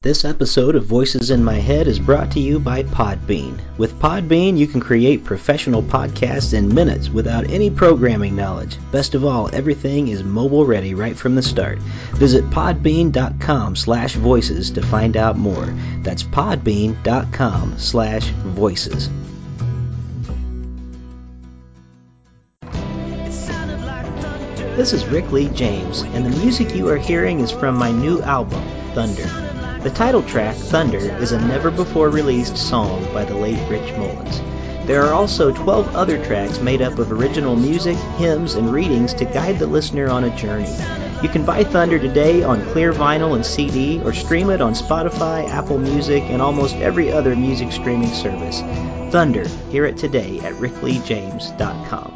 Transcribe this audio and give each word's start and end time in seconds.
This 0.00 0.24
episode 0.24 0.76
of 0.76 0.84
Voices 0.84 1.32
in 1.32 1.42
My 1.42 1.56
Head 1.56 1.88
is 1.88 1.98
brought 1.98 2.30
to 2.30 2.38
you 2.38 2.60
by 2.60 2.84
Podbean. 2.84 3.58
With 3.78 3.98
Podbean, 3.98 4.56
you 4.56 4.68
can 4.68 4.78
create 4.80 5.24
professional 5.24 5.82
podcasts 5.82 6.54
in 6.54 6.72
minutes 6.72 7.08
without 7.08 7.50
any 7.50 7.68
programming 7.68 8.36
knowledge. 8.36 8.78
Best 8.92 9.16
of 9.16 9.24
all, 9.24 9.52
everything 9.52 10.06
is 10.06 10.22
mobile 10.22 10.64
ready 10.64 10.94
right 10.94 11.16
from 11.16 11.34
the 11.34 11.42
start. 11.42 11.80
Visit 12.14 12.48
podbean.com 12.48 13.74
slash 13.74 14.14
voices 14.14 14.70
to 14.70 14.82
find 14.82 15.16
out 15.16 15.36
more. 15.36 15.66
That's 16.04 16.22
podbean.com 16.22 17.80
slash 17.80 18.28
voices. 18.28 19.10
This 24.76 24.92
is 24.92 25.04
Rick 25.06 25.32
Lee 25.32 25.48
James, 25.48 26.02
and 26.02 26.24
the 26.24 26.38
music 26.38 26.72
you 26.76 26.86
are 26.86 26.96
hearing 26.96 27.40
is 27.40 27.50
from 27.50 27.74
my 27.74 27.90
new 27.90 28.22
album, 28.22 28.62
Thunder. 28.94 29.47
The 29.82 29.90
title 29.90 30.24
track, 30.24 30.56
Thunder, 30.56 30.98
is 30.98 31.30
a 31.30 31.40
never 31.46 31.70
before 31.70 32.10
released 32.10 32.56
song 32.56 33.04
by 33.14 33.24
the 33.24 33.36
late 33.36 33.60
Rich 33.70 33.96
Mullins. 33.96 34.40
There 34.88 35.04
are 35.04 35.14
also 35.14 35.52
12 35.52 35.94
other 35.94 36.20
tracks 36.24 36.58
made 36.58 36.82
up 36.82 36.98
of 36.98 37.12
original 37.12 37.54
music, 37.54 37.96
hymns, 38.16 38.54
and 38.54 38.72
readings 38.72 39.14
to 39.14 39.24
guide 39.24 39.60
the 39.60 39.68
listener 39.68 40.08
on 40.08 40.24
a 40.24 40.36
journey. 40.36 40.74
You 41.22 41.28
can 41.28 41.44
buy 41.44 41.62
Thunder 41.62 42.00
today 42.00 42.42
on 42.42 42.66
clear 42.72 42.92
vinyl 42.92 43.36
and 43.36 43.46
CD 43.46 44.00
or 44.02 44.12
stream 44.12 44.50
it 44.50 44.60
on 44.60 44.72
Spotify, 44.72 45.48
Apple 45.48 45.78
Music, 45.78 46.24
and 46.24 46.42
almost 46.42 46.74
every 46.76 47.12
other 47.12 47.36
music 47.36 47.70
streaming 47.70 48.12
service. 48.12 48.62
Thunder, 49.12 49.46
hear 49.70 49.84
it 49.84 49.96
today 49.96 50.40
at 50.40 50.54
rickleejames.com. 50.54 52.14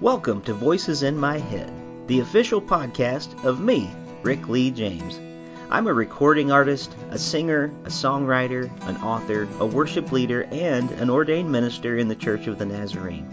Welcome 0.00 0.40
to 0.42 0.54
Voices 0.54 1.02
in 1.02 1.18
My 1.18 1.38
Head, 1.38 1.72
the 2.06 2.20
official 2.20 2.62
podcast 2.62 3.44
of 3.44 3.58
me, 3.58 3.90
Rick 4.22 4.48
Lee 4.48 4.70
James. 4.70 5.18
I'm 5.70 5.86
a 5.86 5.92
recording 5.92 6.50
artist, 6.50 6.96
a 7.10 7.18
singer, 7.18 7.70
a 7.84 7.90
songwriter, 7.90 8.70
an 8.88 8.96
author, 9.02 9.46
a 9.60 9.66
worship 9.66 10.12
leader, 10.12 10.48
and 10.50 10.90
an 10.92 11.10
ordained 11.10 11.52
minister 11.52 11.98
in 11.98 12.08
the 12.08 12.16
Church 12.16 12.46
of 12.46 12.58
the 12.58 12.64
Nazarene. 12.64 13.28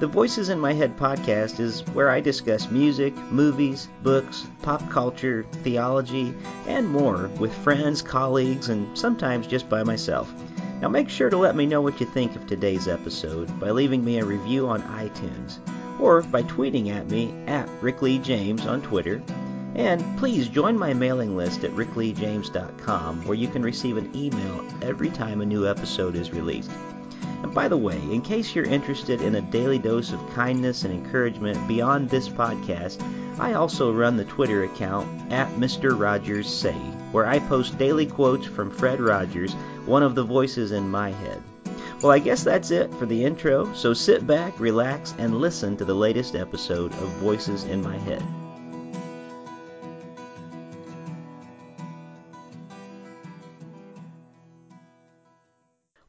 The 0.00 0.06
Voices 0.06 0.48
in 0.48 0.58
My 0.58 0.72
Head 0.72 0.96
podcast 0.96 1.60
is 1.60 1.82
where 1.92 2.08
I 2.08 2.22
discuss 2.22 2.70
music, 2.70 3.14
movies, 3.30 3.88
books, 4.02 4.46
pop 4.62 4.88
culture, 4.88 5.44
theology, 5.62 6.32
and 6.66 6.88
more 6.88 7.28
with 7.38 7.52
friends, 7.52 8.00
colleagues, 8.00 8.70
and 8.70 8.96
sometimes 8.96 9.46
just 9.46 9.68
by 9.68 9.82
myself. 9.82 10.32
Now 10.80 10.88
make 10.88 11.10
sure 11.10 11.28
to 11.28 11.36
let 11.36 11.56
me 11.56 11.66
know 11.66 11.82
what 11.82 12.00
you 12.00 12.06
think 12.06 12.34
of 12.36 12.46
today's 12.46 12.88
episode 12.88 13.60
by 13.60 13.68
leaving 13.68 14.02
me 14.02 14.18
a 14.18 14.24
review 14.24 14.66
on 14.66 14.80
iTunes 14.82 15.58
or 16.00 16.22
by 16.22 16.42
tweeting 16.44 16.88
at 16.88 17.10
me 17.10 17.34
at 17.46 17.68
Rick 17.82 18.00
Lee 18.00 18.18
James 18.18 18.64
on 18.64 18.80
Twitter. 18.80 19.20
And 19.76 20.18
please 20.18 20.48
join 20.48 20.78
my 20.78 20.94
mailing 20.94 21.36
list 21.36 21.62
at 21.62 21.70
rickleejames.com 21.72 23.26
where 23.26 23.36
you 23.36 23.46
can 23.46 23.62
receive 23.62 23.98
an 23.98 24.10
email 24.16 24.66
every 24.80 25.10
time 25.10 25.42
a 25.42 25.46
new 25.46 25.68
episode 25.68 26.16
is 26.16 26.32
released. 26.32 26.70
And 27.42 27.52
by 27.52 27.68
the 27.68 27.76
way, 27.76 28.00
in 28.10 28.22
case 28.22 28.54
you're 28.54 28.64
interested 28.64 29.20
in 29.20 29.34
a 29.34 29.42
daily 29.42 29.78
dose 29.78 30.12
of 30.12 30.30
kindness 30.30 30.84
and 30.84 30.94
encouragement 30.94 31.68
beyond 31.68 32.08
this 32.08 32.26
podcast, 32.26 33.02
I 33.38 33.52
also 33.52 33.92
run 33.92 34.16
the 34.16 34.24
Twitter 34.24 34.64
account 34.64 35.30
at 35.30 35.54
Mr. 35.56 35.98
Rogers 35.98 36.48
Say, 36.48 36.72
where 37.12 37.26
I 37.26 37.38
post 37.38 37.76
daily 37.76 38.06
quotes 38.06 38.46
from 38.46 38.70
Fred 38.70 38.98
Rogers, 38.98 39.52
one 39.84 40.02
of 40.02 40.14
the 40.14 40.24
voices 40.24 40.72
in 40.72 40.88
my 40.88 41.10
head. 41.10 41.42
Well, 42.00 42.12
I 42.12 42.18
guess 42.18 42.42
that's 42.42 42.70
it 42.70 42.94
for 42.94 43.04
the 43.04 43.22
intro, 43.26 43.70
so 43.74 43.92
sit 43.92 44.26
back, 44.26 44.58
relax, 44.58 45.14
and 45.18 45.38
listen 45.38 45.76
to 45.76 45.84
the 45.84 45.94
latest 45.94 46.34
episode 46.34 46.92
of 46.94 47.08
Voices 47.20 47.64
in 47.64 47.82
My 47.82 47.98
Head. 47.98 48.22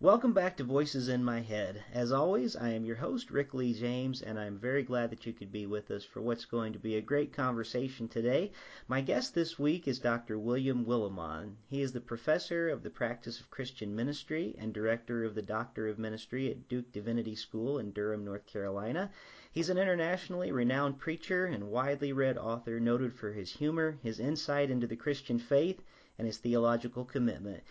Welcome 0.08 0.32
back 0.32 0.56
to 0.56 0.64
Voices 0.64 1.10
in 1.10 1.22
My 1.22 1.42
Head. 1.42 1.84
As 1.92 2.14
always, 2.14 2.56
I 2.56 2.70
am 2.70 2.86
your 2.86 2.96
host, 2.96 3.30
Rick 3.30 3.54
Lee 3.54 3.74
James, 3.74 4.22
and 4.22 4.40
I'm 4.40 4.58
very 4.58 4.82
glad 4.82 5.10
that 5.10 5.26
you 5.26 5.34
could 5.34 5.52
be 5.52 5.66
with 5.66 5.92
us 5.92 6.06
for 6.06 6.22
what's 6.22 6.46
going 6.46 6.72
to 6.72 6.80
be 6.80 6.96
a 6.96 7.02
great 7.02 7.34
conversation 7.34 8.08
today. 8.08 8.54
My 8.88 9.02
guest 9.02 9.36
this 9.36 9.60
week 9.60 9.86
is 9.86 10.00
Dr. 10.00 10.40
William 10.40 10.86
Willimon. 10.86 11.56
He 11.70 11.82
is 11.82 11.92
the 11.92 12.00
professor 12.00 12.70
of 12.70 12.84
the 12.84 12.90
practice 12.90 13.42
of 13.42 13.52
Christian 13.52 13.94
ministry 13.94 14.56
and 14.58 14.74
director 14.74 15.26
of 15.26 15.36
the 15.36 15.42
Doctor 15.42 15.90
of 15.90 16.00
Ministry 16.00 16.50
at 16.50 16.70
Duke 16.70 16.90
Divinity 16.94 17.36
School 17.36 17.78
in 17.78 17.92
Durham, 17.92 18.24
North 18.24 18.46
Carolina. 18.46 19.12
He's 19.52 19.70
an 19.70 19.78
internationally 19.78 20.54
renowned 20.54 21.00
preacher 21.00 21.48
and 21.48 21.70
widely 21.70 22.14
read 22.14 22.38
author 22.38 22.80
noted 22.80 23.14
for 23.14 23.34
his 23.34 23.52
humor, 23.52 23.98
his 24.02 24.22
insight 24.22 24.72
into 24.72 24.88
the 24.88 24.96
Christian 24.96 25.38
faith, 25.38 25.84
and 26.18 26.26
his 26.26 26.38
theological 26.38 27.04
commitment. 27.04 27.62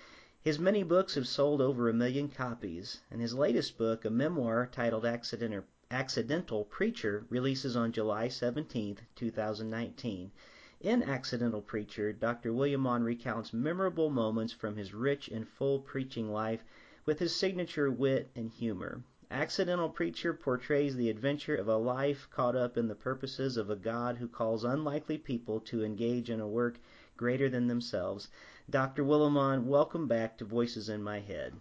His 0.47 0.61
many 0.61 0.85
books 0.85 1.17
have 1.17 1.27
sold 1.27 1.61
over 1.61 1.89
a 1.89 1.93
million 1.93 2.29
copies, 2.29 3.01
and 3.11 3.21
his 3.21 3.35
latest 3.35 3.77
book, 3.77 4.05
a 4.05 4.11
memoir 4.11 4.69
titled 4.71 5.05
Accidental, 5.05 6.65
Preacher, 6.67 7.27
releases 7.29 7.75
on 7.75 7.91
July 7.91 8.29
17, 8.29 8.97
2019. 9.17 10.31
In 10.79 11.03
Accidental 11.03 11.61
Preacher, 11.61 12.13
Dr. 12.13 12.53
Willimon 12.53 13.03
recounts 13.03 13.53
memorable 13.53 14.09
moments 14.09 14.53
from 14.53 14.77
his 14.77 14.95
rich 14.95 15.27
and 15.27 15.49
full 15.49 15.81
preaching 15.81 16.31
life 16.31 16.63
with 17.05 17.19
his 17.19 17.35
signature 17.35 17.91
wit 17.91 18.31
and 18.37 18.49
humor. 18.49 19.03
Accidental 19.33 19.89
Preacher 19.89 20.33
portrays 20.33 20.95
the 20.95 21.11
adventure 21.11 21.57
of 21.57 21.67
a 21.67 21.77
life 21.77 22.29
caught 22.31 22.55
up 22.55 22.77
in 22.77 22.87
the 22.87 22.95
purposes 22.95 23.57
of 23.57 23.69
a 23.69 23.75
God 23.75 24.19
who 24.19 24.29
calls 24.29 24.63
unlikely 24.63 25.19
people 25.19 25.59
to 25.63 25.83
engage 25.83 26.31
in 26.31 26.39
a 26.39 26.47
work 26.47 26.79
greater 27.17 27.49
than 27.49 27.67
themselves. 27.67 28.29
Dr. 28.69 29.05
Willimon, 29.05 29.65
welcome 29.65 30.09
back 30.09 30.39
to 30.39 30.45
Voices 30.45 30.89
in 30.89 31.01
My 31.01 31.21
Head. 31.21 31.55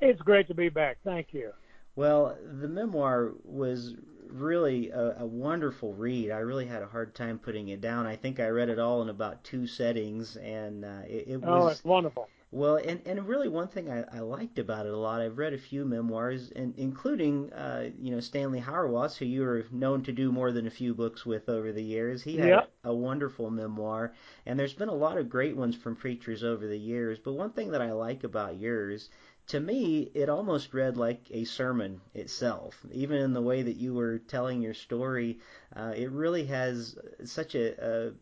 It's 0.00 0.22
great 0.22 0.48
to 0.48 0.54
be 0.54 0.70
back. 0.70 0.96
Thank 1.04 1.34
you. 1.34 1.52
Well, 1.96 2.36
the 2.60 2.68
memoir 2.68 3.32
was 3.44 3.94
really 4.28 4.90
a, 4.90 5.16
a, 5.20 5.26
wonderful 5.26 5.92
read. 5.92 6.30
I 6.30 6.38
really 6.38 6.66
had 6.66 6.82
a 6.82 6.86
hard 6.86 7.14
time 7.14 7.38
putting 7.38 7.68
it 7.68 7.80
down. 7.80 8.06
I 8.06 8.16
think 8.16 8.40
I 8.40 8.48
read 8.48 8.70
it 8.70 8.78
all 8.78 9.02
in 9.02 9.10
about 9.10 9.44
two 9.44 9.66
settings, 9.66 10.36
and 10.36 10.84
uh, 10.84 11.02
it, 11.06 11.28
it 11.28 11.40
oh, 11.42 11.50
was. 11.50 11.64
Oh, 11.64 11.68
it's 11.68 11.84
wonderful. 11.84 12.28
Well, 12.52 12.76
and, 12.76 13.02
and 13.04 13.26
really 13.26 13.48
one 13.48 13.68
thing 13.68 13.90
I, 13.90 14.04
I 14.10 14.20
liked 14.20 14.58
about 14.58 14.86
it 14.86 14.92
a 14.92 14.96
lot, 14.96 15.20
I've 15.20 15.36
read 15.36 15.52
a 15.52 15.58
few 15.58 15.84
memoirs, 15.84 16.52
and 16.54 16.74
including 16.78 17.52
uh, 17.52 17.90
you 18.00 18.12
know 18.12 18.20
Stanley 18.20 18.60
Hauerwas, 18.60 19.16
who 19.16 19.24
you 19.24 19.44
are 19.44 19.66
known 19.72 20.02
to 20.04 20.12
do 20.12 20.30
more 20.30 20.52
than 20.52 20.66
a 20.66 20.70
few 20.70 20.94
books 20.94 21.26
with 21.26 21.48
over 21.48 21.72
the 21.72 21.82
years. 21.82 22.22
He 22.22 22.36
had 22.36 22.48
yep. 22.48 22.72
a, 22.84 22.90
a 22.90 22.94
wonderful 22.94 23.50
memoir, 23.50 24.14
and 24.46 24.58
there's 24.58 24.74
been 24.74 24.88
a 24.88 24.94
lot 24.94 25.18
of 25.18 25.28
great 25.28 25.56
ones 25.56 25.74
from 25.74 25.96
preachers 25.96 26.44
over 26.44 26.66
the 26.66 26.78
years. 26.78 27.18
But 27.18 27.32
one 27.32 27.50
thing 27.50 27.72
that 27.72 27.82
I 27.82 27.92
like 27.92 28.22
about 28.22 28.60
yours 28.60 29.10
to 29.48 29.60
me, 29.60 30.10
it 30.14 30.28
almost 30.28 30.74
read 30.74 30.96
like 30.96 31.20
a 31.30 31.44
sermon 31.44 32.00
itself. 32.14 32.84
Even 32.92 33.18
in 33.18 33.32
the 33.32 33.40
way 33.40 33.62
that 33.62 33.76
you 33.76 33.94
were 33.94 34.18
telling 34.18 34.60
your 34.60 34.74
story, 34.74 35.38
uh, 35.74 35.92
it 35.96 36.10
really 36.10 36.46
has 36.46 36.98
such 37.24 37.54
a, 37.54 37.74
a, 37.80 38.12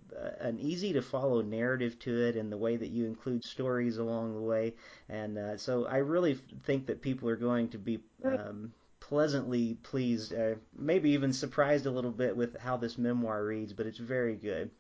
an 0.41 0.59
easy 0.59 0.93
to 0.93 1.03
follow 1.03 1.41
narrative 1.41 1.99
to 2.01 2.27
it, 2.27 2.37
and 2.37 2.53
the 2.53 2.59
way 2.59 2.77
that 2.77 2.91
you 2.91 3.07
include 3.07 3.43
stories 3.43 3.97
along 3.97 4.35
the 4.35 4.41
way. 4.41 4.75
And 5.09 5.39
uh, 5.39 5.57
so, 5.57 5.87
I 5.87 5.99
really 5.99 6.39
think 6.65 6.87
that 6.87 7.01
people 7.01 7.29
are 7.29 7.37
going 7.37 7.69
to 7.71 7.79
be. 7.79 8.01
Um, 8.25 8.73
pleasantly 9.01 9.77
pleased, 9.83 10.33
uh, 10.33 10.55
maybe 10.75 11.11
even 11.11 11.31
surprised 11.31 11.85
a 11.85 11.91
little 11.91 12.11
bit 12.11 12.35
with 12.35 12.59
how 12.59 12.79
this 12.79 12.97
memoir 12.97 13.45
reads, 13.45 13.75
but 13.75 13.85
it's 13.85 13.99
very 13.99 14.35
good. 14.35 14.71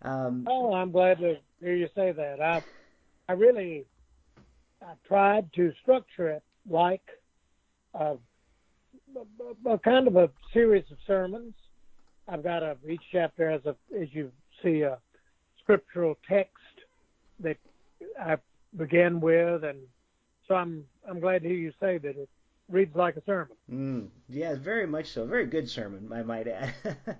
Um, 0.00 0.46
oh, 0.48 0.72
I'm 0.72 0.90
glad 0.90 1.18
to 1.18 1.36
hear 1.60 1.74
you 1.74 1.88
say 1.94 2.10
that. 2.10 2.40
I, 2.40 2.62
I 3.28 3.32
really 3.34 3.84
I 4.82 4.92
tried 5.06 5.52
to 5.54 5.72
structure 5.82 6.28
it 6.28 6.42
like 6.68 7.02
a, 7.94 8.16
a, 9.16 9.70
a, 9.70 9.78
kind 9.78 10.06
of 10.06 10.16
a 10.16 10.30
series 10.52 10.84
of 10.90 10.98
sermons. 11.06 11.54
I've 12.28 12.42
got 12.42 12.62
a 12.62 12.76
each 12.88 13.02
chapter 13.12 13.50
has 13.50 13.64
a 13.66 13.76
as 13.98 14.08
you 14.12 14.32
see 14.62 14.82
a 14.82 14.98
scriptural 15.62 16.16
text 16.28 16.52
that 17.40 17.56
I 18.20 18.36
began 18.76 19.20
with, 19.20 19.64
and 19.64 19.78
so 20.48 20.54
I'm 20.54 20.84
I'm 21.08 21.20
glad 21.20 21.42
to 21.42 21.48
hear 21.48 21.56
you 21.56 21.72
say 21.80 21.98
that 21.98 22.16
it 22.16 22.28
reads 22.68 22.94
like 22.96 23.16
a 23.16 23.22
sermon. 23.24 23.56
Mm, 23.70 24.08
yeah, 24.28 24.54
very 24.56 24.86
much 24.86 25.06
so. 25.06 25.24
Very 25.24 25.46
good 25.46 25.68
sermon, 25.68 26.12
I 26.12 26.22
might 26.22 26.48
add. 26.48 26.74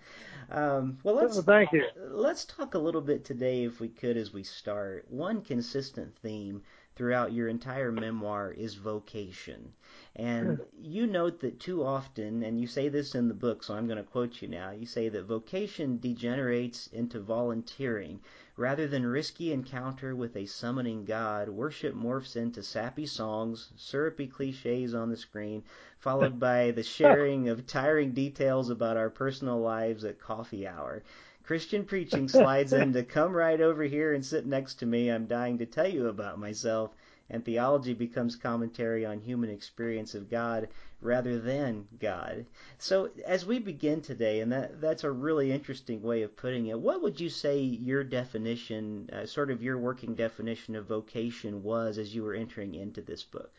um, 0.51 0.99
well, 1.05 1.15
let's 1.15 1.35
well, 1.35 1.45
thank 1.45 1.73
you. 1.73 1.85
Let's 1.97 2.45
talk 2.45 2.75
a 2.75 2.79
little 2.79 3.01
bit 3.01 3.25
today, 3.25 3.65
if 3.65 3.81
we 3.81 3.89
could, 3.89 4.17
as 4.17 4.33
we 4.33 4.43
start. 4.43 5.07
One 5.09 5.43
consistent 5.43 6.17
theme 6.19 6.63
throughout 6.97 7.33
your 7.33 7.47
entire 7.47 7.93
memoir 7.93 8.51
is 8.51 8.75
vocation. 8.75 9.75
And 10.17 10.57
hmm. 10.57 10.63
you 10.81 11.07
note 11.07 11.41
that 11.41 11.61
too 11.61 11.85
often, 11.85 12.43
and 12.43 12.59
you 12.59 12.67
say 12.67 12.89
this 12.89 13.15
in 13.15 13.29
the 13.29 13.35
book, 13.35 13.63
so 13.63 13.75
I'm 13.75 13.87
going 13.87 13.99
to 13.99 14.03
quote 14.03 14.41
you 14.41 14.49
now, 14.49 14.71
you 14.71 14.87
say 14.87 15.11
that 15.11 15.25
vocation 15.25 15.99
degenerates 15.99 16.87
into 16.87 17.21
volunteering. 17.21 18.21
Rather 18.57 18.89
than 18.89 19.05
risky 19.05 19.53
encounter 19.53 20.17
with 20.17 20.35
a 20.35 20.47
summoning 20.47 21.05
God, 21.05 21.51
worship 21.51 21.95
morphs 21.95 22.35
into 22.35 22.63
sappy 22.63 23.05
songs, 23.05 23.71
syrupy 23.77 24.27
cliches 24.27 24.95
on 24.95 25.11
the 25.11 25.17
screen, 25.19 25.63
followed 25.99 26.41
by 26.41 26.71
the 26.71 26.83
sharing 26.97 27.51
of 27.51 27.67
tiring 27.67 28.13
details 28.13 28.71
about 28.71 28.97
our 28.97 29.11
personal 29.11 29.61
lives 29.61 30.03
at 30.07 30.19
coffee 30.19 30.67
hour. 30.67 31.03
Christian 31.47 31.85
preaching 31.85 32.29
slides 32.29 32.73
in 32.73 32.93
to 32.93 33.03
come 33.03 33.33
right 33.33 33.61
over 33.61 33.85
here 33.85 34.13
and 34.13 34.25
sit 34.25 34.47
next 34.47 34.75
to 34.81 34.87
me. 34.87 35.09
I'm 35.09 35.27
dying 35.27 35.59
to 35.59 35.67
tell 35.67 35.89
you 35.89 36.09
about 36.09 36.39
myself 36.39 36.91
and 37.29 37.45
theology 37.45 37.93
becomes 37.93 38.37
commentary 38.37 39.05
on 39.05 39.21
human 39.21 39.51
experience 39.51 40.15
of 40.15 40.31
God 40.31 40.69
rather 41.01 41.39
than 41.39 41.87
God. 41.99 42.47
So 42.79 43.11
as 43.25 43.45
we 43.45 43.59
begin 43.59 44.01
today, 44.01 44.41
and 44.41 44.53
that 44.53 44.81
that's 44.81 45.05
a 45.05 45.11
really 45.11 45.51
interesting 45.53 46.03
way 46.03 46.23
of 46.23 46.37
putting 46.37 46.67
it. 46.67 46.79
What 46.79 47.03
would 47.03 47.21
you 47.21 47.29
say 47.29 47.61
your 47.61 48.05
definition, 48.05 49.11
uh, 49.13 49.27
sort 49.27 49.51
of 49.51 49.63
your 49.63 49.79
working 49.79 50.15
definition 50.15 50.77
of 50.77 50.87
vocation, 50.87 51.63
was 51.63 51.99
as 51.99 52.15
you 52.15 52.23
were 52.23 52.35
entering 52.35 52.75
into 52.75 53.01
this 53.01 53.25
book? 53.25 53.53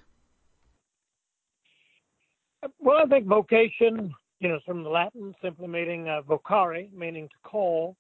Well, 2.80 2.98
I 2.98 3.06
think 3.06 3.28
vocation, 3.28 4.14
you 4.40 4.50
know, 4.50 4.60
from 4.66 4.84
the 4.84 4.90
Latin, 4.90 5.34
simply 5.42 5.68
meaning 5.68 6.10
uh, 6.10 6.22
vocare, 6.22 6.92
meaning 6.94 7.28
to 7.28 7.50
call. 7.50 7.96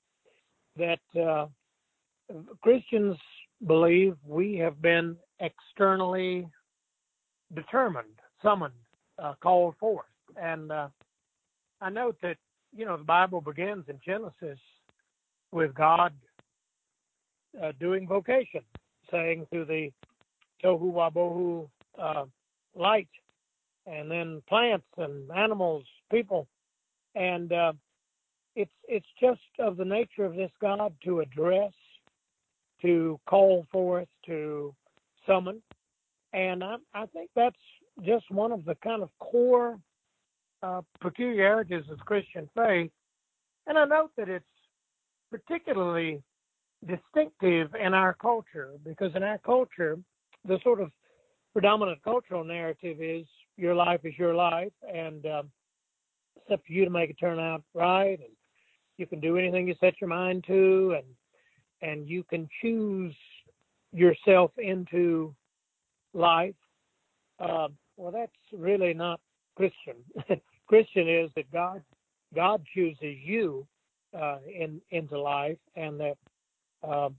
That 0.77 0.99
uh, 1.19 1.47
Christians 2.61 3.17
believe 3.65 4.15
we 4.25 4.55
have 4.57 4.79
been 4.81 5.17
externally 5.39 6.47
determined, 7.55 8.19
summoned, 8.43 8.73
uh, 9.17 9.33
called 9.41 9.75
forth. 9.79 10.05
And 10.39 10.71
uh, 10.71 10.89
I 11.81 11.89
note 11.89 12.17
that, 12.21 12.37
you 12.75 12.85
know, 12.85 12.97
the 12.97 13.03
Bible 13.03 13.41
begins 13.41 13.85
in 13.87 13.99
Genesis 14.05 14.59
with 15.51 15.73
God 15.73 16.13
uh, 17.61 17.71
doing 17.79 18.07
vocation, 18.07 18.61
saying 19.09 19.47
to 19.51 19.65
the 19.65 19.91
tohu 20.63 20.93
wabohu 20.93 21.67
uh, 21.99 22.25
light, 22.75 23.07
and 23.87 24.11
then 24.11 24.41
plants 24.47 24.85
and 24.97 25.31
animals, 25.31 25.83
people. 26.11 26.47
And 27.15 27.51
uh, 27.51 27.73
it's 28.55 28.71
it's 28.87 29.07
just 29.19 29.41
of 29.59 29.77
the 29.77 29.85
nature 29.85 30.25
of 30.25 30.35
this 30.35 30.51
God 30.61 30.93
to 31.05 31.21
address, 31.21 31.73
to 32.81 33.19
call 33.27 33.65
forth, 33.71 34.07
to 34.25 34.75
summon. 35.25 35.61
And 36.33 36.63
I, 36.63 36.75
I 36.93 37.05
think 37.07 37.29
that's 37.35 37.55
just 38.05 38.29
one 38.29 38.51
of 38.51 38.65
the 38.65 38.75
kind 38.75 39.01
of 39.01 39.09
core 39.19 39.79
uh, 40.61 40.81
peculiarities 41.01 41.83
of 41.91 41.99
Christian 41.99 42.49
faith. 42.55 42.91
And 43.65 43.77
I 43.77 43.85
note 43.85 44.11
that 44.17 44.29
it's 44.29 44.45
particularly 45.31 46.21
distinctive 46.85 47.73
in 47.75 47.93
our 47.93 48.13
culture 48.13 48.71
because 48.85 49.11
in 49.15 49.23
our 49.23 49.39
culture, 49.39 49.97
the 50.45 50.59
sort 50.63 50.81
of 50.81 50.91
predominant 51.53 52.03
cultural 52.03 52.43
narrative 52.43 52.97
is 53.01 53.25
your 53.57 53.75
life 53.75 54.01
is 54.03 54.13
your 54.17 54.35
life, 54.35 54.73
and 54.93 55.25
um, 55.25 55.51
it's 56.35 56.51
up 56.51 56.65
to 56.65 56.73
you 56.73 56.85
to 56.85 56.91
make 56.91 57.09
it 57.09 57.17
turn 57.19 57.39
out 57.39 57.63
right, 57.73 58.19
and 58.19 58.29
you 58.97 59.05
can 59.05 59.19
do 59.19 59.37
anything 59.37 59.67
you 59.67 59.75
set 59.79 59.99
your 59.99 60.09
mind 60.09 60.43
to, 60.47 60.95
and 60.97 61.05
and 61.81 62.09
you 62.09 62.23
can 62.23 62.47
choose 62.61 63.15
yourself 63.91 64.51
into 64.57 65.33
life, 66.13 66.55
uh, 67.39 67.67
well, 67.95 68.11
that's 68.11 68.31
really 68.51 68.93
not 68.93 69.19
Christian. 69.55 69.95
Christian 70.67 71.07
is 71.07 71.29
that 71.35 71.51
God 71.51 71.81
God 72.35 72.63
chooses 72.73 73.17
you 73.23 73.65
uh, 74.17 74.37
in 74.47 74.81
into 74.91 75.19
life, 75.19 75.57
and 75.75 75.99
that 75.99 76.17
uh, 76.87 77.09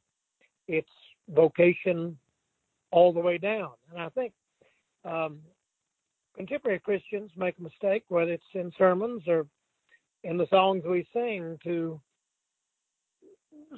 it's 0.66 0.88
vocation 1.30 2.16
all 2.90 3.12
the 3.12 3.20
way 3.20 3.38
down. 3.38 3.70
And 3.90 4.00
I 4.02 4.08
think 4.10 4.32
um, 5.04 5.38
contemporary 6.38 6.78
Christians 6.78 7.30
make 7.36 7.56
a 7.58 7.62
mistake, 7.62 8.04
whether 8.08 8.32
it's 8.32 8.44
in 8.54 8.72
sermons 8.78 9.22
or 9.26 9.44
in 10.22 10.38
the 10.38 10.46
songs 10.48 10.84
we 10.86 11.06
sing, 11.12 11.58
to 11.64 12.00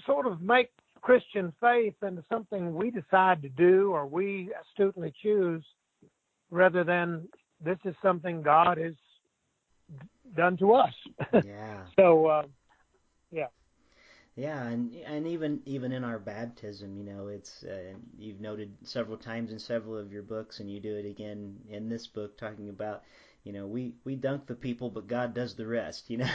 sort 0.04 0.26
of 0.26 0.42
make 0.42 0.70
Christian 1.00 1.52
faith 1.58 1.94
into 2.06 2.22
something 2.30 2.74
we 2.74 2.90
decide 2.90 3.40
to 3.42 3.48
do 3.48 3.92
or 3.92 4.06
we 4.06 4.52
astutely 4.62 5.12
choose 5.22 5.64
rather 6.50 6.84
than 6.84 7.26
this 7.64 7.78
is 7.86 7.94
something 8.02 8.42
God 8.42 8.76
has 8.76 8.94
done 10.36 10.56
to 10.58 10.74
us. 10.74 10.94
Yeah. 11.44 11.84
so, 11.98 12.26
uh, 12.26 12.42
yeah. 13.30 13.46
Yeah, 14.36 14.62
and 14.62 14.94
and 15.06 15.26
even 15.26 15.60
even 15.66 15.92
in 15.92 16.04
our 16.04 16.18
baptism, 16.18 16.96
you 16.96 17.04
know, 17.04 17.26
it's 17.26 17.64
uh, 17.64 17.94
you've 18.16 18.40
noted 18.40 18.72
several 18.84 19.16
times 19.16 19.50
in 19.50 19.58
several 19.58 19.96
of 19.98 20.12
your 20.12 20.22
books, 20.22 20.60
and 20.60 20.70
you 20.70 20.80
do 20.80 20.96
it 20.96 21.04
again 21.04 21.56
in 21.68 21.88
this 21.88 22.06
book, 22.06 22.38
talking 22.38 22.68
about 22.68 23.02
you 23.44 23.52
know 23.52 23.66
we 23.66 23.94
we 24.04 24.14
dunk 24.14 24.46
the 24.46 24.54
people 24.54 24.90
but 24.90 25.06
god 25.06 25.34
does 25.34 25.54
the 25.54 25.66
rest 25.66 26.10
you 26.10 26.16
know 26.18 26.30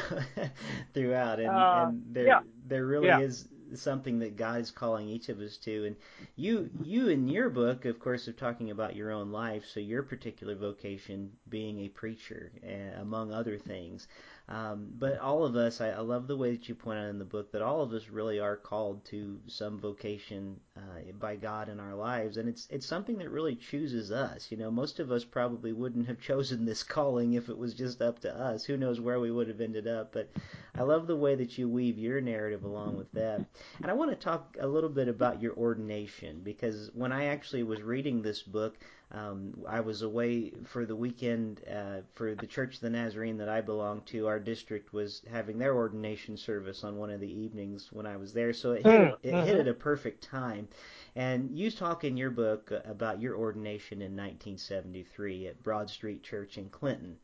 throughout 0.93 1.39
and, 1.39 1.49
uh, 1.49 1.85
and 1.87 2.03
there 2.11 2.27
yeah. 2.27 2.39
there 2.67 2.85
really 2.85 3.07
yeah. 3.07 3.19
is 3.19 3.47
something 3.73 4.19
that 4.19 4.35
god 4.35 4.61
is 4.61 4.71
calling 4.71 5.07
each 5.07 5.29
of 5.29 5.39
us 5.39 5.57
to 5.57 5.85
and 5.85 5.95
you 6.35 6.69
you 6.83 7.09
in 7.09 7.27
your 7.27 7.49
book 7.49 7.85
of 7.85 7.99
course 7.99 8.27
are 8.27 8.33
talking 8.33 8.71
about 8.71 8.95
your 8.95 9.11
own 9.11 9.31
life 9.31 9.63
so 9.65 9.79
your 9.79 10.03
particular 10.03 10.55
vocation 10.55 11.31
being 11.49 11.79
a 11.79 11.89
preacher 11.89 12.51
uh, 12.63 13.01
among 13.01 13.31
other 13.31 13.57
things 13.57 14.07
um, 14.47 14.89
but 14.99 15.19
all 15.19 15.43
of 15.43 15.55
us, 15.55 15.81
I, 15.81 15.89
I, 15.89 16.01
love 16.01 16.27
the 16.27 16.37
way 16.37 16.51
that 16.51 16.69
you 16.69 16.75
point 16.75 16.99
out 16.99 17.09
in 17.09 17.17
the 17.17 17.25
book 17.25 17.51
that 17.51 17.63
all 17.63 17.81
of 17.81 17.91
us 17.93 18.09
really 18.09 18.39
are 18.39 18.55
called 18.55 19.03
to 19.05 19.39
some 19.47 19.79
vocation 19.79 20.59
uh, 20.77 21.11
by 21.19 21.35
God 21.35 21.67
in 21.67 21.79
our 21.79 21.95
lives, 21.95 22.37
and 22.37 22.47
it's 22.47 22.67
it's 22.69 22.85
something 22.85 23.17
that 23.17 23.31
really 23.31 23.55
chooses 23.55 24.11
us. 24.11 24.51
You 24.51 24.57
know, 24.57 24.69
most 24.69 24.99
of 24.99 25.11
us 25.11 25.25
probably 25.25 25.73
wouldn't 25.73 26.05
have 26.05 26.21
chosen 26.21 26.63
this 26.63 26.83
calling 26.83 27.33
if 27.33 27.49
it 27.49 27.57
was 27.57 27.73
just 27.73 28.03
up 28.03 28.19
to 28.19 28.39
us. 28.39 28.63
Who 28.65 28.77
knows 28.77 29.01
where 29.01 29.19
we 29.19 29.31
would 29.31 29.47
have 29.47 29.61
ended 29.61 29.87
up? 29.87 30.13
But 30.13 30.29
I 30.75 30.83
love 30.83 31.07
the 31.07 31.15
way 31.15 31.33
that 31.33 31.57
you 31.57 31.67
weave 31.67 31.97
your 31.97 32.21
narrative 32.21 32.63
along 32.63 32.97
with 32.97 33.11
that. 33.13 33.43
And 33.81 33.89
I 33.89 33.93
want 33.93 34.11
to 34.11 34.15
talk 34.15 34.57
a 34.59 34.67
little 34.67 34.91
bit 34.91 35.07
about 35.07 35.41
your 35.41 35.55
ordination 35.55 36.41
because 36.43 36.91
when 36.93 37.11
I 37.11 37.25
actually 37.25 37.63
was 37.63 37.81
reading 37.81 38.21
this 38.21 38.43
book, 38.43 38.77
um, 39.15 39.53
I 39.67 39.79
was 39.79 40.01
away 40.01 40.51
for 40.65 40.85
the 40.85 40.95
weekend 40.95 41.61
uh, 41.71 42.01
for 42.15 42.35
the 42.35 42.45
Church 42.45 42.75
of 42.75 42.81
the 42.81 42.89
Nazarene 42.89 43.37
that 43.37 43.47
I 43.47 43.61
belong 43.61 44.01
to. 44.07 44.27
Our 44.27 44.39
district 44.39 44.91
was 44.93 45.21
having 45.31 45.57
their 45.57 45.73
ordination 45.73 46.35
service 46.35 46.83
on 46.83 46.97
one 46.97 47.09
of 47.09 47.21
the 47.21 47.31
evenings 47.31 47.93
when 47.93 48.05
I 48.05 48.17
was 48.17 48.33
there, 48.33 48.51
so 48.51 48.73
it 48.73 48.85
hit, 48.85 49.01
it, 49.23 49.29
it 49.29 49.45
hit 49.45 49.59
at 49.59 49.67
a 49.69 49.73
perfect 49.73 50.21
time. 50.21 50.67
And 51.15 51.57
you 51.57 51.71
talk 51.71 52.03
in 52.03 52.17
your 52.17 52.29
book 52.29 52.73
about 52.83 53.21
your 53.21 53.37
ordination 53.37 54.01
in 54.01 54.11
1973 54.17 55.47
at 55.47 55.63
Broad 55.63 55.89
Street 55.89 56.21
Church 56.21 56.57
in 56.57 56.67
Clinton, 56.67 57.15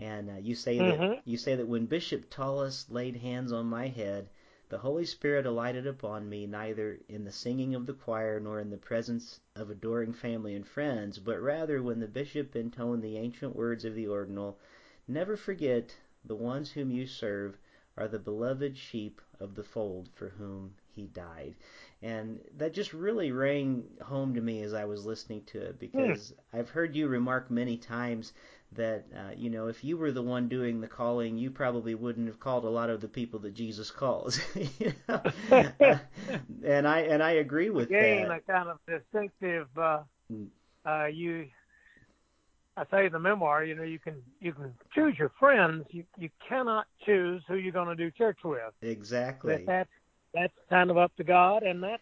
and 0.00 0.30
uh, 0.30 0.38
you 0.40 0.56
say 0.56 0.78
mm-hmm. 0.78 1.00
that 1.00 1.22
you 1.24 1.36
say 1.36 1.54
that 1.54 1.68
when 1.68 1.86
Bishop 1.86 2.28
Tullis 2.28 2.86
laid 2.90 3.14
hands 3.14 3.52
on 3.52 3.66
my 3.66 3.86
head, 3.86 4.28
the 4.68 4.78
Holy 4.78 5.04
Spirit 5.04 5.46
alighted 5.46 5.86
upon 5.86 6.28
me 6.28 6.46
neither 6.46 6.98
in 7.08 7.24
the 7.24 7.32
singing 7.32 7.74
of 7.74 7.86
the 7.86 7.94
choir 7.94 8.40
nor 8.40 8.60
in 8.60 8.70
the 8.70 8.76
presence 8.76 9.40
of 9.54 9.70
adoring 9.70 10.12
family 10.12 10.54
and 10.54 10.66
friends, 10.66 11.18
but 11.18 11.40
rather 11.40 11.82
when 11.82 12.00
the 12.00 12.08
bishop 12.08 12.56
intoned 12.56 13.02
the 13.02 13.16
ancient 13.16 13.54
words 13.54 13.84
of 13.84 13.94
the 13.94 14.08
ordinal, 14.08 14.58
Never 15.08 15.36
forget 15.36 15.96
the 16.24 16.34
ones 16.34 16.72
whom 16.72 16.90
you 16.90 17.06
serve 17.06 17.56
are 17.96 18.08
the 18.08 18.18
beloved 18.18 18.76
sheep 18.76 19.20
of 19.38 19.54
the 19.54 19.62
fold 19.62 20.08
for 20.14 20.30
whom 20.30 20.74
he 20.88 21.06
died. 21.06 21.54
And 22.02 22.40
that 22.56 22.74
just 22.74 22.92
really 22.92 23.30
rang 23.30 23.84
home 24.02 24.34
to 24.34 24.40
me 24.40 24.62
as 24.62 24.74
I 24.74 24.84
was 24.84 25.06
listening 25.06 25.44
to 25.44 25.60
it 25.60 25.78
because 25.78 26.32
mm. 26.32 26.58
I've 26.58 26.70
heard 26.70 26.96
you 26.96 27.06
remark 27.06 27.50
many 27.50 27.76
times 27.76 28.32
that 28.76 29.04
uh, 29.14 29.32
you 29.36 29.50
know 29.50 29.66
if 29.66 29.82
you 29.84 29.96
were 29.96 30.12
the 30.12 30.22
one 30.22 30.48
doing 30.48 30.80
the 30.80 30.86
calling, 30.86 31.36
you 31.36 31.50
probably 31.50 31.94
wouldn't 31.94 32.26
have 32.26 32.40
called 32.40 32.64
a 32.64 32.70
lot 32.70 32.90
of 32.90 33.00
the 33.00 33.08
people 33.08 33.40
that 33.40 33.54
Jesus 33.54 33.90
calls. 33.90 34.40
you 34.78 34.92
know? 35.08 35.20
and 36.64 36.86
I 36.86 37.00
and 37.00 37.22
I 37.22 37.32
agree 37.32 37.70
with 37.70 37.88
Again, 37.88 38.28
that. 38.28 38.42
a 38.48 38.52
kind 38.52 38.68
of 38.68 38.78
distinctive. 38.86 39.68
Uh, 39.76 40.02
uh, 40.84 41.06
you, 41.06 41.48
I 42.76 42.84
say 42.90 43.06
in 43.06 43.12
the 43.12 43.18
memoir, 43.18 43.64
you 43.64 43.74
know, 43.74 43.82
you 43.82 43.98
can 43.98 44.22
you 44.40 44.52
can 44.52 44.74
choose 44.94 45.16
your 45.18 45.32
friends. 45.38 45.86
You 45.90 46.04
you 46.16 46.30
cannot 46.48 46.86
choose 47.04 47.42
who 47.48 47.56
you're 47.56 47.72
going 47.72 47.88
to 47.88 47.96
do 47.96 48.10
church 48.10 48.38
with. 48.44 48.60
Exactly. 48.82 49.56
That 49.56 49.66
that's 49.66 49.90
that's 50.34 50.54
kind 50.70 50.90
of 50.90 50.98
up 50.98 51.14
to 51.16 51.24
God, 51.24 51.62
and 51.62 51.82
that 51.82 52.00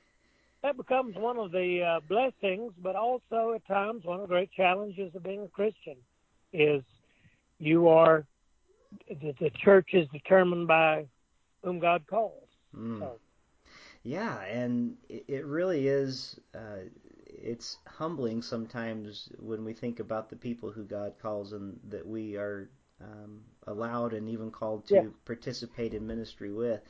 that 0.62 0.76
becomes 0.76 1.14
one 1.16 1.36
of 1.36 1.52
the 1.52 1.82
uh, 1.82 2.00
blessings, 2.08 2.72
but 2.82 2.96
also 2.96 3.52
at 3.54 3.66
times 3.66 4.04
one 4.04 4.20
of 4.20 4.22
the 4.22 4.34
great 4.34 4.50
challenges 4.52 5.14
of 5.14 5.22
being 5.22 5.42
a 5.42 5.48
Christian 5.48 5.96
is 6.54 6.82
you 7.58 7.88
are 7.88 8.24
the, 9.08 9.34
the 9.40 9.50
church 9.50 9.90
is 9.92 10.08
determined 10.12 10.68
by 10.68 11.06
whom 11.62 11.78
God 11.78 12.04
calls. 12.06 12.48
Mm. 12.76 13.00
So. 13.00 13.18
Yeah, 14.02 14.40
and 14.42 14.96
it, 15.08 15.24
it 15.28 15.46
really 15.46 15.88
is. 15.88 16.38
Uh, 16.54 16.88
it's 17.26 17.78
humbling 17.86 18.42
sometimes 18.42 19.28
when 19.38 19.64
we 19.64 19.72
think 19.72 20.00
about 20.00 20.30
the 20.30 20.36
people 20.36 20.70
who 20.70 20.84
God 20.84 21.14
calls 21.20 21.52
and 21.52 21.78
that 21.88 22.06
we 22.06 22.36
are 22.36 22.70
um, 23.02 23.40
allowed 23.66 24.12
and 24.12 24.28
even 24.28 24.50
called 24.50 24.86
to 24.88 24.94
yeah. 24.94 25.02
participate 25.24 25.94
in 25.94 26.06
ministry 26.06 26.52
with. 26.52 26.80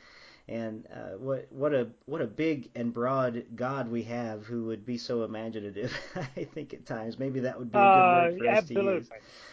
And 0.46 0.86
uh, 0.92 1.16
what 1.16 1.46
what 1.50 1.72
a 1.72 1.88
what 2.04 2.20
a 2.20 2.26
big 2.26 2.70
and 2.74 2.92
broad 2.92 3.44
God 3.56 3.88
we 3.88 4.02
have 4.02 4.44
who 4.44 4.64
would 4.66 4.84
be 4.84 4.98
so 4.98 5.24
imaginative. 5.24 5.96
I 6.36 6.44
think 6.44 6.74
at 6.74 6.84
times 6.84 7.18
maybe 7.18 7.40
that 7.40 7.58
would 7.58 7.72
be 7.72 7.78
a 7.78 7.80
good 7.80 7.86
uh, 7.86 8.22
word 8.24 8.38
for 8.38 8.48
us 8.48 8.58
absolutely. 8.58 8.92
to 8.92 8.98
use. 8.98 9.10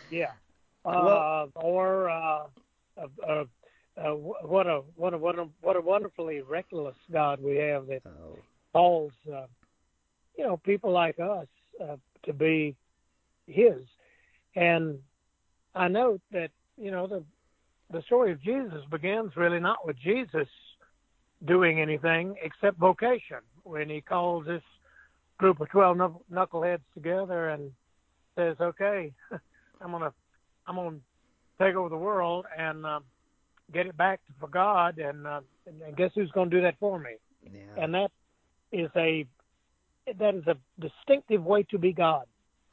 Yeah. 0.10 0.32
Uh, 0.84 1.02
well, 1.06 1.50
or 1.56 2.10
uh, 2.10 2.44
uh, 2.98 3.44
uh, 3.98 4.14
what 4.14 4.68
a 4.68 4.82
what 4.96 5.14
a 5.14 5.18
what 5.18 5.40
a 5.40 5.48
what 5.62 5.76
a 5.76 5.82
wonderfully 5.82 6.42
reckless 6.42 6.96
God 7.12 7.42
we 7.42 7.56
have 7.58 7.88
that 7.88 8.02
Oh, 8.06 8.38
calls 8.74 9.12
uh, 9.32 9.46
you 10.38 10.46
know 10.46 10.58
people 10.58 10.92
like 10.92 11.20
us 11.20 11.48
uh, 11.82 11.98
to 12.24 12.34
be 12.34 12.76
His. 13.48 13.82
And 14.56 15.00
I 15.76 15.88
note 15.88 16.22
that 16.32 16.52
you 16.78 16.92
know 16.92 17.08
the 17.08 17.24
the 17.92 18.02
story 18.04 18.32
of 18.32 18.42
Jesus 18.42 18.84
begins 18.90 19.36
really 19.36 19.60
not 19.60 19.86
with 19.86 19.98
Jesus 19.98 20.48
doing 21.46 21.80
anything 21.80 22.36
except 22.42 22.78
vocation 22.78 23.38
when 23.64 23.90
he 23.90 24.02
calls 24.02 24.46
this 24.46 24.62
group 25.38 25.60
of 25.60 25.70
12 25.70 25.98
knuckleheads 26.32 26.82
together 26.94 27.50
and 27.50 27.72
says 28.36 28.56
okay 28.62 29.12
i'm 29.82 29.92
going 29.92 30.04
to 30.04 30.14
i'm 30.68 30.76
going 30.76 30.92
to 30.96 31.66
take 31.66 31.76
over 31.76 31.90
the 31.90 31.98
world 31.98 32.46
and 32.58 32.86
uh, 32.86 33.00
get 33.74 33.88
it 33.88 33.98
back 33.98 34.20
for 34.40 34.48
god 34.48 35.00
and, 35.00 35.26
uh, 35.26 35.42
and 35.66 35.98
guess 35.98 36.12
who's 36.14 36.32
going 36.32 36.50
to 36.50 36.58
do 36.58 36.62
that 36.62 36.76
for 36.80 37.00
me 37.00 37.12
yeah. 37.44 37.84
and 37.84 37.94
that 37.94 38.12
is 38.72 38.90
a 38.96 39.26
that 40.20 40.36
is 40.36 40.44
a 40.48 40.56
distinctive 40.80 41.44
way 41.44 41.64
to 41.64 41.80
be 41.80 41.92
god 41.92 42.26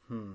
Hmm. 0.09 0.33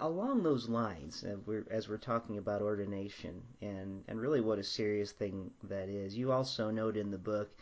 Along 0.00 0.42
those 0.42 0.68
lines, 0.68 1.24
uh, 1.24 1.36
we're, 1.46 1.66
as 1.70 1.88
we're 1.88 1.96
talking 1.96 2.36
about 2.36 2.60
ordination 2.60 3.42
and, 3.62 4.04
and 4.06 4.20
really 4.20 4.42
what 4.42 4.58
a 4.58 4.64
serious 4.64 5.12
thing 5.12 5.50
that 5.62 5.88
is, 5.88 6.14
you 6.14 6.30
also 6.30 6.70
note 6.70 6.94
in 6.94 7.10
the 7.10 7.16
book, 7.16 7.56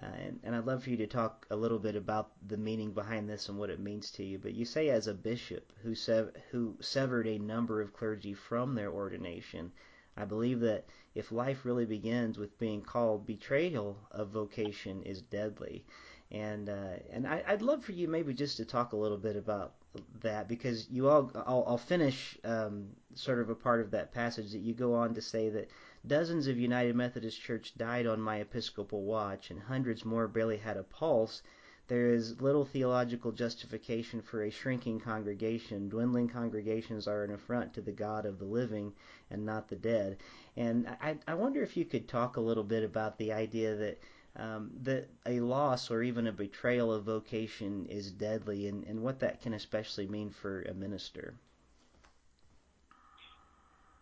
uh, 0.00 0.06
and, 0.06 0.38
and 0.44 0.54
I'd 0.54 0.64
love 0.64 0.84
for 0.84 0.90
you 0.90 0.96
to 0.98 1.08
talk 1.08 1.44
a 1.50 1.56
little 1.56 1.80
bit 1.80 1.96
about 1.96 2.30
the 2.46 2.56
meaning 2.56 2.92
behind 2.92 3.28
this 3.28 3.48
and 3.48 3.58
what 3.58 3.70
it 3.70 3.80
means 3.80 4.12
to 4.12 4.24
you. 4.24 4.38
But 4.38 4.54
you 4.54 4.64
say, 4.64 4.90
as 4.90 5.08
a 5.08 5.14
bishop 5.14 5.72
who 5.82 5.96
sev- 5.96 6.36
who 6.52 6.76
severed 6.80 7.26
a 7.26 7.38
number 7.38 7.80
of 7.80 7.92
clergy 7.92 8.32
from 8.32 8.76
their 8.76 8.92
ordination, 8.92 9.72
I 10.16 10.24
believe 10.24 10.60
that 10.60 10.84
if 11.16 11.32
life 11.32 11.64
really 11.64 11.86
begins 11.86 12.38
with 12.38 12.58
being 12.60 12.82
called, 12.82 13.26
betrayal 13.26 13.98
of 14.12 14.28
vocation 14.28 15.02
is 15.02 15.20
deadly. 15.20 15.84
And 16.30 16.68
uh, 16.68 16.98
and 17.10 17.26
I, 17.26 17.42
I'd 17.46 17.62
love 17.62 17.84
for 17.84 17.92
you 17.92 18.06
maybe 18.06 18.34
just 18.34 18.56
to 18.58 18.64
talk 18.64 18.92
a 18.92 18.96
little 18.96 19.18
bit 19.18 19.36
about 19.36 19.74
that 20.20 20.48
because 20.48 20.88
you 20.90 21.08
all 21.08 21.30
I'll, 21.34 21.64
I'll 21.66 21.78
finish 21.78 22.38
um, 22.44 22.88
sort 23.14 23.40
of 23.40 23.50
a 23.50 23.54
part 23.54 23.80
of 23.80 23.90
that 23.92 24.12
passage 24.12 24.52
that 24.52 24.60
you 24.60 24.74
go 24.74 24.94
on 24.94 25.14
to 25.14 25.22
say 25.22 25.48
that 25.50 25.70
dozens 26.06 26.46
of 26.46 26.58
United 26.58 26.94
Methodist 26.94 27.40
Church 27.40 27.72
died 27.76 28.06
on 28.06 28.20
my 28.20 28.36
Episcopal 28.36 29.02
watch 29.02 29.50
and 29.50 29.60
hundreds 29.60 30.04
more 30.04 30.28
barely 30.28 30.56
had 30.58 30.76
a 30.76 30.82
pulse. 30.82 31.42
There 31.88 32.12
is 32.12 32.40
little 32.40 32.64
theological 32.64 33.30
justification 33.30 34.20
for 34.20 34.42
a 34.42 34.50
shrinking 34.50 34.98
congregation. 34.98 35.88
Dwindling 35.88 36.28
congregations 36.28 37.06
are 37.06 37.22
an 37.22 37.32
affront 37.32 37.74
to 37.74 37.80
the 37.80 37.92
God 37.92 38.26
of 38.26 38.40
the 38.40 38.44
living 38.44 38.92
and 39.30 39.46
not 39.46 39.68
the 39.68 39.76
dead. 39.76 40.16
And 40.56 40.88
I, 41.00 41.18
I 41.28 41.34
wonder 41.34 41.62
if 41.62 41.76
you 41.76 41.84
could 41.84 42.08
talk 42.08 42.36
a 42.36 42.40
little 42.40 42.64
bit 42.64 42.82
about 42.82 43.18
the 43.18 43.32
idea 43.32 43.76
that 43.76 44.00
um, 44.38 44.70
that 44.82 45.08
a 45.26 45.40
loss 45.40 45.90
or 45.90 46.02
even 46.02 46.26
a 46.26 46.32
betrayal 46.32 46.92
of 46.92 47.04
vocation 47.04 47.86
is 47.88 48.10
deadly 48.10 48.68
and, 48.68 48.84
and 48.84 49.00
what 49.00 49.20
that 49.20 49.40
can 49.40 49.54
especially 49.54 50.06
mean 50.06 50.30
for 50.30 50.62
a 50.62 50.74
minister. 50.74 51.34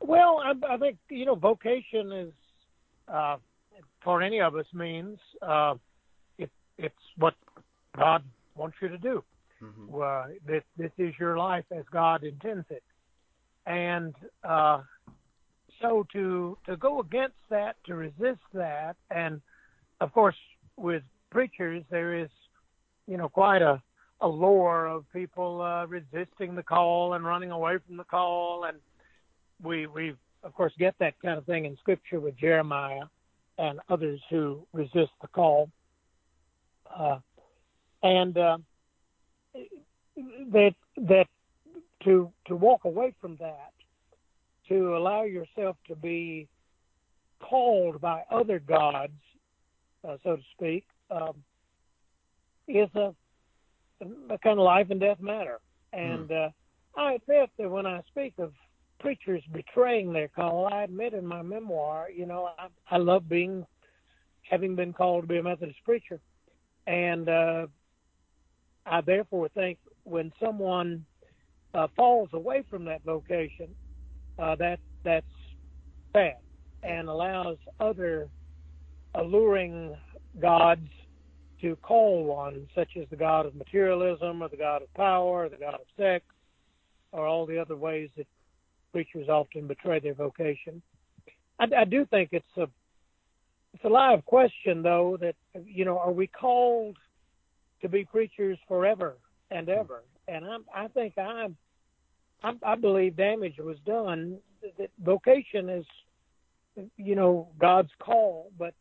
Well, 0.01 0.43
I, 0.45 0.75
I 0.75 0.77
think 0.77 0.99
you 1.09 1.25
know 1.25 1.35
vocation 1.35 2.13
is 2.13 2.33
uh, 3.09 3.37
for 4.03 4.23
any 4.23 4.41
of 4.41 4.55
us 4.57 4.67
means 4.75 5.19
uh, 5.41 5.75
it, 6.37 6.51
it's 6.79 6.95
what 7.17 7.35
God 7.97 8.23
wants 8.55 8.77
you 8.83 8.89
to 8.89 8.99
do. 8.99 9.25
Mm-hmm. 9.63 9.95
Uh, 9.95 10.35
this 10.47 10.63
this 10.77 10.91
is 10.99 11.15
your 11.19 11.39
life 11.39 11.65
as 11.71 11.85
God 11.91 12.25
intends 12.25 12.67
it, 12.71 12.83
and 13.67 14.15
uh, 14.43 14.83
so 15.81 16.07
to 16.13 16.59
to 16.67 16.77
go 16.77 17.01
against 17.01 17.37
that, 17.49 17.77
to 17.87 17.95
resist 17.95 18.43
that, 18.53 18.97
and 19.11 19.41
of 20.01 20.13
course 20.13 20.37
with 20.77 21.03
preachers 21.31 21.83
there 21.91 22.15
is 22.15 22.29
you 23.07 23.17
know 23.17 23.29
quite 23.29 23.63
a 23.63 23.83
a 24.21 24.29
lore 24.29 24.87
of 24.87 25.05
people 25.13 25.61
uh, 25.61 25.87
resisting 25.87 26.55
the 26.55 26.63
call 26.63 27.15
and 27.15 27.25
running 27.25 27.51
away 27.51 27.77
from 27.87 27.97
the 27.97 28.05
call 28.05 28.65
and 28.65 28.79
we 29.63 29.87
we 29.87 30.15
of 30.43 30.55
course 30.55 30.73
get 30.79 30.95
that 30.99 31.15
kind 31.21 31.39
of 31.39 31.45
thing 31.47 31.65
in 31.65 31.77
scripture 31.77 32.21
with 32.21 32.37
Jeremiah 32.37 33.05
and 33.59 33.81
others 33.89 34.21
who 34.31 34.67
resist 34.73 35.13
the 35.21 35.29
call. 35.29 35.71
Uh, 36.95 37.19
and 38.03 38.37
uh, 38.37 38.59
that 40.53 40.75
that 40.97 41.27
to 42.05 42.31
to 42.47 42.57
walk 42.57 42.85
away 42.85 43.15
from 43.21 43.37
that, 43.37 43.73
to 44.69 44.97
allow 44.97 45.23
yourself 45.23 45.77
to 45.89 45.97
be 45.97 46.47
called 47.41 48.01
by 48.01 48.23
other 48.31 48.59
gods, 48.59 49.13
so 50.23 50.37
to 50.37 50.43
speak, 50.57 50.87
um, 51.11 51.35
is 52.69 52.89
a, 52.95 53.15
a 54.31 54.39
kind 54.39 54.59
of 54.59 54.65
life 54.65 54.89
and 54.91 55.01
death 55.01 55.21
matter. 55.21 55.61
And 55.93 56.31
uh, 56.31 56.51
I 56.97 57.15
admit 57.15 57.51
that 57.59 57.71
when 57.71 57.87
I 57.87 58.01
speak 58.11 58.35
of 58.39 58.53
preachers 59.05 59.43
betraying 59.53 60.15
their 60.15 60.29
call. 60.29 60.67
I 60.73 60.83
admit 60.83 61.13
in 61.13 61.27
my 61.27 61.43
memoir, 61.43 62.09
you 62.11 62.25
know, 62.25 62.49
I, 62.59 62.69
I 62.91 62.97
love 62.97 63.29
being, 63.29 63.67
having 64.49 64.75
been 64.75 64.95
called 64.95 65.25
to 65.25 65.29
be 65.29 65.37
a 65.37 65.43
Methodist 65.43 65.79
preacher, 65.85 66.21
and 66.87 67.29
uh, 67.29 67.67
I 68.87 69.03
therefore 69.03 69.51
think 69.51 69.79
when 70.05 70.33
someone 70.43 71.05
uh, 71.75 71.89
falls 71.95 72.31
away 72.33 72.65
from 72.71 72.87
that 72.87 73.05
vocation, 73.05 73.75
uh, 74.39 74.57
that 74.57 74.81
that's 75.05 75.27
bad, 76.15 76.39
and 76.83 77.09
allows 77.09 77.59
other 77.81 78.29
alluring 79.15 79.97
gods 80.41 80.89
to 81.61 81.77
call 81.77 82.25
one, 82.25 82.67
such 82.75 82.91
as 83.01 83.09
the 83.11 83.17
god 83.17 83.47
of 83.47 83.55
materialism, 83.55 84.43
or 84.43 84.49
the 84.49 84.57
god 84.57 84.83
of 84.83 84.93
power, 84.95 85.45
or 85.45 85.49
the 85.49 85.57
god 85.57 85.75
of 85.75 85.87
sex, 85.97 86.25
or 87.13 87.27
all 87.27 87.47
the 87.47 87.59
other 87.59 87.77
ways 87.77 88.11
that 88.17 88.27
preachers 88.93 89.29
often 89.29 89.67
betray 89.67 89.99
their 89.99 90.15
vocation. 90.15 90.83
I, 91.59 91.67
I 91.79 91.85
do 91.85 92.07
think 92.07 92.31
it's 92.33 92.45
a 92.57 92.69
it's 93.73 93.85
a 93.85 93.89
live 93.89 94.25
question 94.25 94.83
though 94.83 95.19
that 95.21 95.35
you 95.65 95.85
know 95.85 95.99
are 95.99 96.13
we 96.13 96.27
called 96.27 96.97
to 97.83 97.89
be 97.89 98.05
preachers 98.05 98.59
forever 98.69 99.17
and 99.51 99.69
ever? 99.69 100.03
And 100.29 100.45
I'm, 100.45 100.65
I 100.75 100.89
think 100.89 101.19
I'm 101.19 101.57
I, 102.43 102.53
I 102.63 102.75
believe 102.77 103.17
damage 103.17 103.59
was 103.59 103.79
done. 103.87 104.39
That 104.79 104.91
vocation 105.03 105.69
is 105.69 105.85
you 106.97 107.15
know 107.15 107.49
God's 107.59 107.91
call, 107.99 108.51
but 108.59 108.75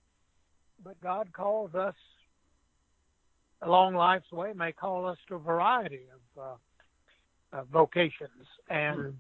but 0.84 1.00
God 1.02 1.32
calls 1.34 1.74
us 1.76 1.96
along 3.62 3.96
life's 3.96 4.32
way 4.32 4.52
may 4.54 4.72
call 4.72 5.08
us 5.08 5.18
to 5.28 5.36
a 5.36 5.40
variety 5.40 6.02
of 6.14 6.42
uh, 7.54 7.58
uh, 7.58 7.64
vocations 7.72 8.48
and. 8.70 9.14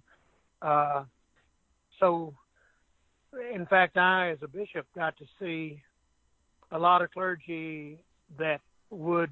Uh, 0.61 1.03
so, 1.99 2.33
in 3.53 3.65
fact, 3.65 3.97
I, 3.97 4.31
as 4.31 4.37
a 4.41 4.47
bishop, 4.47 4.85
got 4.95 5.17
to 5.17 5.25
see 5.39 5.81
a 6.71 6.79
lot 6.79 7.01
of 7.01 7.11
clergy 7.11 7.97
that 8.37 8.61
would 8.89 9.29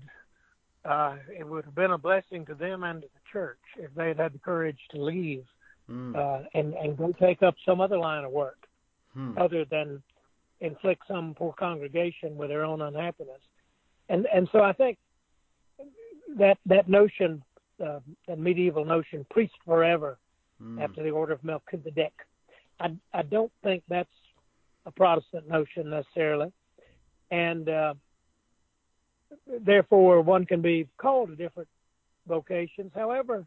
uh, 0.84 1.16
it 1.38 1.48
would 1.48 1.66
have 1.66 1.76
been 1.76 1.92
a 1.92 1.98
blessing 1.98 2.46
to 2.48 2.54
them 2.56 2.84
and 2.84 3.02
to 3.02 3.08
the 3.08 3.20
church 3.32 3.60
if 3.78 3.94
they 3.96 4.10
had 4.10 4.18
had 4.18 4.34
the 4.34 4.40
courage 4.40 4.80
to 4.92 5.02
leave 5.02 5.46
Mm. 5.90 6.16
uh, 6.16 6.48
and 6.54 6.74
and 6.76 6.96
go 6.96 7.12
take 7.20 7.44
up 7.44 7.56
some 7.66 7.82
other 7.82 7.98
line 7.98 8.24
of 8.24 8.32
work 8.32 8.68
Hmm. 9.14 9.38
other 9.38 9.66
than 9.66 10.02
inflict 10.62 11.04
some 11.08 11.34
poor 11.36 11.54
congregation 11.54 12.36
with 12.38 12.50
their 12.50 12.64
own 12.64 12.82
unhappiness. 12.82 13.42
And 14.10 14.28
and 14.34 14.48
so 14.52 14.62
I 14.62 14.74
think 14.74 14.98
that 16.38 16.58
that 16.66 16.88
notion, 16.88 17.44
uh, 17.84 18.00
that 18.28 18.40
medieval 18.40 18.86
notion, 18.86 19.26
priest 19.30 19.54
forever 19.66 20.18
Mm. 20.62 20.82
after 20.82 21.02
the 21.04 21.10
order 21.10 21.34
of 21.34 21.44
Melchizedek. 21.44 22.14
I, 22.80 22.96
I 23.14 23.24
don't 23.24 23.52
think 23.64 23.84
that's 23.88 24.10
a 24.86 24.92
Protestant 24.92 25.48
notion 25.48 25.90
necessarily, 25.90 26.52
and 27.32 27.68
uh, 27.68 27.94
therefore 29.48 30.22
one 30.22 30.46
can 30.46 30.62
be 30.62 30.88
called 30.98 31.30
to 31.30 31.36
different 31.36 31.70
vocations. 32.28 32.92
However, 32.94 33.46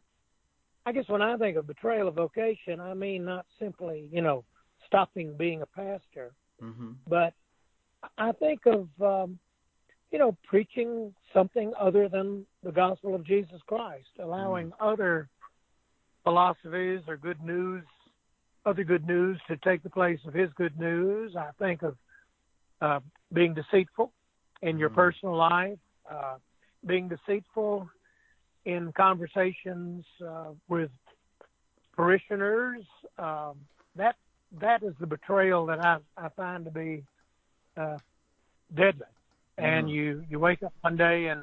I 0.87 0.93
guess 0.93 1.09
when 1.09 1.23
I 1.23 1.37
think 1.37 1.57
of 1.57 1.67
betrayal 1.67 2.09
of 2.09 2.15
vocation, 2.15 2.81
I 2.81 2.95
mean 2.95 3.25
not 3.25 3.47
simply 3.59 4.09
you 4.13 4.23
know 4.23 4.45
stopping 4.87 5.37
being 5.37 5.63
a 5.63 5.67
pastor, 5.67 6.33
Mm-hmm. 6.63 6.93
but 7.09 7.35
I 8.19 8.33
think 8.33 8.61
of 8.67 8.89
um, 9.01 9.39
you 10.11 10.19
know 10.19 10.37
preaching 10.45 11.15
something 11.33 11.73
other 11.79 12.09
than 12.09 12.47
the 12.63 12.73
gospel 12.73 13.15
of 13.15 13.25
Jesus 13.25 13.61
Christ, 13.67 14.09
allowing 14.19 14.73
other 14.81 15.29
philosophies 16.23 17.01
or 17.09 17.17
good 17.17 17.43
news, 17.43 17.85
other 18.65 18.85
good 18.85 19.07
news 19.07 19.41
to 19.49 19.57
take 19.59 19.83
the 19.83 19.91
place 19.91 20.21
of 20.27 20.35
His 20.35 20.51
good 20.57 20.79
news. 20.79 21.37
I 21.37 21.51
think 21.59 21.83
of 21.83 21.97
uh, 22.81 23.01
being 23.33 23.55
deceitful 23.55 24.13
in 24.63 24.79
your 24.79 24.91
Mhm. 24.91 24.95
personal 24.95 25.37
life, 25.37 25.79
uh, 26.11 26.39
being 26.87 27.09
deceitful 27.09 27.89
in 28.65 28.93
conversations 28.93 30.05
uh, 30.27 30.53
with 30.69 30.91
parishioners. 31.93 32.87
Um, 33.19 33.67
that 33.97 34.17
that 34.61 34.83
is 34.83 34.95
the 35.01 35.07
betrayal 35.07 35.67
that 35.67 35.85
I 35.85 35.99
I 36.17 36.29
find 36.31 36.65
to 36.65 36.71
be 36.71 37.05
uh, 37.77 37.99
deadly. 38.75 39.07
And 39.59 39.89
Mhm. 39.89 39.93
you 39.93 40.25
you 40.29 40.39
wake 40.39 40.63
up 40.63 40.73
one 40.81 40.97
day 40.97 41.27
and 41.29 41.43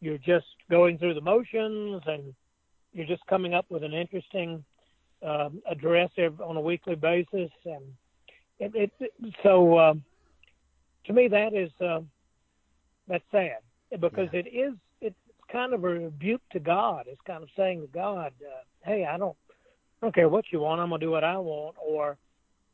you're 0.00 0.18
just 0.18 0.46
going 0.70 0.98
through 0.98 1.14
the 1.14 1.20
motions 1.20 2.02
and 2.06 2.34
you're 2.92 3.06
just 3.06 3.24
coming 3.26 3.54
up 3.54 3.66
with 3.70 3.82
an 3.82 3.92
interesting 3.92 4.64
um, 5.22 5.62
address 5.70 6.10
on 6.18 6.56
a 6.56 6.60
weekly 6.60 6.94
basis 6.94 7.50
and 7.64 7.82
it, 8.58 8.74
it, 8.74 8.92
it 9.00 9.34
so 9.42 9.78
um, 9.78 10.04
to 11.04 11.12
me 11.12 11.28
that 11.28 11.54
is 11.54 11.70
um, 11.80 12.10
that's 13.08 13.24
sad 13.30 13.58
because 14.00 14.28
Yeah. 14.32 14.40
it 14.40 14.48
is 14.48 14.74
it's 15.00 15.16
kind 15.50 15.72
of 15.74 15.84
a 15.84 15.88
rebuke 15.88 16.42
to 16.52 16.58
God. 16.58 17.06
It's 17.06 17.20
kind 17.26 17.42
of 17.42 17.48
saying 17.56 17.82
to 17.82 17.86
God, 17.88 18.32
uh, 18.42 18.62
"Hey, 18.84 19.04
I 19.04 19.16
don't 19.16 19.36
I 20.00 20.06
don't 20.06 20.14
care 20.14 20.28
what 20.28 20.52
you 20.52 20.60
want. 20.60 20.80
I'm 20.80 20.90
gonna 20.90 21.00
do 21.00 21.10
what 21.10 21.24
I 21.24 21.38
want." 21.38 21.76
Or, 21.78 22.18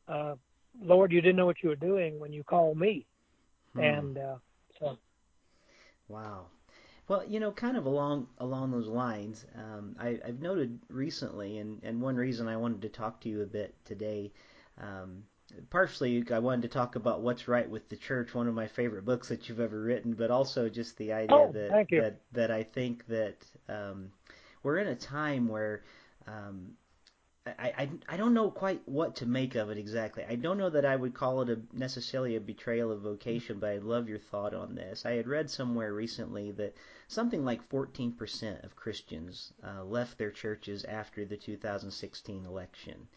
uh, 0.07 0.35
"Lord, 0.81 1.11
you 1.11 1.21
didn't 1.21 1.37
know 1.37 1.45
what 1.45 1.63
you 1.63 1.69
were 1.69 1.75
doing 1.75 2.19
when 2.19 2.33
you 2.33 2.43
called 2.43 2.77
me." 2.77 3.05
Hmm. 3.73 3.79
And 3.79 4.17
uh, 4.17 4.35
so, 4.79 4.97
Wow. 6.07 6.47
Well, 7.07 7.25
you 7.27 7.39
know, 7.39 7.51
kind 7.51 7.75
of 7.75 7.85
along 7.85 8.27
along 8.37 8.71
those 8.71 8.87
lines, 8.87 9.45
um, 9.55 9.95
I, 9.99 10.19
I've 10.25 10.41
noted 10.41 10.79
recently, 10.89 11.57
and, 11.57 11.81
and 11.83 12.01
one 12.01 12.15
reason 12.15 12.47
I 12.47 12.55
wanted 12.55 12.81
to 12.83 12.89
talk 12.89 13.19
to 13.21 13.29
you 13.29 13.41
a 13.41 13.45
bit 13.45 13.75
today, 13.83 14.31
um, 14.79 15.23
partially 15.69 16.23
I 16.31 16.39
wanted 16.39 16.61
to 16.61 16.67
talk 16.69 16.95
about 16.95 17.21
what's 17.21 17.47
right 17.47 17.69
with 17.69 17.89
the 17.89 17.97
church, 17.97 18.33
one 18.33 18.47
of 18.47 18.53
my 18.53 18.67
favorite 18.67 19.05
books 19.05 19.27
that 19.29 19.49
you've 19.49 19.59
ever 19.59 19.81
written, 19.81 20.13
but 20.13 20.31
also 20.31 20.69
just 20.69 20.97
the 20.97 21.11
idea 21.11 21.37
Oh, 21.37 21.51
that 21.51 21.87
that 21.91 22.21
that 22.31 22.51
I 22.51 22.63
think 22.63 23.05
that 23.07 23.45
um, 23.67 24.11
we're 24.63 24.77
in 24.77 24.87
a 24.87 24.95
time 24.95 25.49
where 25.49 25.83
um, 26.25 26.71
I, 27.45 27.51
I, 27.77 27.89
I 28.09 28.17
don't 28.17 28.33
know 28.33 28.49
quite 28.51 28.81
what 28.87 29.15
to 29.17 29.25
make 29.25 29.55
of 29.55 29.69
it 29.69 29.77
exactly. 29.77 30.23
I 30.27 30.35
don't 30.35 30.57
know 30.57 30.69
that 30.69 30.85
I 30.85 30.95
would 30.95 31.13
call 31.13 31.41
it 31.41 31.49
a 31.49 31.59
necessarily 31.73 32.35
a 32.35 32.41
betrayal 32.41 32.91
of 32.91 33.01
vocation, 33.01 33.59
but 33.59 33.69
I'd 33.71 33.83
love 33.83 34.07
your 34.07 34.19
thought 34.19 34.53
on 34.53 34.75
this. 34.75 35.05
I 35.05 35.11
had 35.13 35.27
read 35.27 35.49
somewhere 35.49 35.93
recently 35.93 36.51
that 36.51 36.75
something 37.07 37.43
like 37.43 37.67
14% 37.69 38.63
of 38.63 38.75
Christians 38.77 39.53
uh, 39.63 39.83
left 39.83 40.17
their 40.17 40.31
churches 40.31 40.85
after 40.85 41.25
the 41.25 41.35
2016 41.37 42.45
election. 42.45 43.07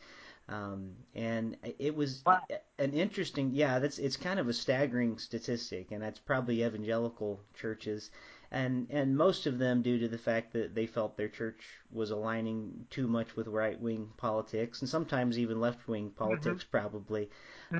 Um, 0.49 0.93
and 1.15 1.57
it 1.79 1.95
was 1.95 2.23
Wow. 2.25 2.43
an 2.79 2.93
interesting, 2.93 3.51
yeah, 3.53 3.79
that's 3.81 3.99
it's 3.99 4.17
kind 4.17 4.39
of 4.39 4.49
a 4.49 4.53
staggering 4.53 5.19
statistic, 5.19 5.91
and 5.93 6.03
that's 6.03 6.21
probably 6.21 6.65
evangelical 6.65 7.41
churches 7.55 8.11
and 8.51 8.87
and 8.91 9.17
most 9.17 9.47
of 9.47 9.59
them 9.59 9.83
due 9.83 9.99
to 9.99 10.09
the 10.09 10.19
fact 10.19 10.53
that 10.53 10.75
they 10.75 10.87
felt 10.87 11.17
their 11.17 11.29
church 11.29 11.63
was 11.91 12.11
aligning 12.11 12.87
too 12.91 13.07
much 13.07 13.37
with 13.37 13.49
right 13.49 13.81
wing 13.81 14.09
politics 14.17 14.81
and 14.81 14.89
sometimes 14.89 15.39
even 15.39 15.61
left 15.61 15.89
wing 15.89 16.11
politics 16.11 16.65
probably. 16.71 17.29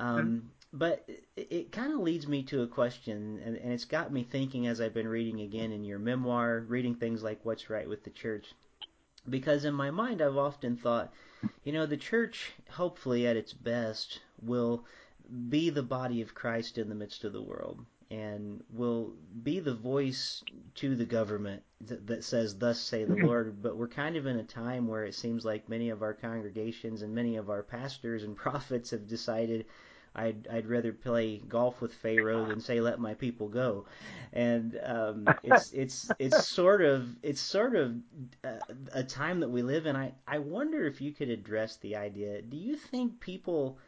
Um, 0.01 0.51
but 0.73 1.05
it, 1.09 1.47
it 1.51 1.73
kind 1.73 1.93
of 1.93 2.01
leads 2.01 2.27
me 2.27 2.43
to 2.43 2.63
a 2.63 2.67
question 2.67 3.41
and, 3.45 3.57
and 3.57 3.73
it's 3.73 3.85
got 3.85 4.13
me 4.13 4.25
thinking 4.25 4.67
as 4.67 4.81
I've 4.81 4.95
been 4.95 5.09
reading 5.09 5.41
again 5.41 5.73
in 5.73 5.85
your 5.85 5.99
memoir 5.99 6.65
reading 6.69 6.95
things 6.95 7.23
like 7.23 7.45
what's 7.45 7.71
right 7.71 7.89
with 7.89 8.05
the 8.05 8.11
church 8.11 8.53
because 9.29 9.65
in 9.65 9.75
my 9.75 9.91
mind 9.91 10.21
I've 10.21 10.37
often 10.37 10.77
thought 10.77 11.13
you 11.65 11.73
know 11.73 11.87
the 11.87 11.97
church 11.97 12.53
hopefully 12.71 13.27
at 13.27 13.37
its 13.37 13.53
best 13.53 14.21
will 14.43 14.85
be 15.49 15.71
the 15.71 15.83
body 15.83 16.21
of 16.21 16.35
Christ 16.35 16.79
in 16.79 16.89
the 16.89 16.95
midst 16.95 17.25
of 17.25 17.33
the 17.33 17.43
world 17.43 17.85
and 18.11 18.63
will 18.73 19.13
be 19.43 19.61
the 19.61 19.75
voice 19.75 20.43
to 20.77 20.95
the 20.95 21.05
government 21.05 21.63
that, 21.83 22.07
that 22.07 22.25
says, 22.25 22.57
Thus 22.57 22.81
say 22.81 23.05
the 23.05 23.17
Lord. 23.17 23.63
But 23.63 23.77
we're 23.77 23.89
kind 23.89 24.17
of 24.17 24.27
in 24.27 24.39
a 24.39 24.45
time 24.45 24.87
where 24.87 25.05
it 25.05 25.15
seems 25.15 25.45
like 25.45 25.69
many 25.69 25.91
of 25.91 26.03
our 26.03 26.15
congregations 26.15 27.03
and 27.03 27.15
many 27.15 27.37
of 27.37 27.51
our 27.51 27.63
pastors 27.63 28.23
and 28.25 28.37
prophets 28.37 28.91
have 28.91 29.07
decided. 29.07 29.67
I'd 30.19 30.49
I'd 30.51 30.67
rather 30.67 30.95
play 30.95 31.43
golf 31.47 31.83
with 31.83 31.93
Pharaoh 31.93 32.47
than 32.47 32.59
say 32.59 32.81
let 32.81 32.99
my 32.99 33.13
people 33.13 33.49
go, 33.49 33.85
and 34.33 34.81
um, 34.83 35.29
it's 35.43 35.73
it's 35.75 36.11
it's 36.19 36.49
sort 36.49 36.81
of 36.81 37.07
it's 37.23 37.41
sort 37.41 37.77
of 37.77 37.97
a, 38.43 38.59
a 38.95 39.05
time 39.05 39.41
that 39.41 39.51
we 39.51 39.61
live 39.61 39.85
in. 39.85 39.95
I 39.95 40.15
I 40.27 40.39
wonder 40.39 40.87
if 40.87 41.03
you 41.03 41.13
could 41.13 41.29
address 41.29 41.77
the 41.77 41.97
idea. 41.97 42.41
Do 42.41 42.57
you 42.57 42.77
think 42.77 43.21
people 43.21 43.79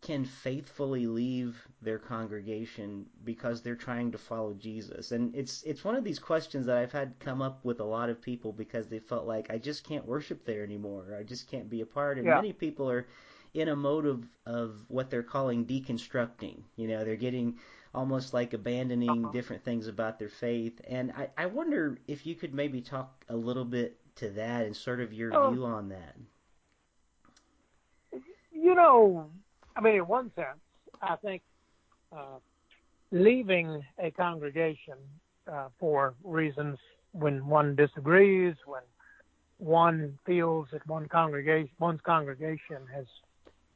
can 0.00 0.24
faithfully 0.24 1.06
leave 1.06 1.66
their 1.82 1.98
congregation 1.98 3.06
because 3.24 3.62
they're 3.62 3.74
trying 3.76 4.10
to 4.12 4.18
follow 4.18 4.54
Jesus. 4.54 5.12
And 5.12 5.34
it's 5.34 5.62
it's 5.64 5.84
one 5.84 5.96
of 5.96 6.04
these 6.04 6.18
questions 6.18 6.66
that 6.66 6.76
I've 6.78 6.92
had 6.92 7.18
come 7.20 7.42
up 7.42 7.64
with 7.64 7.80
a 7.80 7.84
lot 7.84 8.08
of 8.10 8.20
people 8.20 8.52
because 8.52 8.88
they 8.88 8.98
felt 9.00 9.26
like 9.26 9.50
I 9.50 9.58
just 9.58 9.84
can't 9.84 10.06
worship 10.06 10.44
there 10.44 10.62
anymore. 10.62 11.16
I 11.18 11.22
just 11.22 11.48
can't 11.48 11.68
be 11.70 11.80
a 11.82 11.86
part. 11.86 12.18
And 12.18 12.28
Yeah. 12.28 12.34
many 12.34 12.52
people 12.52 12.90
are 12.90 13.06
in 13.54 13.68
a 13.68 13.76
mode 13.76 14.06
of, 14.06 14.24
of 14.46 14.84
what 14.88 15.10
they're 15.10 15.22
calling 15.22 15.64
deconstructing. 15.66 16.62
You 16.76 16.88
know, 16.88 17.04
they're 17.04 17.16
getting 17.16 17.56
almost 17.94 18.32
like 18.34 18.52
abandoning 18.54 19.28
Uh-huh. 19.28 19.32
different 19.32 19.64
things 19.64 19.86
about 19.88 20.18
their 20.18 20.28
faith. 20.28 20.80
And 20.86 21.12
I, 21.12 21.30
I 21.36 21.46
wonder 21.46 21.98
if 22.06 22.26
you 22.26 22.34
could 22.34 22.54
maybe 22.54 22.80
talk 22.80 23.24
a 23.28 23.36
little 23.36 23.64
bit 23.64 23.98
to 24.16 24.30
that 24.30 24.66
and 24.66 24.76
sort 24.76 25.00
of 25.00 25.12
your 25.12 25.32
Oh. 25.32 25.34
view 25.34 25.64
on 25.64 25.88
that. 25.88 26.16
you 28.52 28.74
know, 28.74 29.30
I 29.78 29.80
mean, 29.80 29.94
in 29.94 30.08
one 30.08 30.32
sense, 30.34 30.58
I 31.00 31.14
think 31.16 31.40
uh, 32.12 32.38
leaving 33.12 33.80
a 34.02 34.10
congregation 34.10 34.96
uh, 35.50 35.68
for 35.78 36.14
reasons 36.24 36.78
when 37.12 37.46
one 37.46 37.76
disagrees, 37.76 38.56
when 38.66 38.82
one 39.58 40.18
feels 40.26 40.66
that 40.72 40.84
one 40.88 41.06
congregation, 41.08 41.70
one's 41.78 42.00
congregation 42.00 42.82
has 42.92 43.06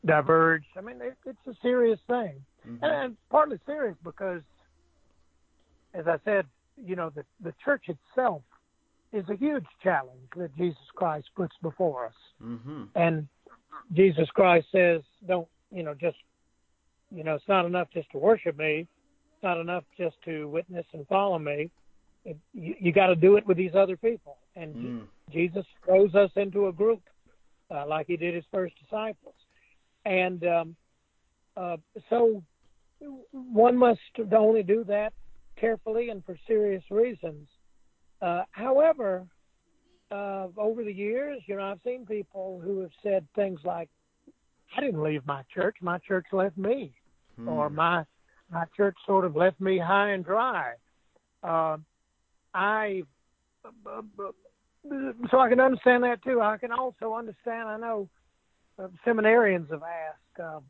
diverged. 0.05 0.67
I 0.77 0.81
mean, 0.81 0.97
it, 1.01 1.17
it's 1.25 1.47
a 1.47 1.55
serious 1.63 2.01
thing, 2.09 2.45
Mhm. 2.67 2.83
and, 2.83 2.93
and 2.93 3.17
partly 3.31 3.59
serious 3.65 3.97
because, 4.03 4.43
as 5.95 6.09
I 6.09 6.19
said, 6.25 6.47
you 6.77 6.97
know, 6.97 7.11
the 7.11 7.25
the 7.41 7.55
church 7.65 7.85
itself 7.89 8.43
is 9.13 9.29
a 9.29 9.37
huge 9.37 9.67
challenge 9.83 10.29
that 10.37 10.55
Jesus 10.57 10.91
Christ 10.97 11.29
puts 11.37 11.55
before 11.63 12.07
us 12.07 12.15
Mhm. 12.43 12.89
and 12.97 13.29
Jesus 13.93 14.29
Christ 14.31 14.67
says, 14.73 15.03
don't, 15.27 15.49
you 15.73 15.83
know, 15.83 15.95
just, 15.95 16.17
you 17.11 17.25
know, 17.25 17.35
it's 17.35 17.49
not 17.49 17.65
enough 17.67 17.89
just 17.93 18.11
to 18.13 18.19
worship 18.19 18.57
me. 18.59 18.87
It's 19.35 19.43
not 19.43 19.59
enough 19.59 19.85
just 19.99 20.17
to 20.25 20.49
witness 20.49 20.87
and 20.93 21.07
follow 21.09 21.39
me. 21.39 21.71
It, 22.25 22.37
you 22.53 22.75
you 22.79 22.93
got 22.93 23.09
to 23.09 23.17
do 23.17 23.37
it 23.37 23.47
with 23.47 23.57
these 23.57 23.75
other 23.75 23.97
people. 23.97 24.39
And 24.55 24.77
Mm. 24.77 25.09
Jesus 25.31 25.67
throws 25.85 26.15
us 26.15 26.31
into 26.37 26.69
a 26.69 26.73
group 26.73 27.03
uh, 27.71 27.87
like 27.87 28.07
he 28.07 28.17
did 28.17 28.35
his 28.35 28.45
first 28.53 28.75
disciples. 28.79 29.35
And 30.05 30.45
um, 30.47 30.77
uh, 31.57 31.77
so 32.11 32.43
one 33.31 33.77
must 33.77 34.01
only 34.33 34.63
do 34.63 34.85
that 34.85 35.13
carefully 35.57 36.11
and 36.11 36.25
for 36.25 36.37
serious 36.47 36.85
reasons. 36.91 37.49
Uh, 38.21 38.43
however, 38.53 39.27
uh, 40.11 40.49
over 40.57 40.85
the 40.85 40.93
years, 40.93 41.43
you 41.47 41.57
know, 41.57 41.65
I've 41.65 41.81
seen 41.85 42.05
people 42.07 42.61
who 42.63 42.81
have 42.81 42.91
said 43.03 43.27
things 43.35 43.61
like, 43.65 43.89
"I 44.77 44.81
didn't 44.81 45.03
leave 45.03 45.27
my 45.27 45.43
church; 45.55 45.77
my 45.81 45.99
church 45.99 46.27
left 46.33 46.57
me," 46.57 46.95
or 47.47 47.69
Mm. 47.69 47.75
"My 47.75 48.07
my 48.51 48.65
church 48.77 48.97
sort 49.07 49.25
of 49.25 49.37
left 49.37 49.61
me 49.61 49.79
high 49.79 50.11
and 50.11 50.25
dry." 50.25 50.75
Uh, 51.43 51.79
I 52.55 53.03
so 55.31 55.39
I 55.39 55.49
can 55.49 55.61
understand 55.61 56.03
that 56.05 56.23
too. 56.23 56.41
I 56.41 56.59
can 56.59 56.73
also 56.73 57.15
understand. 57.15 57.69
I 57.69 57.77
know 57.77 58.09
uh, 58.79 58.89
seminarians 59.07 59.71
have 59.71 59.83
asked, 59.83 60.41
uh, 60.43 60.61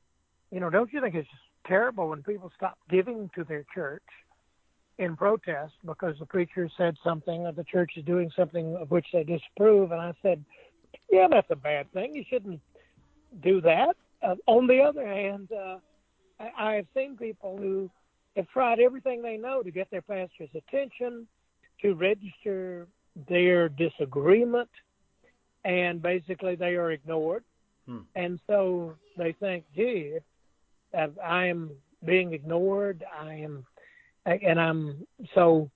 you 0.50 0.60
know, 0.60 0.70
don't 0.70 0.92
you 0.92 1.00
think 1.00 1.14
it's 1.14 1.28
terrible 1.66 2.08
when 2.08 2.22
people 2.22 2.50
stop 2.56 2.78
giving 2.90 3.30
to 3.34 3.44
their 3.44 3.64
church 3.74 4.02
in 4.98 5.16
protest 5.16 5.72
because 5.84 6.18
the 6.18 6.26
preacher 6.26 6.68
said 6.76 6.96
something 7.02 7.46
or 7.46 7.52
the 7.52 7.64
church 7.64 7.92
is 7.96 8.04
doing 8.04 8.30
something 8.36 8.76
of 8.76 8.90
which 8.90 9.06
they 9.12 9.24
disapprove? 9.24 9.92
And 9.92 10.00
I 10.00 10.12
said, 10.20 10.44
yeah, 11.10 11.26
that's 11.30 11.50
a 11.50 11.56
bad 11.56 11.90
thing. 11.92 12.14
You 12.14 12.24
shouldn't 12.28 12.60
do 13.40 13.60
that. 13.60 13.96
Uh, 14.22 14.36
on 14.46 14.66
the 14.66 14.80
other 14.80 15.06
hand, 15.06 15.48
uh, 15.52 15.78
I, 16.38 16.50
I 16.58 16.74
have 16.74 16.86
seen 16.94 17.16
people 17.16 17.56
who 17.56 17.90
have 18.36 18.48
tried 18.48 18.80
everything 18.80 19.22
they 19.22 19.36
know 19.36 19.62
to 19.62 19.70
get 19.70 19.90
their 19.90 20.02
pastor's 20.02 20.48
attention, 20.54 21.26
to 21.82 21.94
register 21.94 22.86
their 23.28 23.68
disagreement, 23.68 24.70
and 25.64 26.00
basically 26.00 26.54
they 26.54 26.74
are 26.74 26.92
ignored. 26.92 27.44
Hmm. 27.86 27.98
And 28.14 28.38
so 28.46 28.94
they 29.18 29.32
think, 29.32 29.64
gee, 29.74 30.18
I 30.94 31.46
am 31.46 31.70
being 32.04 32.32
ignored, 32.32 33.04
I 33.20 33.34
am, 33.34 33.64
and 34.26 34.60
I'm 34.60 35.06
so 35.34 35.70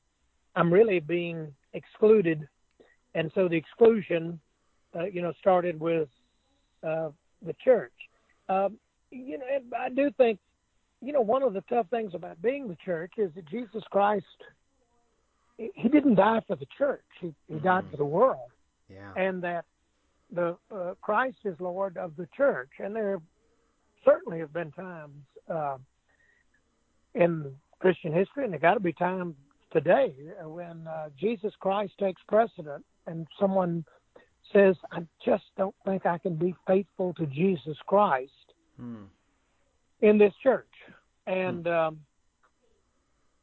I'm 0.55 0.73
really 0.73 1.01
being 1.01 1.53
excluded. 1.73 2.47
And 3.15 3.31
so 3.35 3.49
the 3.49 3.57
exclusion, 3.57 4.41
uh, 4.95 5.05
you 5.05 5.23
know, 5.23 5.33
started 5.41 5.79
with 5.81 6.09
uh, 6.83 7.11
the 7.45 7.55
church. 7.65 7.93
Um, 8.49 8.79
you 9.11 9.39
know, 9.39 9.47
I 9.79 9.89
do 9.89 10.11
think, 10.17 10.39
you 11.01 11.13
know, 11.13 11.21
one 11.21 11.43
of 11.43 11.53
the 11.53 11.63
tough 11.63 11.89
things 11.91 12.15
about 12.15 12.41
being 12.43 12.69
the 12.69 12.77
church 12.85 13.13
is 13.19 13.31
that 13.35 13.47
Jesus 13.49 13.83
Christ, 13.91 14.25
he 15.57 15.89
didn't 15.89 16.17
die 16.17 16.41
for 16.47 16.57
the 16.57 16.67
church; 16.77 17.05
he, 17.21 17.35
he 17.49 17.59
died 17.59 17.85
Mhm. 17.85 17.91
for 17.93 17.97
the 17.97 18.05
world, 18.05 18.51
Yeah. 18.89 19.13
and 19.17 19.43
that 19.43 19.65
the 20.31 20.57
uh, 20.71 20.95
Christ 21.01 21.39
is 21.45 21.59
Lord 21.61 21.97
of 21.97 22.17
the 22.17 22.27
church, 22.37 22.71
and 22.79 22.95
there 22.95 23.21
certainly 24.05 24.39
have 24.41 24.53
been 24.53 24.73
times 24.73 25.25
uh, 25.49 25.79
in 27.15 27.57
Christian 27.79 28.13
history, 28.13 28.45
and 28.45 28.53
there 28.53 28.61
got 28.61 28.75
to 28.75 28.81
be 28.81 28.93
times 28.93 29.37
today 29.71 30.15
when 30.43 30.87
uh, 30.87 31.11
Jesus 31.17 31.55
Christ 31.61 31.93
takes 31.99 32.23
precedent, 32.29 32.85
and 33.07 33.27
someone 33.39 33.85
says, 34.57 34.77
"I 34.91 35.07
just 35.25 35.45
don't 35.59 35.75
think 35.85 36.07
I 36.07 36.17
can 36.19 36.35
be 36.35 36.55
faithful 36.67 37.13
to 37.15 37.27
Jesus 37.27 37.77
Christ 37.87 38.55
Hmm. 38.77 39.05
in 40.01 40.19
this 40.19 40.35
church." 40.43 40.73
And 41.27 41.67
um, 41.69 42.01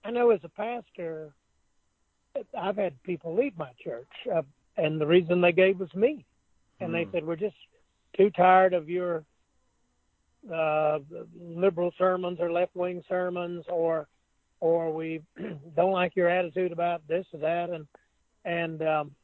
I 0.04 0.12
know 0.12 0.32
as 0.32 0.44
a 0.44 0.50
pastor, 0.50 1.36
I've 2.58 2.78
had 2.78 3.02
people 3.04 3.36
leave 3.36 3.56
my 3.58 3.72
church, 3.84 4.10
uh, 4.34 4.42
and 4.78 5.00
the 5.00 5.06
reason 5.06 5.40
they 5.40 5.52
gave 5.52 5.80
was 5.80 5.94
me, 5.94 6.26
and 6.80 6.94
they 6.94 7.06
Hmm. 7.06 7.12
said, 7.12 7.26
"We're 7.26 7.36
just 7.36 7.58
too 8.18 8.32
tired 8.32 8.74
of 8.74 8.90
your 8.90 9.24
uh, 10.52 11.00
liberal 11.40 11.92
sermons 11.98 12.40
or 12.40 12.52
left 12.52 12.76
wing 12.76 13.04
sermons, 13.08 13.66
or 13.70 14.08
or 14.62 14.92
we 14.92 15.22
don't 15.76 15.92
like 15.92 16.16
your 16.16 16.30
attitude 16.30 16.72
about 16.72 17.06
this 17.08 17.28
or 17.34 17.40
that." 17.40 17.70
And 17.70 17.88
and 18.46 18.82
um, 18.82 19.16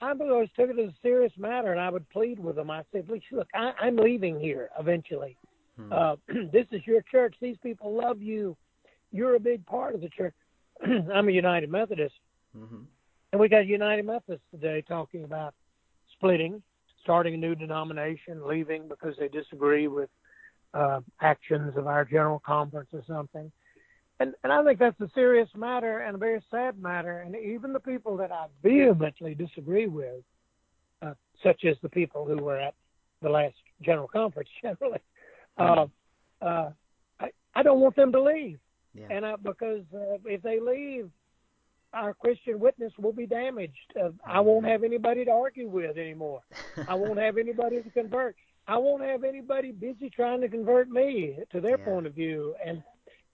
I 0.00 0.12
always 0.12 0.48
took 0.56 0.70
it 0.70 0.78
as 0.78 0.90
a 0.90 0.94
serious 1.02 1.32
matter, 1.36 1.72
and 1.72 1.80
I 1.80 1.90
would 1.90 2.08
plead 2.10 2.38
with 2.38 2.56
them. 2.56 2.70
I 2.70 2.82
said, 2.92 3.08
"Look, 3.08 3.48
I, 3.54 3.72
I'm 3.80 3.96
leaving 3.96 4.38
here 4.38 4.70
eventually. 4.78 5.36
Hmm. 5.76 5.92
Uh, 5.92 6.16
this 6.52 6.66
is 6.70 6.86
your 6.86 7.02
church. 7.02 7.34
These 7.40 7.56
people 7.62 7.94
love 7.94 8.20
you. 8.22 8.56
You're 9.10 9.34
a 9.34 9.40
big 9.40 9.64
part 9.66 9.94
of 9.94 10.00
the 10.00 10.08
church. 10.08 10.34
I'm 10.84 11.28
a 11.28 11.32
United 11.32 11.70
Methodist, 11.70 12.14
Mhm. 12.56 12.84
and 13.32 13.40
we 13.40 13.48
got 13.48 13.66
United 13.66 14.04
Methodists 14.04 14.46
today 14.50 14.82
talking 14.82 15.24
about 15.24 15.54
splitting, 16.12 16.62
starting 17.02 17.34
a 17.34 17.36
new 17.36 17.54
denomination, 17.54 18.46
leaving 18.46 18.86
because 18.88 19.16
they 19.18 19.28
disagree 19.28 19.88
with 19.88 20.10
uh, 20.74 21.00
actions 21.20 21.76
of 21.76 21.86
our 21.86 22.04
general 22.04 22.38
conference 22.40 22.90
or 22.92 23.02
something. 23.06 23.50
And, 24.20 24.34
and 24.42 24.52
I 24.52 24.64
think 24.64 24.78
that's 24.78 25.00
a 25.00 25.10
serious 25.14 25.48
matter 25.56 26.00
and 26.00 26.16
a 26.16 26.18
very 26.18 26.42
sad 26.50 26.80
matter. 26.82 27.20
And 27.20 27.36
even 27.36 27.72
the 27.72 27.80
people 27.80 28.16
that 28.16 28.32
I 28.32 28.46
vehemently 28.62 29.34
disagree 29.34 29.86
with, 29.86 30.22
uh, 31.02 31.14
such 31.42 31.64
as 31.64 31.76
the 31.82 31.88
people 31.88 32.24
who 32.24 32.36
were 32.36 32.58
at 32.58 32.74
the 33.22 33.28
last 33.28 33.54
general 33.82 34.08
conference 34.08 34.48
generally, 34.62 35.00
uh, 35.56 35.86
uh, 36.42 36.70
I, 37.20 37.30
I 37.54 37.62
don't 37.62 37.80
want 37.80 37.96
them 37.96 38.12
to 38.12 38.20
leave. 38.20 38.58
Yeah. 38.94 39.06
And 39.10 39.24
I, 39.24 39.36
because 39.36 39.84
uh, 39.94 40.18
if 40.24 40.42
they 40.42 40.58
leave, 40.58 41.10
our 41.92 42.12
Christian 42.12 42.58
witness 42.58 42.92
will 42.98 43.12
be 43.12 43.26
damaged. 43.26 43.72
Uh, 43.98 44.10
I 44.26 44.40
won't 44.40 44.66
have 44.66 44.82
anybody 44.82 45.24
to 45.24 45.30
argue 45.30 45.68
with 45.68 45.96
anymore. 45.96 46.40
I 46.88 46.94
won't 46.94 47.18
have 47.18 47.38
anybody 47.38 47.82
to 47.82 47.90
convert. 47.90 48.36
I 48.66 48.76
won't 48.76 49.02
have 49.02 49.24
anybody 49.24 49.72
busy 49.72 50.10
trying 50.10 50.40
to 50.42 50.48
convert 50.48 50.90
me 50.90 51.38
to 51.52 51.60
their 51.60 51.78
Yeah. 51.78 51.84
point 51.84 52.06
of 52.06 52.14
view. 52.14 52.54
And 52.64 52.82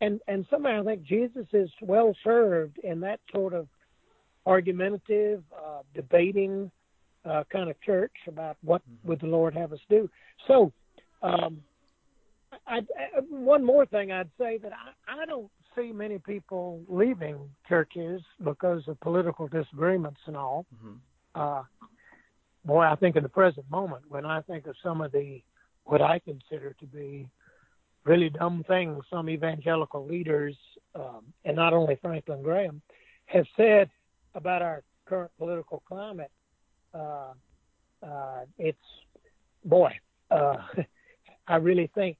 and 0.04 0.20
and 0.28 0.46
somehow 0.50 0.82
I 0.82 0.84
think 0.84 1.02
Jesus 1.02 1.46
is 1.52 1.70
well 1.80 2.14
served 2.22 2.78
in 2.78 3.00
that 3.00 3.20
sort 3.32 3.54
of 3.54 3.68
argumentative, 4.46 5.42
uh, 5.56 5.80
debating 5.94 6.70
uh, 7.24 7.44
kind 7.50 7.70
of 7.70 7.80
church 7.80 8.12
about 8.28 8.56
what 8.62 8.82
would 9.04 9.20
the 9.20 9.26
Lord 9.26 9.54
have 9.54 9.72
us 9.72 9.78
do. 9.88 10.08
So, 10.46 10.70
um, 11.22 11.62
I, 12.66 12.78
I, 12.78 13.20
one 13.30 13.64
more 13.64 13.86
thing 13.86 14.12
I'd 14.12 14.28
say 14.38 14.58
that 14.58 14.72
I, 14.72 15.22
I 15.22 15.24
don't 15.24 15.50
see 15.74 15.92
many 15.92 16.18
people 16.18 16.82
leaving 16.88 17.38
churches 17.68 18.20
because 18.44 18.82
of 18.86 19.00
political 19.00 19.48
disagreements 19.48 20.20
and 20.26 20.36
all. 20.36 20.66
Mhm. 20.74 20.98
Uh, 21.34 21.62
boy, 22.64 22.82
I 22.82 22.94
think 22.96 23.16
in 23.16 23.22
the 23.22 23.28
present 23.28 23.68
moment, 23.70 24.02
when 24.08 24.24
I 24.26 24.42
think 24.42 24.66
of 24.66 24.76
some 24.82 25.00
of 25.00 25.10
the 25.12 25.42
what 25.84 26.00
I 26.00 26.18
consider 26.18 26.74
to 26.80 26.86
be 26.86 27.28
really 28.04 28.30
dumb 28.30 28.64
things 28.66 29.02
some 29.10 29.28
evangelical 29.28 30.06
leaders, 30.06 30.56
um, 30.94 31.24
and 31.44 31.56
not 31.56 31.72
only 31.72 31.98
Franklin 32.02 32.42
Graham, 32.42 32.82
have 33.26 33.46
said 33.56 33.90
about 34.34 34.62
our 34.62 34.82
current 35.06 35.30
political 35.38 35.82
climate, 35.86 36.30
uh, 36.92 37.32
uh, 38.02 38.40
it's 38.58 38.78
boy, 39.64 39.90
uh, 40.30 40.56
I 41.48 41.56
really 41.56 41.90
think 41.94 42.16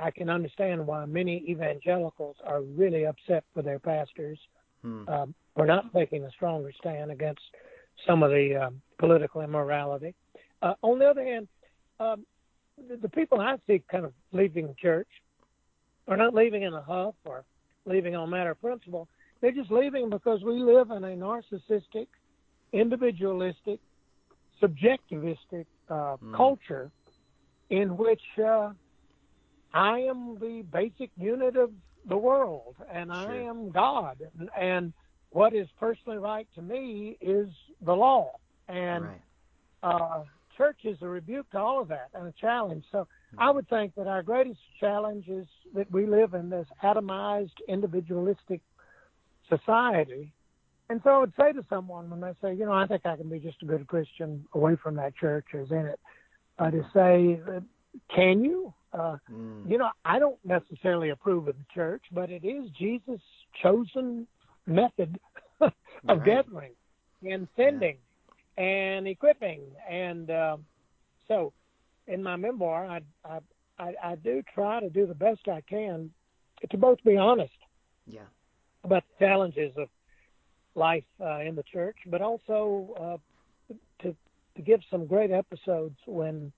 I 0.00 0.10
can 0.10 0.28
understand 0.28 0.86
why 0.86 1.04
many 1.06 1.44
evangelicals 1.48 2.36
are 2.44 2.62
really 2.62 3.06
upset 3.06 3.44
with 3.54 3.64
their 3.64 3.78
pastors 3.78 4.38
Hmm. 4.82 5.08
um, 5.08 5.34
for 5.54 5.66
not 5.66 5.92
taking 5.92 6.24
a 6.24 6.30
stronger 6.30 6.72
stand 6.78 7.10
against 7.10 7.40
some 8.06 8.22
of 8.22 8.30
the 8.30 8.66
um, 8.66 8.80
political 8.98 9.40
immorality. 9.40 10.14
Uh, 10.62 10.74
on 10.82 10.98
the 10.98 11.06
other 11.06 11.24
hand, 11.24 11.48
um, 11.98 12.24
the, 13.00 13.08
people 13.08 13.40
I 13.40 13.56
see 13.66 13.82
kind 13.90 14.04
of 14.04 14.12
leaving 14.32 14.74
church 14.80 15.08
are 16.06 16.16
not 16.16 16.34
leaving 16.34 16.62
in 16.62 16.74
a 16.74 16.82
huff 16.82 17.14
or 17.24 17.44
leaving 17.84 18.16
on 18.16 18.30
matter 18.30 18.50
of 18.50 18.60
principle. 18.60 19.08
They're 19.40 19.52
just 19.52 19.70
leaving 19.70 20.10
because 20.10 20.42
we 20.42 20.54
live 20.54 20.90
in 20.90 21.04
a 21.04 21.16
narcissistic, 21.16 22.08
individualistic, 22.72 23.80
subjectivistic 24.62 25.66
uh, 25.88 26.16
Mm. 26.22 26.36
culture 26.36 26.90
in 27.70 27.96
which 27.96 28.22
uh, 28.38 28.72
I 29.72 30.00
am 30.00 30.38
the 30.40 30.64
basic 30.72 31.10
unit 31.16 31.56
of 31.56 31.70
the 32.08 32.16
world 32.16 32.76
and 32.90 33.12
I 33.12 33.34
am 33.34 33.70
God. 33.70 34.18
And, 34.38 34.50
and 34.58 34.92
what 35.30 35.54
is 35.54 35.68
personally 35.78 36.18
right 36.18 36.48
to 36.54 36.62
me 36.62 37.16
is 37.20 37.48
the 37.82 37.94
law. 37.94 38.32
And 38.68 39.04
right. 39.04 39.22
uh, 39.82 40.24
church 40.58 40.80
is 40.84 40.98
a 41.00 41.08
rebuke 41.08 41.48
to 41.52 41.58
all 41.58 41.80
of 41.80 41.88
that 41.88 42.08
and 42.14 42.26
a 42.26 42.34
challenge. 42.38 42.84
So 42.92 43.06
I 43.38 43.50
would 43.50 43.68
think 43.68 43.94
that 43.94 44.06
our 44.06 44.22
greatest 44.22 44.60
challenge 44.80 45.28
is 45.28 45.46
that 45.74 45.90
we 45.90 46.04
live 46.06 46.34
in 46.34 46.50
this 46.50 46.66
atomized, 46.82 47.52
individualistic 47.68 48.60
society. 49.48 50.34
And 50.90 51.00
so 51.04 51.10
I 51.10 51.18
would 51.18 51.32
say 51.38 51.52
to 51.52 51.64
someone 51.70 52.10
when 52.10 52.20
they 52.20 52.32
say, 52.42 52.54
you 52.54 52.66
know, 52.66 52.72
I 52.72 52.86
think 52.86 53.06
I 53.06 53.16
can 53.16 53.28
be 53.30 53.38
just 53.38 53.62
a 53.62 53.66
good 53.66 53.86
Christian 53.86 54.44
away 54.54 54.76
from 54.82 54.96
that 54.96 55.16
church 55.16 55.46
as 55.54 55.70
in 55.70 55.86
it, 55.86 56.00
uh, 56.58 56.70
to 56.70 56.82
say, 56.92 57.40
can 58.14 58.44
you? 58.44 58.74
Uh, 58.92 59.16
Mm. 59.30 59.70
you 59.70 59.76
know, 59.76 59.90
I 60.04 60.18
don't 60.18 60.38
necessarily 60.44 61.10
approve 61.10 61.46
of 61.48 61.56
the 61.56 61.64
church, 61.74 62.02
but 62.12 62.30
it 62.30 62.44
is 62.44 62.70
Jesus' 62.70 63.20
chosen 63.62 64.26
method 64.66 65.18
of 65.60 65.72
Right. 66.04 66.24
gathering 66.24 66.72
and 67.22 67.48
sending 67.54 67.98
and 68.58 69.06
equipping. 69.06 69.60
And 69.88 70.30
um, 70.30 70.64
so, 71.26 71.52
in 72.06 72.22
my 72.22 72.36
memoir, 72.36 72.84
I, 72.86 73.00
I 73.24 73.38
I 73.78 73.94
I 74.02 74.14
do 74.16 74.42
try 74.54 74.80
to 74.80 74.90
do 74.90 75.06
the 75.06 75.14
best 75.14 75.48
I 75.48 75.62
can 75.62 76.10
to 76.70 76.76
both 76.76 77.02
be 77.04 77.16
honest 77.16 77.52
Yeah. 78.06 78.26
about 78.82 79.04
the 79.08 79.24
challenges 79.24 79.72
of 79.76 79.88
life 80.74 81.04
uh, 81.20 81.40
in 81.40 81.54
the 81.54 81.62
church, 81.62 81.96
but 82.06 82.20
also 82.20 83.20
uh, 83.70 83.74
to 84.02 84.16
to 84.56 84.62
give 84.62 84.80
some 84.90 85.06
great 85.06 85.30
episodes 85.30 85.96
when 86.06 86.52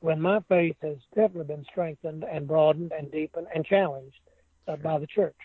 when 0.00 0.20
my 0.20 0.40
faith 0.48 0.76
has 0.82 0.96
definitely 1.14 1.54
been 1.54 1.64
strengthened 1.70 2.24
and 2.24 2.46
broadened 2.46 2.92
and 2.92 3.10
deepened 3.10 3.46
and 3.54 3.64
challenged 3.64 4.20
uh, 4.68 4.76
by 4.76 4.98
the 4.98 5.06
church. 5.06 5.36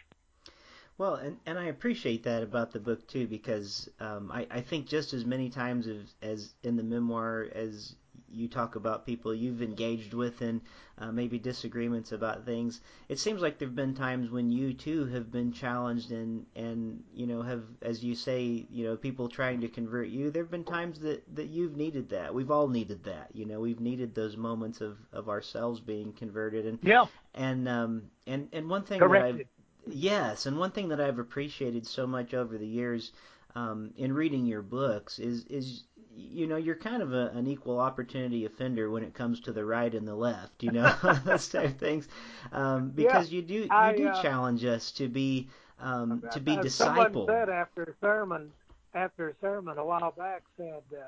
Well, 1.01 1.15
and, 1.15 1.37
and 1.47 1.57
I 1.57 1.65
appreciate 1.65 2.21
that 2.25 2.43
about 2.43 2.73
the 2.73 2.79
book 2.79 3.07
too, 3.07 3.25
because 3.25 3.89
um, 3.99 4.31
I, 4.31 4.45
I 4.51 4.61
think 4.61 4.85
just 4.85 5.13
as 5.13 5.25
many 5.25 5.49
times 5.49 5.87
as, 5.87 6.13
as 6.21 6.53
in 6.61 6.75
the 6.75 6.83
memoir 6.83 7.47
as 7.55 7.95
you 8.29 8.47
talk 8.47 8.75
about 8.75 9.07
people 9.07 9.33
you've 9.33 9.63
engaged 9.63 10.13
with 10.13 10.41
and 10.41 10.61
uh, 10.99 11.11
maybe 11.11 11.39
disagreements 11.39 12.11
about 12.11 12.45
things, 12.45 12.81
it 13.09 13.17
seems 13.17 13.41
like 13.41 13.57
there've 13.57 13.73
been 13.73 13.95
times 13.95 14.29
when 14.29 14.51
you 14.51 14.75
too 14.75 15.07
have 15.07 15.31
been 15.31 15.51
challenged 15.51 16.11
and 16.11 16.45
and 16.55 17.03
you 17.15 17.25
know 17.25 17.41
have, 17.41 17.63
as 17.81 18.03
you 18.03 18.13
say, 18.13 18.67
you 18.69 18.85
know, 18.85 18.95
people 18.95 19.27
trying 19.27 19.59
to 19.61 19.69
convert 19.69 20.09
you. 20.09 20.29
There've 20.29 20.51
been 20.51 20.63
times 20.63 20.99
that 20.99 21.23
that 21.35 21.47
you've 21.47 21.75
needed 21.75 22.09
that. 22.09 22.31
We've 22.31 22.51
all 22.51 22.67
needed 22.67 23.05
that. 23.05 23.29
You 23.33 23.47
know, 23.47 23.59
we've 23.59 23.81
needed 23.81 24.13
those 24.13 24.37
moments 24.37 24.81
of 24.81 24.99
of 25.11 25.29
ourselves 25.29 25.79
being 25.79 26.13
converted 26.13 26.67
and 26.67 26.77
Yeah, 26.83 27.07
and 27.33 27.67
um 27.67 28.03
and 28.27 28.49
and 28.53 28.69
one 28.69 28.83
thing 28.83 28.99
that 28.99 29.05
I've 29.05 29.09
corrected. 29.09 29.47
Yes, 29.87 30.45
and 30.45 30.57
one 30.57 30.71
thing 30.71 30.89
that 30.89 31.01
I've 31.01 31.19
appreciated 31.19 31.87
so 31.87 32.05
much 32.07 32.33
over 32.33 32.57
the 32.57 32.67
years 32.67 33.11
um, 33.55 33.93
in 33.97 34.13
reading 34.13 34.45
your 34.45 34.61
books 34.61 35.19
is 35.19 35.45
is 35.45 35.83
you 36.15 36.45
know 36.47 36.57
you're 36.57 36.75
kind 36.75 37.01
of 37.01 37.13
a, 37.13 37.27
an 37.29 37.47
equal 37.47 37.79
opportunity 37.79 38.45
offender 38.45 38.89
when 38.89 39.03
it 39.03 39.13
comes 39.13 39.39
to 39.41 39.51
the 39.51 39.65
right 39.65 39.93
and 39.93 40.07
the 40.07 40.15
left, 40.15 40.63
you 40.63 40.71
know 40.71 40.93
those 41.25 41.47
type 41.49 41.65
of 41.65 41.77
things, 41.77 42.07
um, 42.51 42.89
because 42.89 43.31
you 43.31 43.41
do 43.41 43.53
you 43.53 43.69
I, 43.71 43.95
do 43.95 44.07
uh, 44.07 44.21
challenge 44.21 44.63
us 44.65 44.91
to 44.93 45.07
be 45.07 45.49
um, 45.79 46.23
to 46.31 46.39
be 46.39 46.57
Uh, 46.57 46.61
disciple. 46.61 47.25
Someone 47.25 47.47
said 47.47 47.49
after 47.49 47.83
a 47.83 47.93
sermon, 48.01 48.51
after 48.93 49.29
a 49.29 49.33
sermon 49.41 49.77
a 49.77 49.85
while 49.85 50.11
back, 50.11 50.43
said, 50.57 50.83
uh, 50.93 51.03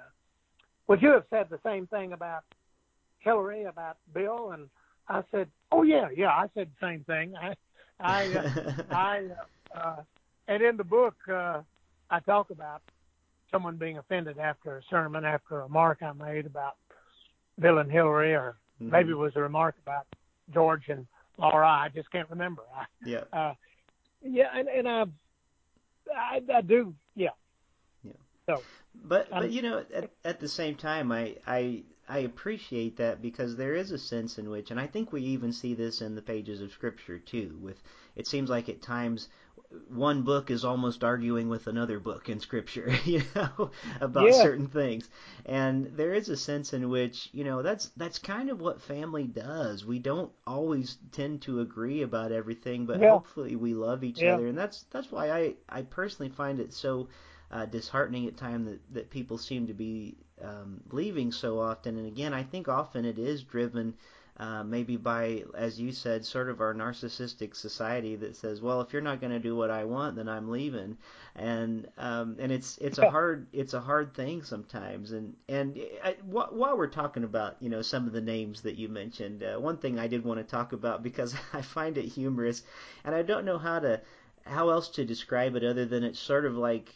"Would 0.87 1.01
you 1.01 1.09
have 1.09 1.25
said 1.29 1.49
the 1.49 1.59
same 1.63 1.87
thing 1.87 2.13
about 2.13 2.43
Hillary, 3.19 3.63
about 3.63 3.97
Bill?" 4.13 4.51
And 4.51 4.69
I 5.07 5.23
said, 5.31 5.49
"Oh 5.71 5.83
yeah, 5.83 6.09
yeah, 6.15 6.29
I 6.29 6.49
said 6.53 6.71
the 6.79 6.87
same 6.87 7.03
thing. 7.03 7.35
I, 7.35 7.55
I, 7.99 8.27
uh, 8.33 8.71
I, 8.91 9.27
uh, 9.73 9.77
uh, 9.77 10.03
and 10.47 10.63
in 10.63 10.77
the 10.77 10.83
book, 10.83 11.15
uh, 11.31 11.61
I 12.09 12.19
talk 12.21 12.49
about 12.49 12.81
someone 13.51 13.77
being 13.77 13.97
offended 13.97 14.37
after 14.39 14.77
a 14.77 14.81
sermon, 14.89 15.25
after 15.25 15.59
a 15.59 15.63
remark 15.63 16.01
I 16.01 16.11
made 16.13 16.45
about 16.45 16.73
Bill 17.59 17.77
and 17.79 17.91
Hillary, 17.91 18.33
or 18.33 18.57
Mhm. 18.81 18.89
maybe 18.91 19.11
it 19.11 19.17
was 19.17 19.35
a 19.35 19.41
remark 19.41 19.75
about 19.81 20.07
George 20.53 20.89
and 20.89 21.07
Laura. 21.37 21.67
I 21.67 21.89
just 21.89 22.11
can't 22.11 22.29
remember. 22.29 22.63
I, 22.75 22.85
Yeah. 23.05 23.23
uh, 23.31 23.53
yeah, 24.21 24.49
and 24.53 24.67
and 24.67 24.87
I, 24.87 25.05
I, 26.15 26.41
I 26.53 26.61
do, 26.61 26.95
yeah. 27.15 27.29
Yeah. 28.03 28.13
So 28.47 28.63
But 28.95 29.29
but 29.29 29.51
you 29.51 29.61
know 29.61 29.83
at, 29.93 30.11
at 30.23 30.39
the 30.39 30.47
same 30.47 30.75
time 30.75 31.11
I 31.11 31.37
I 31.45 31.83
I 32.07 32.19
appreciate 32.19 32.97
that 32.97 33.21
because 33.21 33.55
there 33.55 33.75
is 33.75 33.91
a 33.91 33.97
sense 33.97 34.37
in 34.37 34.49
which 34.49 34.71
and 34.71 34.79
I 34.79 34.87
think 34.87 35.11
we 35.11 35.21
even 35.21 35.51
see 35.51 35.73
this 35.73 36.01
in 36.01 36.15
the 36.15 36.21
pages 36.21 36.61
of 36.61 36.71
scripture 36.71 37.19
too 37.19 37.57
with 37.61 37.81
it 38.15 38.25
seems 38.27 38.49
like 38.49 38.69
at 38.69 38.81
times 38.81 39.27
one 39.87 40.21
book 40.23 40.49
is 40.51 40.63
almost 40.63 41.03
arguing 41.03 41.49
with 41.49 41.67
another 41.67 41.99
book 41.99 42.29
in 42.29 42.39
scripture 42.39 42.91
you 43.05 43.21
know 43.35 43.69
about 44.01 44.33
Yeah. 44.33 44.35
certain 44.35 44.67
things 44.67 45.09
and 45.45 45.85
there 45.87 46.13
is 46.13 46.29
a 46.29 46.35
sense 46.37 46.73
in 46.73 46.89
which 46.89 47.29
you 47.31 47.43
know 47.43 47.61
that's 47.61 47.89
that's 47.97 48.19
kind 48.19 48.49
of 48.49 48.61
what 48.61 48.81
family 48.81 49.27
does 49.27 49.85
we 49.85 49.99
don't 49.99 50.31
always 50.45 50.97
tend 51.11 51.41
to 51.41 51.59
agree 51.61 52.01
about 52.01 52.31
everything 52.31 52.85
but 52.85 53.01
Yeah. 53.01 53.01
hopefully 53.01 53.55
we 53.55 53.73
love 53.73 54.03
each 54.03 54.23
Yeah. 54.23 54.25
other 54.25 54.47
and 54.47 54.57
that's 54.57 54.85
that's 54.91 55.11
why 55.11 55.31
I 55.31 55.55
I 55.69 55.81
personally 55.83 56.29
find 56.29 56.59
it 56.59 56.73
so 56.73 57.07
uh, 57.51 57.65
disheartening 57.65 58.27
at 58.27 58.37
times 58.37 58.67
that, 58.67 58.79
that 58.93 59.09
people 59.09 59.37
seem 59.37 59.67
to 59.67 59.73
be 59.73 60.15
um, 60.43 60.81
leaving 60.91 61.31
so 61.31 61.59
often. 61.59 61.97
And 61.97 62.07
again, 62.07 62.33
I 62.33 62.43
think 62.43 62.67
often 62.67 63.05
it 63.05 63.17
is 63.17 63.43
driven 63.43 63.93
uh, 64.37 64.63
maybe 64.63 64.97
by, 64.97 65.43
as 65.53 65.79
you 65.79 65.91
said, 65.91 66.25
sort 66.25 66.49
of 66.49 66.59
our 66.59 66.73
narcissistic 66.73 67.55
society 67.55 68.15
that 68.15 68.35
says, 68.35 68.61
well, 68.61 68.81
if 68.81 68.91
you're 68.91 69.01
not 69.01 69.21
going 69.21 69.31
to 69.31 69.39
do 69.39 69.55
what 69.55 69.69
I 69.69 69.83
want, 69.83 70.15
then 70.15 70.27
I'm 70.27 70.49
leaving. 70.49 70.97
And 71.35 71.87
um, 71.99 72.37
and 72.39 72.51
it's 72.51 72.77
it's 72.79 72.97
a 72.97 73.09
hard 73.09 73.47
it's 73.53 73.73
a 73.73 73.79
hard 73.79 74.15
thing 74.15 74.41
sometimes. 74.41 75.11
And 75.11 75.35
and 75.47 75.79
I, 76.03 76.15
while 76.25 76.75
we're 76.75 76.87
talking 76.87 77.23
about 77.23 77.57
you 77.59 77.69
know 77.69 77.83
some 77.83 78.07
of 78.07 78.13
the 78.13 78.21
names 78.21 78.61
that 78.61 78.75
you 78.75 78.89
mentioned, 78.89 79.43
uh, 79.43 79.59
one 79.59 79.77
thing 79.77 79.99
I 79.99 80.07
did 80.07 80.23
want 80.23 80.39
to 80.39 80.43
talk 80.43 80.73
about 80.73 81.03
because 81.03 81.35
I 81.53 81.61
find 81.61 81.97
it 81.97 82.05
humorous, 82.05 82.63
and 83.03 83.13
I 83.13 83.21
don't 83.21 83.45
know 83.45 83.59
how 83.59 83.79
to 83.79 84.01
how 84.45 84.69
else 84.69 84.89
to 84.89 85.05
describe 85.05 85.55
it 85.55 85.63
other 85.63 85.85
than 85.85 86.03
it's 86.03 86.19
sort 86.19 86.45
of 86.45 86.55
like 86.55 86.93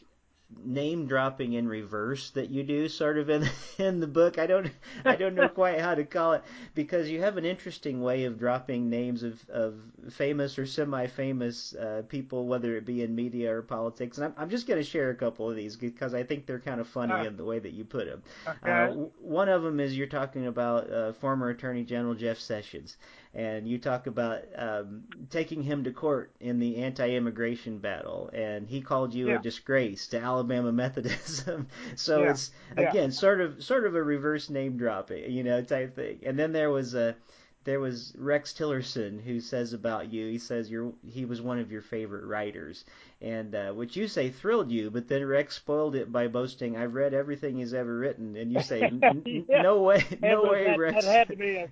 name 0.63 1.07
dropping 1.07 1.53
in 1.53 1.67
reverse 1.67 2.29
that 2.31 2.49
you 2.49 2.63
do 2.63 2.87
sort 2.87 3.17
of 3.17 3.29
in 3.29 3.47
in 3.77 3.99
the 3.99 4.07
book. 4.07 4.37
I 4.39 4.47
don't 4.47 4.71
I 5.03 5.15
don't 5.15 5.35
know 5.35 5.49
quite 5.61 5.79
how 5.81 5.93
to 5.95 6.03
call 6.05 6.33
it 6.33 6.43
because 6.73 7.09
you 7.09 7.21
have 7.21 7.37
an 7.37 7.45
interesting 7.45 8.01
way 8.01 8.23
of 8.23 8.39
dropping 8.39 8.89
names 8.89 9.23
of 9.23 9.41
of 9.49 9.75
famous 10.09 10.57
or 10.57 10.65
semi-famous 10.65 11.75
uh, 11.75 12.03
people 12.07 12.47
whether 12.47 12.75
it 12.77 12.85
be 12.85 13.03
in 13.03 13.13
media 13.13 13.53
or 13.53 13.61
politics. 13.61 14.17
And 14.17 14.25
I'm 14.25 14.33
I'm 14.37 14.49
just 14.49 14.67
going 14.67 14.79
to 14.79 14.89
share 14.89 15.09
a 15.09 15.15
couple 15.15 15.49
of 15.49 15.55
these 15.55 15.75
because 15.75 16.13
I 16.13 16.23
think 16.23 16.45
they're 16.45 16.59
kind 16.59 16.79
of 16.79 16.87
funny 16.87 17.13
Ah. 17.13 17.23
in 17.23 17.35
the 17.37 17.45
way 17.45 17.59
that 17.59 17.71
you 17.73 17.83
put 17.83 18.05
them. 18.07 18.23
okay. 18.47 18.71
Uh, 18.71 18.93
one 19.19 19.49
of 19.49 19.63
them 19.63 19.79
is 19.79 19.97
you're 19.97 20.07
talking 20.07 20.47
about 20.47 20.89
uh, 20.91 21.11
former 21.13 21.49
Attorney 21.49 21.83
General 21.83 22.15
Jeff 22.15 22.37
Sessions, 22.39 22.97
and 23.33 23.67
you 23.67 23.77
talk 23.77 24.07
about 24.07 24.43
um, 24.55 25.03
taking 25.29 25.61
him 25.61 25.83
to 25.83 25.91
court 25.91 26.31
in 26.39 26.59
the 26.59 26.77
anti-immigration 26.77 27.79
battle, 27.79 28.29
and 28.33 28.67
he 28.67 28.81
called 28.81 29.13
you 29.13 29.27
a 29.35 29.39
disgrace 29.39 30.07
to 30.07 30.19
Alabama 30.37 30.71
Methodism. 30.71 31.67
so 31.95 32.23
Yeah. 32.23 32.31
it's 32.31 32.51
Yeah. 32.77 32.89
again 32.89 33.11
sort 33.11 33.41
of 33.41 33.63
sort 33.63 33.85
of 33.85 33.95
a 33.95 34.03
reverse 34.03 34.49
name 34.49 34.77
dropping, 34.77 35.31
you 35.31 35.43
know, 35.43 35.61
type 35.63 35.95
thing. 35.95 36.19
And 36.25 36.37
then 36.37 36.51
there 36.51 36.69
was 36.69 36.93
a 36.93 37.15
there 37.63 37.79
was 37.81 38.13
Rex 38.17 38.53
Tillerson 38.53 39.21
who 39.21 39.41
says 39.41 39.73
about 39.73 40.11
you. 40.13 40.27
He 40.31 40.37
says 40.37 40.69
you're 40.71 40.93
he 41.11 41.25
was 41.25 41.41
one 41.41 41.59
of 41.59 41.69
your 41.71 41.81
favorite 41.81 42.23
writers, 42.25 42.85
and 43.21 43.53
uh, 43.53 43.71
which 43.73 43.97
you 43.97 44.07
say 44.07 44.29
thrilled 44.29 44.71
you. 44.71 44.89
But 44.89 45.09
then 45.09 45.25
Rex 45.25 45.55
spoiled 45.57 45.95
it 45.95 46.09
by 46.09 46.27
boasting, 46.29 46.77
"I've 46.77 46.93
read 46.93 47.13
everything 47.13 47.57
he's 47.57 47.73
ever 47.73 47.97
written," 47.97 48.37
and 48.37 48.53
you 48.53 48.61
say, 48.61 48.83
"N- 48.83 49.01
n- 49.03 49.45
Yeah. 49.49 49.61
"No 49.63 49.81
way, 49.81 50.01
no 50.21 50.43
was- 50.43 50.51
way, 50.51 50.63
that- 50.65 50.79
Rex." 50.79 51.05
that 51.05 51.11
had 51.11 51.27
to 51.27 51.35
be 51.35 51.55
a- 51.57 51.69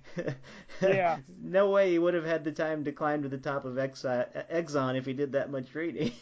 Yeah. 0.82 1.16
no 1.42 1.70
way 1.70 1.90
he 1.92 1.98
would 1.98 2.12
have 2.14 2.26
had 2.26 2.44
the 2.44 2.52
time 2.52 2.84
to 2.84 2.92
climb 2.92 3.22
to 3.22 3.28
the 3.30 3.38
top 3.38 3.64
of 3.64 3.74
Exi- 3.76 4.46
Exxon 4.52 4.98
if 4.98 5.06
he 5.06 5.14
did 5.14 5.32
that 5.32 5.50
much 5.50 5.74
reading. 5.74 6.12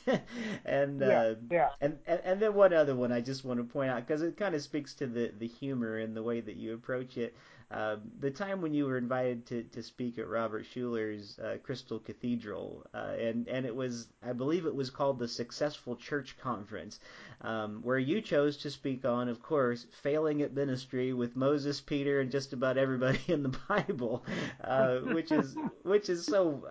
and 0.64 1.00
yeah, 1.00 1.06
uh, 1.20 1.34
yeah. 1.50 1.68
and, 1.80 1.98
and 2.06 2.20
and 2.24 2.40
then 2.40 2.54
one 2.54 2.72
other 2.72 2.94
one 2.94 3.10
I 3.10 3.20
just 3.20 3.44
want 3.44 3.58
to 3.58 3.64
point 3.64 3.90
out 3.90 4.06
because 4.06 4.22
it 4.22 4.36
kind 4.36 4.54
of 4.54 4.62
speaks 4.62 4.94
to 4.94 5.06
the 5.08 5.32
the 5.38 5.48
humor 5.48 5.98
and 5.98 6.16
the 6.16 6.22
way 6.22 6.40
that 6.40 6.56
you 6.56 6.74
approach 6.74 7.16
it. 7.16 7.34
Um, 7.70 8.02
the 8.20 8.30
time 8.30 8.60
when 8.60 8.74
you 8.74 8.86
were 8.86 8.98
invited 8.98 9.46
to, 9.46 9.62
to 9.64 9.82
speak 9.82 10.18
at 10.18 10.28
Robert 10.28 10.64
Schuller's 10.64 11.38
uh, 11.38 11.56
Crystal 11.62 11.98
Cathedral, 11.98 12.86
uh, 12.94 13.14
and 13.18 13.48
and 13.48 13.66
it 13.66 13.74
was 13.74 14.08
I 14.22 14.32
believe 14.32 14.66
it 14.66 14.74
was 14.74 14.90
called 14.90 15.18
the 15.18 15.28
Successful 15.28 15.96
Church 15.96 16.36
Conference, 16.38 17.00
um, 17.40 17.80
where 17.82 17.98
you 17.98 18.20
chose 18.20 18.58
to 18.58 18.70
speak 18.70 19.04
on, 19.04 19.28
of 19.28 19.42
course, 19.42 19.86
failing 20.02 20.42
at 20.42 20.54
ministry 20.54 21.12
with 21.12 21.36
Moses, 21.36 21.80
Peter, 21.80 22.20
and 22.20 22.30
just 22.30 22.52
about 22.52 22.78
everybody 22.78 23.20
in 23.28 23.42
the 23.42 23.56
Bible, 23.68 24.24
uh, 24.62 24.98
which 24.98 25.32
is 25.32 25.56
which 25.82 26.08
is 26.08 26.24
so 26.24 26.64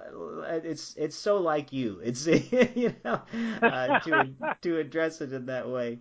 uh, 0.48 0.60
it's 0.64 0.96
it's 0.96 1.16
so 1.16 1.38
like 1.38 1.74
you. 1.74 2.00
It's 2.04 2.26
you 2.76 2.94
know 3.04 3.22
uh, 3.62 4.00
to 4.00 4.30
to 4.62 4.78
address 4.78 5.22
it 5.22 5.34
in 5.34 5.48
that 5.48 5.68
way. 5.70 6.00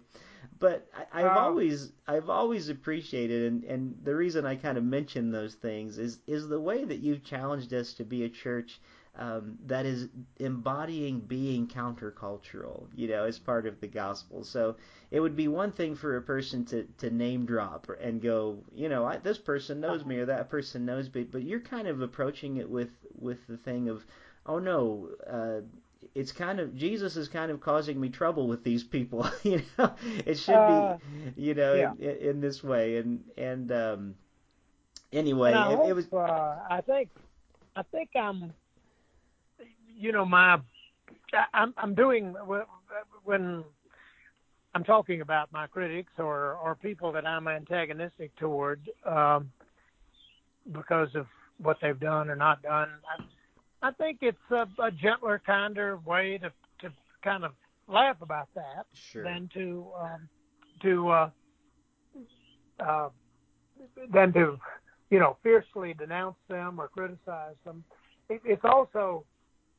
But 0.63 0.87
I, 0.95 1.21
I've 1.21 1.37
Oh. 1.37 1.41
always 1.41 1.93
I've 2.07 2.31
always 2.31 2.69
appreciated 2.69 3.41
and, 3.53 3.65
and 3.65 3.81
the 4.05 4.15
reason 4.15 4.47
I 4.47 4.55
kind 4.55 4.79
of 4.79 4.85
mention 4.85 5.31
those 5.33 5.55
things 5.57 5.99
is 5.99 6.21
is 6.27 6.49
the 6.49 6.61
way 6.61 6.85
that 6.85 7.01
you've 7.01 7.25
challenged 7.25 7.73
us 7.75 7.93
to 7.95 8.05
be 8.05 8.25
a 8.25 8.29
church 8.29 8.81
um, 9.17 9.59
that 9.67 9.85
is 9.87 10.09
embodying 10.39 11.21
being 11.21 11.67
countercultural, 11.67 12.87
you 12.95 13.09
know, 13.09 13.25
as 13.25 13.39
part 13.39 13.67
of 13.67 13.81
the 13.81 13.89
gospel. 13.89 14.45
So 14.45 14.77
it 15.11 15.21
would 15.21 15.37
be 15.37 15.49
one 15.49 15.73
thing 15.73 15.95
for 15.97 16.17
a 16.17 16.23
person 16.23 16.65
to, 16.67 16.85
to 16.99 17.11
name 17.11 17.45
drop 17.45 17.91
and 18.01 18.23
go, 18.23 18.59
you 18.75 18.89
know, 18.89 19.05
I, 19.05 19.19
this 19.19 19.39
person 19.39 19.81
knows 19.81 20.05
me 20.07 20.17
or 20.19 20.27
that 20.27 20.49
person 20.49 20.87
knows 20.87 21.13
me, 21.13 21.25
but 21.25 21.43
you're 21.43 21.61
kind 21.61 21.89
of 21.89 22.01
approaching 22.01 22.57
it 22.57 22.71
with 22.71 22.91
with 23.19 23.47
the 23.49 23.59
thing 23.59 23.89
of, 23.89 24.07
oh 24.47 24.59
no, 24.61 25.11
uh, 25.29 25.61
it's 26.15 26.33
kind 26.33 26.61
of 26.61 26.77
Jesus 26.77 27.17
is 27.17 27.29
kind 27.29 27.51
of 27.51 27.61
causing 27.61 28.01
me 28.01 28.09
trouble 28.09 28.47
with 28.49 28.65
these 28.65 28.85
people, 28.85 29.29
you 29.43 29.63
know. 29.79 29.95
It 30.27 30.39
should 30.39 30.55
Uh, 30.55 30.99
be, 31.37 31.43
you 31.43 31.55
know, 31.55 31.75
yeah. 31.75 31.93
in, 31.99 32.17
in, 32.29 32.41
this 32.41 32.63
way, 32.63 32.97
and 32.97 33.25
and 33.37 33.73
um, 33.73 34.15
anyway, 35.13 35.51
and 35.51 35.59
I 35.59 35.73
it, 35.73 35.77
hope, 35.77 35.89
it 35.89 35.93
was 35.95 36.13
uh, 36.13 36.59
I 36.71 36.81
think, 36.87 37.09
I 37.77 37.83
think 37.83 38.11
I'm, 38.17 38.53
you 39.97 40.13
know, 40.13 40.25
my, 40.25 40.59
I'm, 41.55 41.75
I'm 41.77 41.95
doing 41.95 42.35
when 43.25 43.65
I'm 44.75 44.85
talking 44.85 45.21
about 45.21 45.53
my 45.53 45.67
critics 45.67 46.13
or 46.19 46.55
or 46.55 46.75
people 46.75 47.13
that 47.13 47.27
I'm 47.27 47.49
antagonistic 47.49 48.35
toward 48.37 48.81
um, 49.07 49.51
because 50.71 51.15
of 51.15 51.27
what 51.59 51.79
they've 51.81 51.99
done 51.99 52.31
or 52.31 52.37
not 52.37 52.63
done. 52.63 52.89
I, 53.19 53.23
I 53.83 53.91
think 53.91 54.19
it's 54.23 54.39
a, 54.51 54.67
a 54.81 54.91
gentler, 54.91 55.43
kinder 55.45 55.99
way 56.05 56.39
to 56.39 56.53
to 56.81 56.95
kind 57.23 57.45
of 57.45 57.53
laugh 57.89 58.17
about 58.23 58.49
that 58.55 58.87
sure. 58.95 59.25
than 59.25 59.51
to 59.55 59.87
um, 60.01 60.29
to 60.83 61.09
uh, 61.09 61.31
uh, 62.79 63.09
than 64.13 64.33
to 64.35 64.59
you 65.11 65.19
know 65.19 65.37
fiercely 65.43 65.95
denounce 65.95 66.37
them 66.49 66.81
or 66.81 66.89
criticize 66.89 67.57
them. 67.65 67.85
It, 68.29 68.41
it's 68.45 68.65
also 68.65 69.25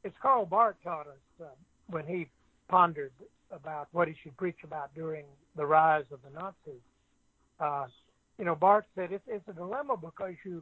it's 0.04 0.16
Karl 0.22 0.46
Barth 0.46 0.76
taught 0.84 1.08
us 1.08 1.42
uh, 1.42 1.46
when 1.88 2.06
he 2.06 2.28
pondered 2.68 3.13
about 3.52 3.88
what 3.92 4.08
he 4.08 4.16
should 4.22 4.36
preach 4.36 4.58
about 4.63 4.94
during 4.96 5.26
the 5.56 5.66
rise 5.66 6.06
of 6.12 6.20
the 6.24 6.39
Nazis. 6.39 6.82
Uh, 7.60 7.86
you 8.38 8.46
know, 8.46 8.56
Barth 8.56 8.86
said 8.96 9.12
it's, 9.12 9.24
it's 9.28 9.48
a 9.48 9.54
dilemma 9.54 9.96
because 9.96 10.34
you 10.44 10.62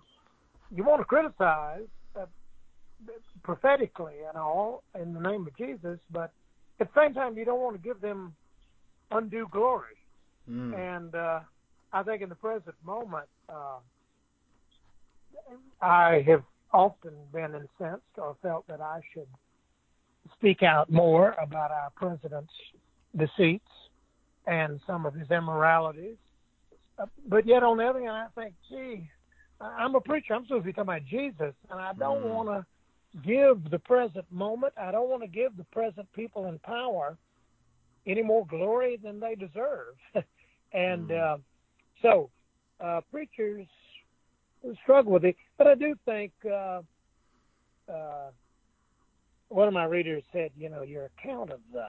you 0.73 0.83
want 0.83 1.01
to 1.01 1.05
criticize 1.05 1.87
prophetically 3.43 4.15
and 4.27 4.37
all 4.37 4.83
in 4.99 5.13
the 5.13 5.19
name 5.19 5.47
of 5.47 5.55
Jesus, 5.57 5.99
but 6.11 6.31
at 6.79 6.93
the 6.93 7.01
same 7.01 7.13
time 7.13 7.37
you 7.37 7.45
don't 7.45 7.59
want 7.59 7.75
to 7.75 7.81
give 7.81 8.01
them 8.01 8.35
undue 9.11 9.47
glory. 9.51 9.95
Mm. 10.49 10.97
And 10.97 11.15
uh, 11.15 11.39
I 11.93 12.03
think 12.03 12.21
in 12.21 12.29
the 12.29 12.35
present 12.35 12.75
moment, 12.85 13.27
uh, 13.49 13.79
I 15.81 16.23
have 16.27 16.43
often 16.73 17.13
been 17.33 17.53
incensed 17.55 18.17
or 18.17 18.35
felt 18.41 18.65
that 18.67 18.81
I 18.81 19.01
should 19.13 19.27
speak 20.33 20.63
out 20.63 20.89
more 20.89 21.35
about 21.41 21.71
our 21.71 21.89
president's 21.95 22.53
deceits 23.17 23.65
and 24.47 24.79
some 24.87 25.05
of 25.05 25.13
his 25.13 25.29
immoralities. 25.29 26.17
Uh, 26.97 27.05
but 27.27 27.45
yet, 27.45 27.63
on 27.63 27.77
the 27.77 27.85
other 27.85 27.99
hand, 27.99 28.11
I 28.11 28.27
think, 28.35 28.53
gee, 28.69 29.09
I'm 29.59 29.95
a 29.95 30.01
preacher. 30.01 30.33
I'm 30.33 30.45
supposed 30.45 30.63
to 30.63 30.65
be 30.65 30.73
talking 30.73 30.89
about 30.89 31.05
Jesus, 31.05 31.53
and 31.69 31.79
I 31.79 31.93
don't 31.93 32.23
Mm. 32.23 32.33
want 32.33 32.49
to 32.49 32.65
give 33.23 33.69
the 33.69 33.79
present 33.79 34.25
moment. 34.31 34.73
I 34.77 34.91
don't 34.91 35.09
want 35.09 35.21
to 35.21 35.27
give 35.27 35.57
the 35.57 35.65
present 35.65 36.11
people 36.13 36.47
in 36.47 36.59
power 36.59 37.17
any 38.05 38.21
more 38.21 38.45
glory 38.47 38.97
than 38.97 39.19
they 39.19 39.35
deserve. 39.35 39.95
and 40.73 41.09
Mm. 41.09 41.35
uh, 41.35 41.37
so, 42.01 42.29
uh, 42.79 43.01
preachers 43.11 43.67
struggle 44.83 45.11
with 45.11 45.25
it. 45.25 45.35
But 45.57 45.67
I 45.67 45.75
do 45.75 45.95
think 46.05 46.31
uh, 46.45 46.81
uh, 47.91 48.31
one 49.49 49.67
of 49.67 49.73
my 49.73 49.85
readers 49.85 50.23
said, 50.31 50.51
you 50.57 50.69
know, 50.69 50.81
your 50.83 51.05
account 51.17 51.51
of 51.51 51.59
the 51.73 51.87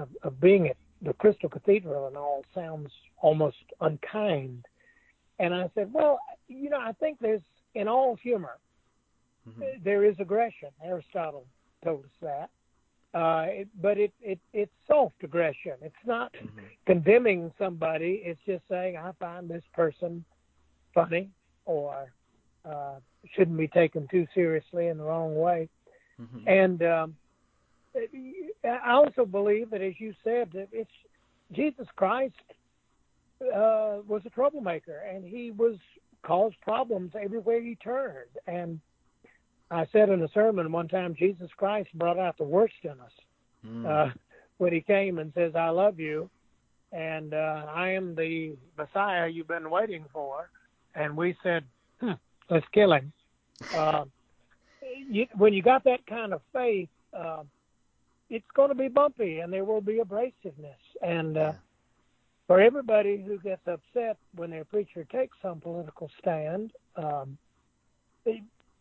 of, 0.00 0.08
of 0.22 0.40
being 0.40 0.68
at 0.68 0.76
the 1.02 1.12
Crystal 1.14 1.48
Cathedral 1.48 2.06
and 2.06 2.16
all 2.16 2.44
sounds 2.54 2.90
almost 3.18 3.56
unkind. 3.80 4.66
And 5.38 5.54
I 5.54 5.70
said, 5.74 5.92
well, 5.92 6.18
you 6.48 6.68
know, 6.70 6.80
I 6.80 6.92
think 6.92 7.18
there's 7.20 7.42
in 7.74 7.88
all 7.88 8.16
humor, 8.16 8.58
mm-hmm. 9.48 9.62
there 9.84 10.04
is 10.04 10.16
aggression. 10.18 10.68
Aristotle 10.84 11.46
told 11.84 12.04
us 12.04 12.10
that. 12.22 12.50
Uh, 13.14 13.46
it, 13.48 13.68
but 13.80 13.96
it, 13.96 14.12
it 14.20 14.38
it's 14.52 14.72
soft 14.86 15.22
aggression. 15.22 15.72
It's 15.80 15.94
not 16.04 16.32
mm-hmm. 16.34 16.66
condemning 16.86 17.50
somebody. 17.58 18.20
It's 18.24 18.40
just 18.44 18.62
saying 18.68 18.96
I 18.96 19.12
find 19.18 19.48
this 19.48 19.62
person 19.72 20.24
funny 20.92 21.30
or 21.64 22.12
uh, 22.64 22.96
shouldn't 23.34 23.56
be 23.56 23.68
taken 23.68 24.06
too 24.10 24.26
seriously 24.34 24.88
in 24.88 24.98
the 24.98 25.04
wrong 25.04 25.36
way. 25.36 25.68
Mm-hmm. 26.20 26.48
And 26.48 26.82
um, 26.82 27.16
I 28.64 28.92
also 28.92 29.24
believe 29.24 29.70
that, 29.70 29.82
as 29.82 29.94
you 29.98 30.14
said, 30.24 30.50
that 30.52 30.68
it's 30.72 30.90
Jesus 31.52 31.86
Christ 31.96 32.34
uh, 33.42 33.98
was 34.06 34.22
a 34.26 34.30
troublemaker, 34.30 34.98
and 35.10 35.24
he 35.24 35.52
was 35.52 35.76
caused 36.22 36.60
problems 36.60 37.12
everywhere 37.20 37.62
he 37.62 37.76
turned. 37.76 38.30
And 38.46 38.80
I 39.70 39.86
said 39.92 40.08
in 40.10 40.22
a 40.22 40.28
sermon 40.28 40.70
one 40.70 40.88
time, 40.88 41.14
Jesus 41.14 41.50
Christ 41.56 41.88
brought 41.94 42.18
out 42.18 42.38
the 42.38 42.44
worst 42.44 42.74
in 42.82 42.90
us 42.90 43.12
mm. 43.66 43.86
uh, 43.86 44.12
when 44.58 44.72
he 44.72 44.80
came 44.80 45.18
and 45.18 45.32
says, 45.34 45.54
"I 45.56 45.70
love 45.70 45.98
you," 45.98 46.30
and 46.92 47.34
uh, 47.34 47.66
I 47.68 47.90
am 47.90 48.14
the 48.14 48.56
Messiah 48.78 49.28
you've 49.28 49.48
been 49.48 49.70
waiting 49.70 50.04
for. 50.12 50.50
And 50.94 51.16
we 51.16 51.36
said, 51.42 51.64
hmm, 52.00 52.12
"Let's 52.48 52.66
kill 52.72 52.92
him." 52.92 53.12
Uh, 53.74 54.04
you, 55.08 55.26
when 55.36 55.52
you 55.52 55.62
got 55.62 55.84
that 55.84 56.06
kind 56.06 56.32
of 56.32 56.42
faith, 56.52 56.88
uh, 57.12 57.42
it's 58.30 58.46
going 58.54 58.68
to 58.68 58.74
be 58.74 58.88
bumpy, 58.88 59.40
and 59.40 59.52
there 59.52 59.64
will 59.64 59.80
be 59.80 60.00
abrasiveness. 60.00 60.80
And 61.02 61.36
uh, 61.36 61.52
for 62.46 62.60
everybody 62.60 63.22
who 63.26 63.38
gets 63.38 63.66
upset 63.66 64.16
when 64.34 64.50
their 64.50 64.64
preacher 64.64 65.04
takes 65.04 65.36
some 65.42 65.60
political 65.60 66.10
stand, 66.20 66.72
um, 66.96 67.36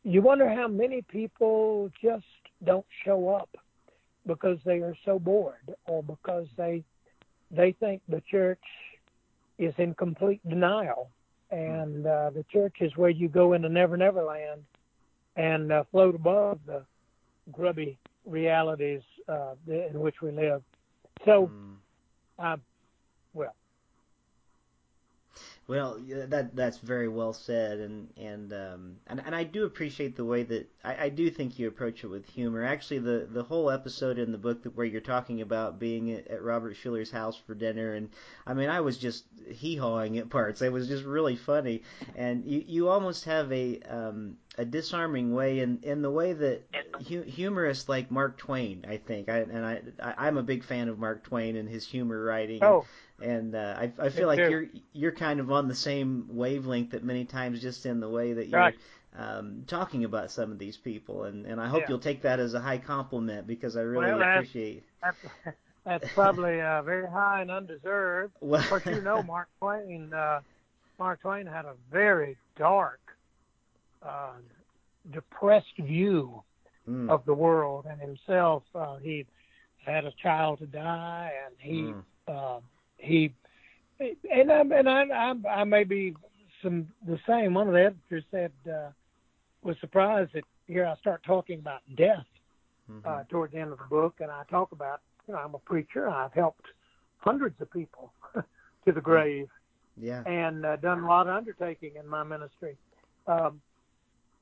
you 0.05 0.21
wonder 0.21 0.47
how 0.47 0.67
many 0.67 1.01
people 1.01 1.91
just 2.01 2.23
don't 2.63 2.85
show 3.03 3.29
up 3.29 3.49
because 4.27 4.59
they 4.63 4.77
are 4.77 4.95
so 5.03 5.17
bored 5.17 5.73
or 5.87 6.03
because 6.03 6.45
they 6.57 6.83
they 7.51 7.71
think 7.79 8.01
the 8.07 8.21
church 8.29 8.61
is 9.57 9.73
in 9.77 9.95
complete 9.95 10.47
denial 10.47 11.09
and 11.49 12.05
uh, 12.05 12.29
the 12.29 12.45
church 12.51 12.75
is 12.81 12.95
where 12.95 13.09
you 13.09 13.27
go 13.27 13.53
into 13.53 13.67
never 13.67 13.97
never 13.97 14.23
land 14.23 14.61
and 15.35 15.71
uh, 15.71 15.83
float 15.91 16.13
above 16.13 16.59
the 16.67 16.83
grubby 17.51 17.97
realities 18.25 19.01
uh, 19.27 19.55
in 19.67 19.99
which 19.99 20.21
we 20.21 20.31
live 20.31 20.61
so 21.25 21.49
mm. 21.51 21.75
uh, 22.37 22.57
well 23.33 23.55
well, 25.67 25.97
that 26.07 26.55
that's 26.55 26.77
very 26.77 27.07
well 27.07 27.33
said, 27.33 27.79
and 27.79 28.07
and 28.17 28.53
um, 28.53 28.97
and, 29.07 29.19
and 29.25 29.35
I 29.35 29.43
do 29.43 29.65
appreciate 29.65 30.15
the 30.15 30.23
way 30.23 30.43
that 30.43 30.69
I, 30.83 31.05
I 31.05 31.09
do 31.09 31.31
think 31.31 31.57
you 31.57 31.67
approach 31.67 32.03
it 32.03 32.07
with 32.07 32.27
humor. 32.27 32.63
Actually, 32.63 32.99
the 32.99 33.27
the 33.31 33.41
whole 33.41 33.71
episode 33.71 34.19
in 34.19 34.31
the 34.31 34.37
book 34.37 34.61
that, 34.61 34.75
where 34.75 34.85
you're 34.85 35.01
talking 35.01 35.41
about 35.41 35.79
being 35.79 36.11
at, 36.11 36.27
at 36.27 36.43
Robert 36.43 36.75
Schuller's 36.75 37.09
house 37.09 37.35
for 37.47 37.55
dinner, 37.55 37.95
and 37.95 38.09
I 38.45 38.53
mean, 38.53 38.69
I 38.69 38.81
was 38.81 38.99
just 38.99 39.25
hee 39.47 39.75
hawing 39.75 40.19
at 40.19 40.29
parts. 40.29 40.61
It 40.61 40.71
was 40.71 40.87
just 40.87 41.03
really 41.03 41.35
funny, 41.35 41.81
and 42.15 42.45
you 42.45 42.63
you 42.67 42.89
almost 42.89 43.25
have 43.25 43.51
a 43.51 43.79
um, 43.89 44.37
a 44.57 44.65
disarming 44.65 45.33
way 45.33 45.59
in 45.59 45.79
in 45.83 46.01
the 46.01 46.11
way 46.11 46.33
that 46.33 46.63
hu- 47.07 47.21
humorists 47.21 47.89
like 47.89 48.09
Mark 48.11 48.37
Twain, 48.37 48.85
I 48.87 48.97
think, 48.97 49.29
I, 49.29 49.39
and 49.39 49.65
I, 49.65 49.81
I 50.01 50.27
I'm 50.27 50.37
a 50.37 50.43
big 50.43 50.63
fan 50.63 50.89
of 50.89 50.99
Mark 50.99 51.23
Twain 51.23 51.55
and 51.55 51.67
his 51.67 51.85
humor 51.85 52.23
writing. 52.23 52.63
Oh 52.63 52.85
and 53.21 53.55
uh, 53.55 53.75
I, 53.77 53.91
I 53.99 54.09
feel 54.09 54.27
like 54.27 54.39
you're 54.39 54.67
you're 54.93 55.11
kind 55.11 55.39
of 55.39 55.51
on 55.51 55.67
the 55.67 55.75
same 55.75 56.27
wavelength 56.29 56.91
that 56.91 57.03
many 57.03 57.25
times 57.25 57.61
just 57.61 57.85
in 57.85 57.99
the 57.99 58.09
way 58.09 58.33
that 58.33 58.47
you're 58.47 58.59
right. 58.59 58.75
um, 59.17 59.63
talking 59.67 60.03
about 60.03 60.31
some 60.31 60.51
of 60.51 60.59
these 60.59 60.77
people, 60.77 61.23
and 61.23 61.45
and 61.45 61.61
I 61.61 61.67
hope 61.67 61.81
yeah. 61.81 61.85
you'll 61.89 61.99
take 61.99 62.23
that 62.23 62.39
as 62.39 62.53
a 62.53 62.59
high 62.59 62.77
compliment 62.77 63.47
because 63.47 63.77
I 63.77 63.81
really 63.81 64.07
well, 64.07 64.21
appreciate. 64.21 64.83
That's, 65.01 65.17
that's, 65.45 65.57
that's 65.85 66.13
probably 66.13 66.61
uh, 66.61 66.81
very 66.81 67.09
high 67.09 67.41
and 67.41 67.51
undeserved. 67.51 68.33
Well, 68.41 68.65
but 68.69 68.85
you 68.85 69.01
know, 69.01 69.23
Mark 69.27 69.47
Twain, 69.59 70.13
uh, 70.13 70.41
Mark 70.99 71.21
Twain 71.21 71.45
had 71.45 71.65
a 71.65 71.75
very 71.91 72.37
dark, 72.57 72.99
uh, 74.07 74.33
depressed 75.11 75.77
view 75.79 76.43
mm. 76.89 77.09
of 77.09 77.25
the 77.25 77.33
world 77.33 77.85
and 77.89 77.99
himself. 77.99 78.63
Uh, 78.73 78.97
he 78.97 79.25
had 79.85 80.05
a 80.05 80.13
child 80.21 80.59
to 80.59 80.65
die, 80.65 81.31
and 81.45 81.55
he. 81.59 81.81
Mm. 81.81 82.03
Uh, 82.27 82.59
he 82.97 83.31
and 83.99 84.51
I 84.51 84.61
and 84.61 84.89
I 84.89 85.03
I, 85.13 85.33
I 85.49 85.63
may 85.63 85.83
be 85.83 86.15
some 86.61 86.87
the 87.07 87.19
same. 87.27 87.53
One 87.53 87.67
of 87.67 87.73
the 87.73 87.85
editors 87.85 88.23
said 88.31 88.51
uh, 88.67 88.89
was 89.63 89.75
surprised 89.79 90.31
that 90.33 90.43
here 90.67 90.85
I 90.85 90.95
start 90.97 91.23
talking 91.23 91.59
about 91.59 91.81
death 91.95 92.25
mm-hmm. 92.91 93.07
uh, 93.07 93.23
toward 93.29 93.51
the 93.51 93.59
end 93.59 93.71
of 93.71 93.77
the 93.77 93.85
book, 93.85 94.15
and 94.19 94.31
I 94.31 94.43
talk 94.49 94.71
about 94.71 95.01
you 95.27 95.33
know 95.33 95.39
I'm 95.39 95.55
a 95.55 95.59
preacher. 95.59 96.09
I've 96.09 96.33
helped 96.33 96.65
hundreds 97.17 97.59
of 97.61 97.71
people 97.71 98.11
to 98.85 98.91
the 98.91 99.01
grave, 99.01 99.47
yeah, 99.97 100.23
and 100.25 100.65
uh, 100.65 100.75
done 100.77 101.03
a 101.03 101.07
lot 101.07 101.27
of 101.27 101.35
undertaking 101.35 101.91
in 101.99 102.07
my 102.07 102.23
ministry. 102.23 102.75
Um, 103.27 103.61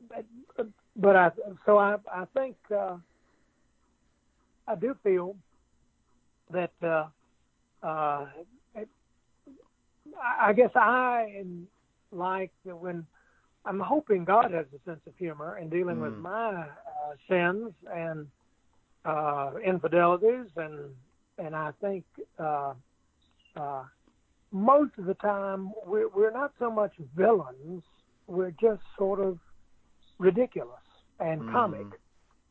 but, 0.10 0.68
but 0.96 1.16
I 1.16 1.32
so 1.66 1.78
I 1.78 1.98
I 2.12 2.26
think 2.34 2.56
uh, 2.76 2.98
I 4.68 4.76
do 4.76 4.96
feel 5.04 5.36
that 6.52 6.72
uh, 6.82 7.08
uh, 7.82 8.26
I 10.40 10.54
guess 10.54 10.72
I 10.76 11.36
am 11.40 11.68
like 12.12 12.52
when 12.64 13.06
I'm 13.66 13.80
hoping 13.80 14.26
God 14.26 14.52
has 14.52 14.66
a 14.76 14.90
sense 14.90 15.02
of 15.08 15.14
humor 15.18 15.58
in 15.58 15.70
dealing 15.70 15.98
mm. 15.98 16.04
with 16.04 16.18
my 16.18 16.54
uh, 16.54 16.66
sins 17.30 17.72
and 17.92 18.28
uh, 19.06 19.52
infidelities, 19.66 20.48
and 20.58 20.92
and 21.38 21.56
I 21.56 21.72
think 21.82 22.04
uh, 22.40 22.74
uh, 23.56 23.84
most 24.52 24.92
of 24.98 25.06
the 25.06 25.16
time 25.16 25.72
we're, 25.86 26.10
we're 26.10 26.32
not 26.32 26.54
so 26.60 26.70
much 26.70 26.94
villains; 27.16 27.84
we're 28.28 28.52
just 28.52 28.82
sort 28.98 29.20
of 29.20 29.40
ridiculous 30.20 30.80
and 31.20 31.42
mm. 31.42 31.52
comic, 31.52 31.88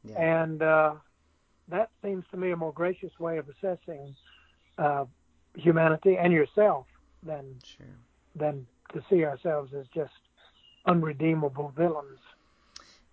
yeah. 0.05 0.43
and 0.43 0.63
uh, 0.63 0.95
that 1.69 1.91
seems 2.03 2.25
to 2.31 2.37
me 2.37 2.51
a 2.51 2.57
more 2.57 2.73
gracious 2.73 3.13
way 3.19 3.39
of 3.39 3.47
assessing 3.49 4.15
uh, 4.79 5.05
humanity 5.55 6.17
and 6.17 6.33
yourself 6.33 6.87
than 7.23 7.45
sure. 7.65 7.87
than 8.35 8.67
to 8.93 9.03
see 9.09 9.25
ourselves 9.25 9.73
as 9.75 9.87
just 9.95 10.13
unredeemable 10.87 11.73
villains. 11.77 12.19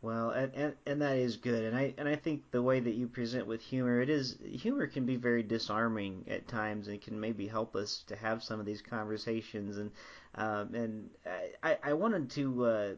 Well, 0.01 0.29
and, 0.29 0.53
and 0.55 0.73
and 0.85 1.01
that 1.01 1.17
is 1.17 1.35
good, 1.35 1.65
and 1.65 1.75
I 1.75 1.93
and 1.97 2.07
I 2.07 2.15
think 2.15 2.51
the 2.51 2.62
way 2.62 2.79
that 2.79 2.93
you 2.93 3.07
present 3.07 3.45
with 3.45 3.62
humor, 3.62 4.01
it 4.01 4.09
is 4.09 4.38
humor 4.41 4.88
can 4.88 5.05
be 5.05 5.17
very 5.17 5.43
disarming 5.43 6.23
at 6.29 6.47
times, 6.47 6.88
and 6.88 7.01
can 7.01 7.19
maybe 7.19 7.47
help 7.47 7.75
us 7.75 8.03
to 8.07 8.15
have 8.15 8.41
some 8.41 8.62
of 8.62 8.65
these 8.65 8.81
conversations. 8.81 9.77
And 9.77 9.91
um, 10.35 10.73
and 10.73 11.09
I 11.62 11.77
I 11.83 11.93
wanted 11.93 12.29
to 12.31 12.65
uh, 12.65 12.93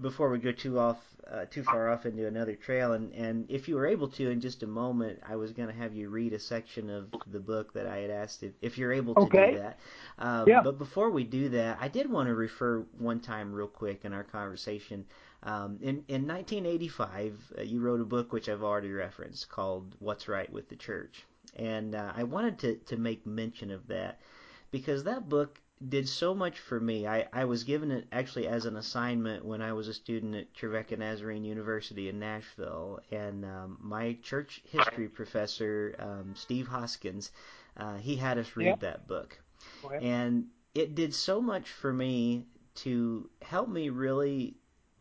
before 0.00 0.30
we 0.30 0.38
go 0.38 0.52
too 0.52 0.78
off 0.78 0.98
uh, 1.30 1.46
too 1.46 1.62
far 1.62 1.90
off 1.90 2.04
into 2.06 2.26
another 2.26 2.54
trail, 2.54 2.92
and 2.92 3.12
and 3.14 3.50
if 3.50 3.68
you 3.68 3.76
were 3.76 3.86
able 3.86 4.08
to, 4.08 4.30
in 4.30 4.40
just 4.40 4.62
a 4.62 4.66
moment, 4.66 5.20
I 5.26 5.36
was 5.36 5.52
going 5.52 5.68
to 5.68 5.74
have 5.74 5.94
you 5.94 6.08
read 6.10 6.32
a 6.32 6.38
section 6.38 6.90
of 6.90 7.14
the 7.30 7.40
book 7.40 7.72
that 7.74 7.86
I 7.86 7.98
had 7.98 8.10
asked 8.10 8.42
if, 8.42 8.52
if 8.60 8.78
you're 8.78 8.92
able 8.92 9.14
to 9.14 9.20
okay. 9.22 9.52
do 9.52 9.58
that. 9.58 9.78
Um, 10.18 10.48
yeah. 10.48 10.60
But 10.62 10.78
before 10.78 11.10
we 11.10 11.24
do 11.24 11.48
that, 11.50 11.78
I 11.80 11.88
did 11.88 12.10
want 12.10 12.28
to 12.28 12.34
refer 12.34 12.84
one 12.98 13.20
time 13.20 13.52
real 13.52 13.68
quick 13.68 14.04
in 14.04 14.12
our 14.12 14.24
conversation. 14.24 15.06
Um, 15.42 15.78
in 15.80 16.04
in 16.08 16.26
1985, 16.26 17.34
uh, 17.58 17.62
you 17.62 17.80
wrote 17.80 18.00
a 18.00 18.04
book 18.04 18.32
which 18.32 18.48
I've 18.48 18.62
already 18.62 18.90
referenced 18.90 19.48
called 19.48 19.94
"What's 19.98 20.28
Right 20.28 20.52
with 20.52 20.68
the 20.68 20.76
Church," 20.76 21.24
and 21.56 21.94
uh, 21.94 22.12
I 22.14 22.24
wanted 22.24 22.58
to 22.60 22.74
to 22.76 22.96
make 22.96 23.26
mention 23.26 23.70
of 23.70 23.86
that 23.88 24.20
because 24.70 25.04
that 25.04 25.28
book 25.28 25.60
did 25.88 26.08
so 26.08 26.34
much 26.34 26.58
for 26.58 26.80
me. 26.80 27.06
I, 27.06 27.26
I 27.32 27.44
was 27.44 27.64
given 27.64 27.90
it 27.90 28.06
actually 28.12 28.46
as 28.46 28.64
an 28.64 28.76
assignment 28.76 29.44
when 29.44 29.60
I 29.60 29.72
was 29.72 29.88
a 29.88 29.94
student 29.94 30.34
at 30.34 30.54
Trevecca 30.54 30.96
Nazarene 30.96 31.44
University 31.44 32.08
in 32.08 32.18
Nashville, 32.18 33.00
and 33.10 33.44
um, 33.44 33.78
my 33.80 34.16
church 34.22 34.62
history 34.70 35.08
professor 35.08 35.94
um, 35.98 36.34
Steve 36.36 36.66
Hoskins, 36.66 37.30
uh, 37.76 37.96
he 37.96 38.16
had 38.16 38.38
us 38.38 38.56
read 38.56 38.66
yep. 38.66 38.80
that 38.80 39.08
book, 39.08 39.38
and 40.00 40.46
it 40.74 40.94
did 40.94 41.14
so 41.14 41.40
much 41.40 41.70
for 41.70 41.92
me 41.92 42.46
to 42.76 43.28
help 43.42 43.68
me 43.68 43.88
really, 43.88 44.56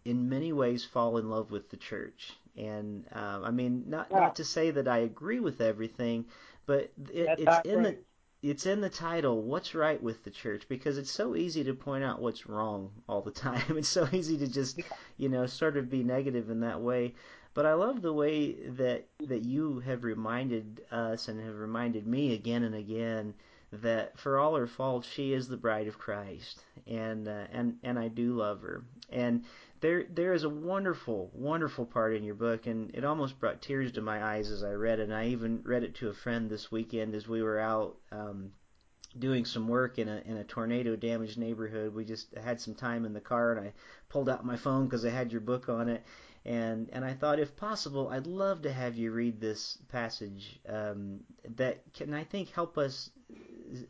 in 0.06 0.30
many 0.30 0.54
ways, 0.54 0.86
fall 0.86 1.18
in 1.18 1.30
love 1.30 1.52
with 1.52 1.70
the 1.70 1.78
church. 1.78 2.32
And 2.56 3.06
um, 3.14 3.44
I 3.44 3.52
mean, 3.52 3.86
not 3.88 4.08
yeah. 4.12 4.20
not 4.20 4.36
to 4.36 4.44
say 4.44 4.72
that 4.72 4.88
I 4.88 5.00
agree 5.00 5.40
with 5.40 5.60
everything, 5.62 6.26
but 6.66 6.92
it, 7.12 7.40
it's 7.40 7.68
in 7.68 7.84
the 7.84 7.98
it's 8.44 8.66
in 8.66 8.82
the 8.82 8.90
title 8.90 9.42
what's 9.42 9.74
right 9.74 10.04
with 10.04 10.24
the 10.24 10.30
church? 10.30 10.64
because 10.68 10.98
it's 10.98 11.10
so 11.10 11.36
easy 11.36 11.64
to 11.64 11.74
point 11.74 12.04
out 12.04 12.22
what's 12.22 12.46
wrong 12.48 12.92
all 13.08 13.22
the 13.22 13.32
time. 13.48 13.78
It's 13.78 13.88
so 13.88 14.08
easy 14.12 14.38
to 14.38 14.48
just 14.48 14.80
you 15.18 15.30
know 15.30 15.48
sort 15.48 15.78
of 15.78 15.90
be 15.90 16.04
negative 16.04 16.50
in 16.50 16.60
that 16.60 16.82
way. 16.82 17.16
But 17.54 17.66
i 17.66 17.74
love 17.74 18.02
the 18.02 18.14
way 18.14 18.54
that 18.70 19.08
that 19.22 19.46
you 19.46 19.80
have 19.80 20.04
reminded 20.04 20.82
us 20.92 21.28
and 21.28 21.40
have 21.40 21.58
reminded 21.58 22.06
me 22.06 22.34
again 22.34 22.64
and 22.64 22.76
again 22.76 23.34
that 23.72 24.20
for 24.20 24.38
all 24.38 24.56
her 24.56 24.68
faults 24.68 25.08
she 25.08 25.34
is 25.34 25.48
the 25.48 25.58
bride 25.58 25.88
of 25.88 25.98
christ. 25.98 26.64
And 26.86 27.28
uh, 27.28 27.46
and 27.52 27.78
and 27.84 27.98
i 27.98 28.10
do 28.10 28.34
love 28.34 28.62
her. 28.62 28.84
And 29.10 29.46
there 29.84 30.06
there 30.10 30.34
is 30.34 30.46
a 30.46 30.50
wonderful, 30.50 31.30
wonderful 31.34 31.86
part 31.86 32.16
in 32.16 32.24
your 32.24 32.36
book, 32.36 32.68
and 32.68 32.90
it 32.96 33.04
almost 33.04 33.38
brought 33.38 33.62
tears 33.62 33.92
to 33.92 34.02
my 34.02 34.24
eyes 34.24 34.50
as 34.50 34.64
I 34.64 34.72
read 34.72 35.00
it. 35.00 35.04
And 35.04 35.14
I 35.14 35.28
even 35.28 35.62
read 35.64 35.84
it 35.84 35.96
to 35.96 36.08
a 36.08 36.14
friend 36.14 36.50
this 36.50 36.72
weekend 36.72 37.14
as 37.14 37.28
we 37.28 37.44
were 37.44 37.60
out 37.60 37.98
um, 38.10 38.54
doing 39.20 39.44
some 39.44 39.68
work 39.68 40.00
in 40.00 40.08
a 40.08 40.24
in 40.26 40.38
a 40.38 40.46
tornado 40.46 40.96
damaged 40.96 41.38
neighborhood. 41.38 41.94
We 41.94 42.06
just 42.06 42.34
had 42.38 42.62
some 42.62 42.76
time 42.76 43.06
in 43.06 43.12
the 43.12 43.20
car, 43.20 43.52
and 43.52 43.68
I 43.68 43.74
pulled 44.08 44.30
out 44.30 44.46
my 44.46 44.56
phone 44.56 44.86
because 44.86 45.04
I 45.04 45.10
had 45.10 45.34
your 45.34 45.42
book 45.42 45.68
on 45.68 45.90
it, 45.90 46.02
and 46.46 46.90
and 46.94 47.04
I 47.04 47.14
thought, 47.14 47.40
if 47.40 47.54
possible, 47.58 48.08
I'd 48.08 48.26
love 48.26 48.62
to 48.62 48.72
have 48.72 48.96
you 48.96 49.12
read 49.12 49.42
this 49.42 49.78
passage 49.90 50.62
um, 50.70 51.20
that 51.58 51.84
can 51.94 52.14
I 52.14 52.24
think 52.24 52.52
help 52.52 52.78
us 52.78 53.10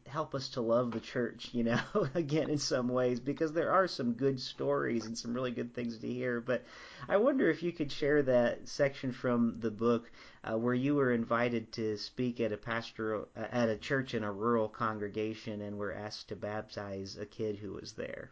help 0.06 0.36
us 0.36 0.50
to 0.50 0.62
love 0.62 0.92
the 0.92 1.00
church, 1.00 1.50
you 1.52 1.64
know, 1.64 1.80
again 2.16 2.50
in 2.50 2.58
some 2.58 2.88
ways 2.88 3.20
because 3.20 3.54
there 3.54 3.72
are 3.72 3.88
some 3.88 4.14
good 4.14 4.40
stories 4.40 5.06
and 5.06 5.18
some 5.18 5.34
really 5.34 5.52
good 5.52 5.74
things 5.74 5.98
to 6.00 6.08
hear. 6.08 6.42
But 6.42 6.64
I 7.08 7.18
wonder 7.18 7.50
if 7.50 7.64
you 7.64 7.72
could 7.72 7.92
share 7.92 8.22
that 8.24 8.68
section 8.68 9.12
from 9.12 9.60
the 9.60 9.72
book 9.72 10.12
uh, 10.44 10.58
where 10.58 10.74
you 10.74 10.96
were 10.96 11.12
invited 11.12 11.72
to 11.74 11.98
speak 11.98 12.40
at 12.40 12.52
a 12.52 12.58
pastoral 12.58 13.28
uh, 13.36 13.46
at 13.52 13.70
a 13.70 13.78
church 13.78 14.14
in 14.14 14.24
a 14.24 14.32
rural 14.32 14.70
congregation 14.70 15.62
and 15.62 15.78
were 15.78 15.94
asked 15.94 16.30
to 16.30 16.36
baptize 16.36 17.18
a 17.18 17.26
kid 17.26 17.58
who 17.58 17.74
was 17.74 17.94
there. 17.94 18.32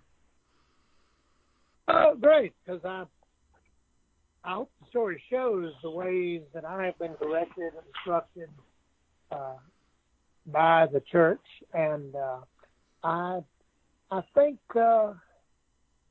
Oh, 1.87 2.15
great! 2.19 2.53
Because 2.65 2.85
I, 2.85 3.03
I 4.43 4.53
hope 4.55 4.71
the 4.79 4.87
story 4.87 5.21
shows 5.29 5.73
the 5.83 5.89
ways 5.89 6.41
that 6.53 6.65
I 6.65 6.85
have 6.85 6.99
been 6.99 7.15
directed 7.19 7.73
and 7.73 7.85
instructed 7.95 8.49
uh, 9.31 9.55
by 10.45 10.87
the 10.91 11.01
church, 11.11 11.45
and 11.73 12.15
uh, 12.15 12.39
I, 13.03 13.39
I 14.09 14.21
think 14.33 14.59
uh, 14.75 15.13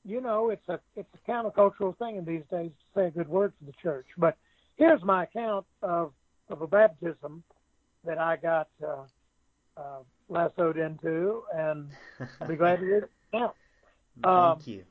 you 0.05 0.21
know 0.21 0.51
it's 0.51 0.69
a 0.69 0.81
it's 0.97 1.09
a 1.15 1.31
countercultural 1.31 1.97
thing 1.99 2.17
in 2.17 2.25
these 2.25 2.45
days 2.51 2.71
to 2.71 3.01
say 3.01 3.07
a 3.07 3.11
good 3.11 3.29
word 3.29 3.53
for 3.59 3.65
the 3.65 3.77
church. 3.83 4.07
But 4.17 4.37
here's 4.77 5.03
my 5.03 5.25
account 5.25 5.67
of 5.83 6.13
of 6.49 6.63
a 6.63 6.67
baptism 6.67 7.43
that 8.05 8.19
I 8.19 8.37
got 8.37 8.69
uh, 8.83 9.03
uh, 9.77 9.99
lassoed 10.29 10.77
into, 10.77 11.43
and 11.55 11.89
I'll 12.41 12.49
be 12.49 12.57
glad 12.57 12.81
to 12.81 12.87
read 12.87 13.03
it 13.05 13.11
now. 13.33 13.55
Thank 14.23 14.27
um, 14.27 14.59
you. 14.65 14.85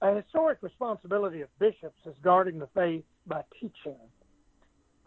A 0.00 0.14
historic 0.14 0.58
responsibility 0.62 1.40
of 1.40 1.48
bishops 1.58 1.98
is 2.06 2.14
guarding 2.22 2.58
the 2.58 2.68
faith 2.68 3.04
by 3.26 3.42
teaching. 3.60 3.96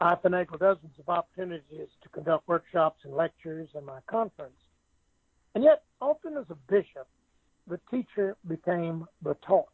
I 0.02 0.16
finagled 0.16 0.60
dozens 0.60 0.98
of 0.98 1.10
opportunities 1.10 1.88
to 2.02 2.10
conduct 2.10 2.48
workshops 2.48 3.02
and 3.04 3.14
lectures 3.14 3.70
in 3.76 3.86
my 3.86 4.00
conference. 4.08 4.58
And 5.54 5.64
yet, 5.64 5.84
often 6.02 6.38
as 6.38 6.46
a 6.50 6.56
bishop, 6.72 7.08
the 7.68 7.80
teacher 7.92 8.36
became 8.48 9.06
the 9.22 9.36
taught. 9.46 9.68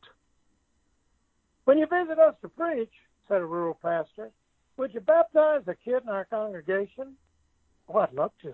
When 1.63 1.77
you 1.77 1.85
visit 1.85 2.19
us 2.19 2.35
to 2.41 2.49
preach, 2.49 2.91
said 3.29 3.41
a 3.41 3.45
rural 3.45 3.79
pastor, 3.81 4.31
would 4.75 4.93
you 4.93 4.99
baptize 4.99 5.61
a 5.67 5.75
kid 5.75 6.03
in 6.03 6.09
our 6.09 6.25
congregation? 6.25 7.15
Oh, 7.87 7.99
I'd 7.99 8.13
love 8.13 8.31
to. 8.41 8.53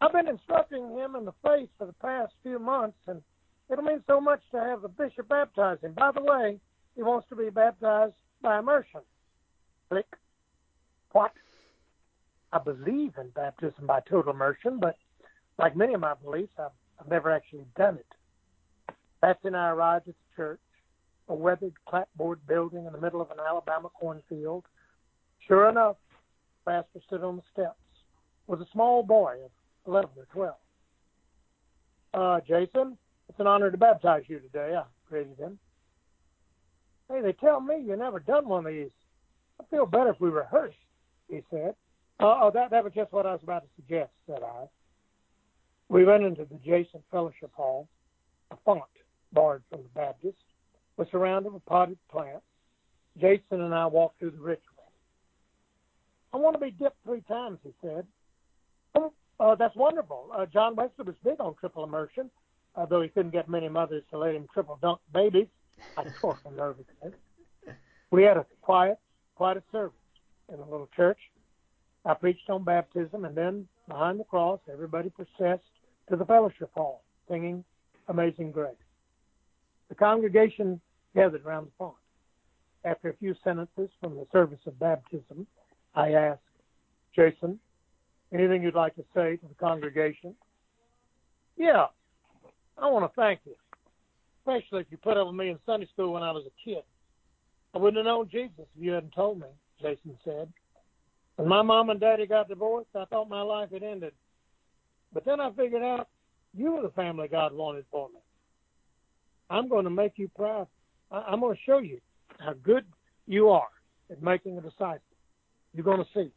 I've 0.00 0.12
been 0.12 0.28
instructing 0.28 0.90
him 0.96 1.16
in 1.16 1.24
the 1.24 1.34
faith 1.42 1.68
for 1.78 1.86
the 1.86 1.94
past 1.94 2.32
few 2.44 2.60
months, 2.60 2.98
and 3.08 3.20
it'll 3.70 3.82
mean 3.82 4.04
so 4.06 4.20
much 4.20 4.40
to 4.52 4.60
have 4.60 4.82
the 4.82 4.88
bishop 4.88 5.28
baptize 5.28 5.78
him. 5.82 5.94
By 5.94 6.12
the 6.12 6.22
way, 6.22 6.60
he 6.94 7.02
wants 7.02 7.28
to 7.30 7.36
be 7.36 7.50
baptized 7.50 8.14
by 8.40 8.60
immersion. 8.60 9.00
Click. 9.88 10.06
What? 11.16 11.32
I 12.52 12.58
believe 12.58 13.14
in 13.18 13.30
baptism 13.30 13.86
by 13.86 14.00
total 14.00 14.34
immersion, 14.34 14.78
but 14.78 14.98
like 15.58 15.74
many 15.74 15.94
of 15.94 16.00
my 16.02 16.12
beliefs, 16.12 16.52
I've, 16.58 16.76
I've 17.00 17.08
never 17.08 17.30
actually 17.30 17.64
done 17.74 17.94
it. 17.94 18.94
Patsy 19.22 19.46
and 19.48 19.56
I 19.56 19.70
arrived 19.70 20.08
at 20.08 20.14
the 20.14 20.36
church, 20.36 20.60
a 21.28 21.34
weathered 21.34 21.72
clapboard 21.88 22.46
building 22.46 22.84
in 22.84 22.92
the 22.92 23.00
middle 23.00 23.22
of 23.22 23.30
an 23.30 23.38
Alabama 23.40 23.88
cornfield. 23.98 24.66
Sure 25.48 25.70
enough, 25.70 25.96
pastor 26.66 27.00
stood 27.06 27.24
on 27.24 27.36
the 27.36 27.42
steps 27.50 27.80
with 28.46 28.60
a 28.60 28.66
small 28.70 29.02
boy 29.02 29.36
of 29.42 29.50
11 29.86 30.10
or 30.18 30.26
12. 30.34 30.54
Uh, 32.12 32.40
Jason, 32.46 32.98
it's 33.30 33.40
an 33.40 33.46
honor 33.46 33.70
to 33.70 33.78
baptize 33.78 34.24
you 34.26 34.38
today. 34.38 34.74
I 34.76 34.82
greeted 35.08 35.38
him. 35.38 35.58
Hey, 37.10 37.22
they 37.22 37.32
tell 37.32 37.62
me 37.62 37.82
you've 37.86 38.00
never 38.00 38.20
done 38.20 38.46
one 38.46 38.66
of 38.66 38.72
these. 38.74 38.90
I 39.58 39.64
feel 39.70 39.86
better 39.86 40.10
if 40.10 40.20
we 40.20 40.28
rehearse 40.28 40.74
he 41.28 41.42
said. 41.50 41.74
Oh, 42.20 42.50
that, 42.54 42.70
that 42.70 42.82
was 42.82 42.92
just 42.94 43.12
what 43.12 43.26
I 43.26 43.32
was 43.32 43.42
about 43.42 43.62
to 43.62 43.68
suggest, 43.76 44.10
said 44.26 44.42
I. 44.42 44.64
We 45.88 46.04
went 46.04 46.24
into 46.24 46.44
the 46.44 46.56
adjacent 46.56 47.04
fellowship 47.10 47.50
hall. 47.54 47.88
A 48.50 48.56
font, 48.64 48.82
borrowed 49.32 49.62
from 49.70 49.82
the 49.82 49.88
Baptist, 49.94 50.38
was 50.96 51.08
surrounded 51.10 51.52
with 51.52 51.64
potted 51.66 51.98
plants. 52.10 52.44
Jason 53.20 53.60
and 53.60 53.74
I 53.74 53.86
walked 53.86 54.18
through 54.18 54.30
the 54.30 54.40
ritual. 54.40 54.62
I 56.32 56.38
want 56.38 56.54
to 56.54 56.60
be 56.60 56.70
dipped 56.70 56.96
three 57.04 57.22
times, 57.22 57.58
he 57.62 57.70
said. 57.82 58.06
Oh, 58.94 59.12
uh, 59.40 59.54
that's 59.54 59.74
wonderful. 59.74 60.30
Uh, 60.34 60.46
John 60.46 60.76
Wesley 60.76 61.04
was 61.04 61.16
big 61.24 61.40
on 61.40 61.54
triple 61.58 61.84
immersion, 61.84 62.30
uh, 62.76 62.86
though 62.86 63.02
he 63.02 63.08
couldn't 63.08 63.32
get 63.32 63.48
many 63.48 63.68
mothers 63.68 64.02
to 64.10 64.18
let 64.18 64.34
him 64.34 64.46
triple 64.52 64.78
dunk 64.80 65.00
babies. 65.12 65.48
I 65.96 66.04
talked 66.20 66.46
nervous. 66.56 66.84
We 68.10 68.22
had 68.22 68.36
a 68.36 68.46
quiet, 68.62 68.98
quiet 69.34 69.62
service 69.72 69.98
in 70.52 70.58
a 70.60 70.64
little 70.64 70.88
church. 70.94 71.18
I 72.04 72.14
preached 72.14 72.48
on 72.48 72.64
baptism, 72.64 73.24
and 73.24 73.36
then 73.36 73.66
behind 73.88 74.20
the 74.20 74.24
cross, 74.24 74.60
everybody 74.72 75.10
processed 75.10 75.64
to 76.08 76.16
the 76.16 76.24
fellowship 76.24 76.70
hall, 76.74 77.02
singing 77.28 77.64
Amazing 78.08 78.52
Grace. 78.52 78.74
The 79.88 79.94
congregation 79.94 80.80
gathered 81.14 81.44
around 81.44 81.66
the 81.66 81.72
font. 81.78 81.94
After 82.84 83.10
a 83.10 83.16
few 83.16 83.34
sentences 83.42 83.90
from 84.00 84.14
the 84.14 84.26
service 84.30 84.60
of 84.66 84.78
baptism, 84.78 85.46
I 85.94 86.12
asked, 86.12 86.40
Jason, 87.14 87.58
anything 88.32 88.62
you'd 88.62 88.74
like 88.74 88.94
to 88.96 89.04
say 89.14 89.36
to 89.36 89.46
the 89.48 89.54
congregation? 89.54 90.34
Yeah, 91.56 91.86
I 92.78 92.88
want 92.88 93.10
to 93.10 93.20
thank 93.20 93.40
you, 93.44 93.54
especially 94.40 94.82
if 94.82 94.86
you 94.90 94.98
put 94.98 95.16
up 95.16 95.26
with 95.26 95.34
me 95.34 95.48
in 95.48 95.58
Sunday 95.66 95.88
school 95.92 96.12
when 96.12 96.22
I 96.22 96.30
was 96.30 96.44
a 96.46 96.64
kid. 96.68 96.84
I 97.74 97.78
wouldn't 97.78 97.96
have 97.96 98.06
known 98.06 98.28
Jesus 98.30 98.52
if 98.58 98.82
you 98.82 98.92
hadn't 98.92 99.14
told 99.14 99.40
me. 99.40 99.46
Jason 99.80 100.16
said. 100.24 100.48
When 101.36 101.48
my 101.48 101.62
mom 101.62 101.90
and 101.90 102.00
daddy 102.00 102.26
got 102.26 102.48
divorced, 102.48 102.88
I 102.94 103.04
thought 103.06 103.28
my 103.28 103.42
life 103.42 103.70
had 103.72 103.82
ended. 103.82 104.12
But 105.12 105.24
then 105.24 105.40
I 105.40 105.50
figured 105.52 105.82
out 105.82 106.08
you 106.56 106.72
were 106.72 106.82
the 106.82 106.90
family 106.90 107.28
God 107.28 107.52
wanted 107.52 107.84
for 107.90 108.08
me. 108.08 108.20
I'm 109.50 109.68
going 109.68 109.84
to 109.84 109.90
make 109.90 110.12
you 110.16 110.28
proud. 110.34 110.66
I'm 111.10 111.40
going 111.40 111.54
to 111.54 111.62
show 111.64 111.78
you 111.78 112.00
how 112.40 112.54
good 112.62 112.84
you 113.26 113.50
are 113.50 113.68
at 114.10 114.22
making 114.22 114.58
a 114.58 114.60
disciple. 114.60 115.00
You're 115.74 115.84
going 115.84 116.02
to 116.02 116.08
see. 116.14 116.30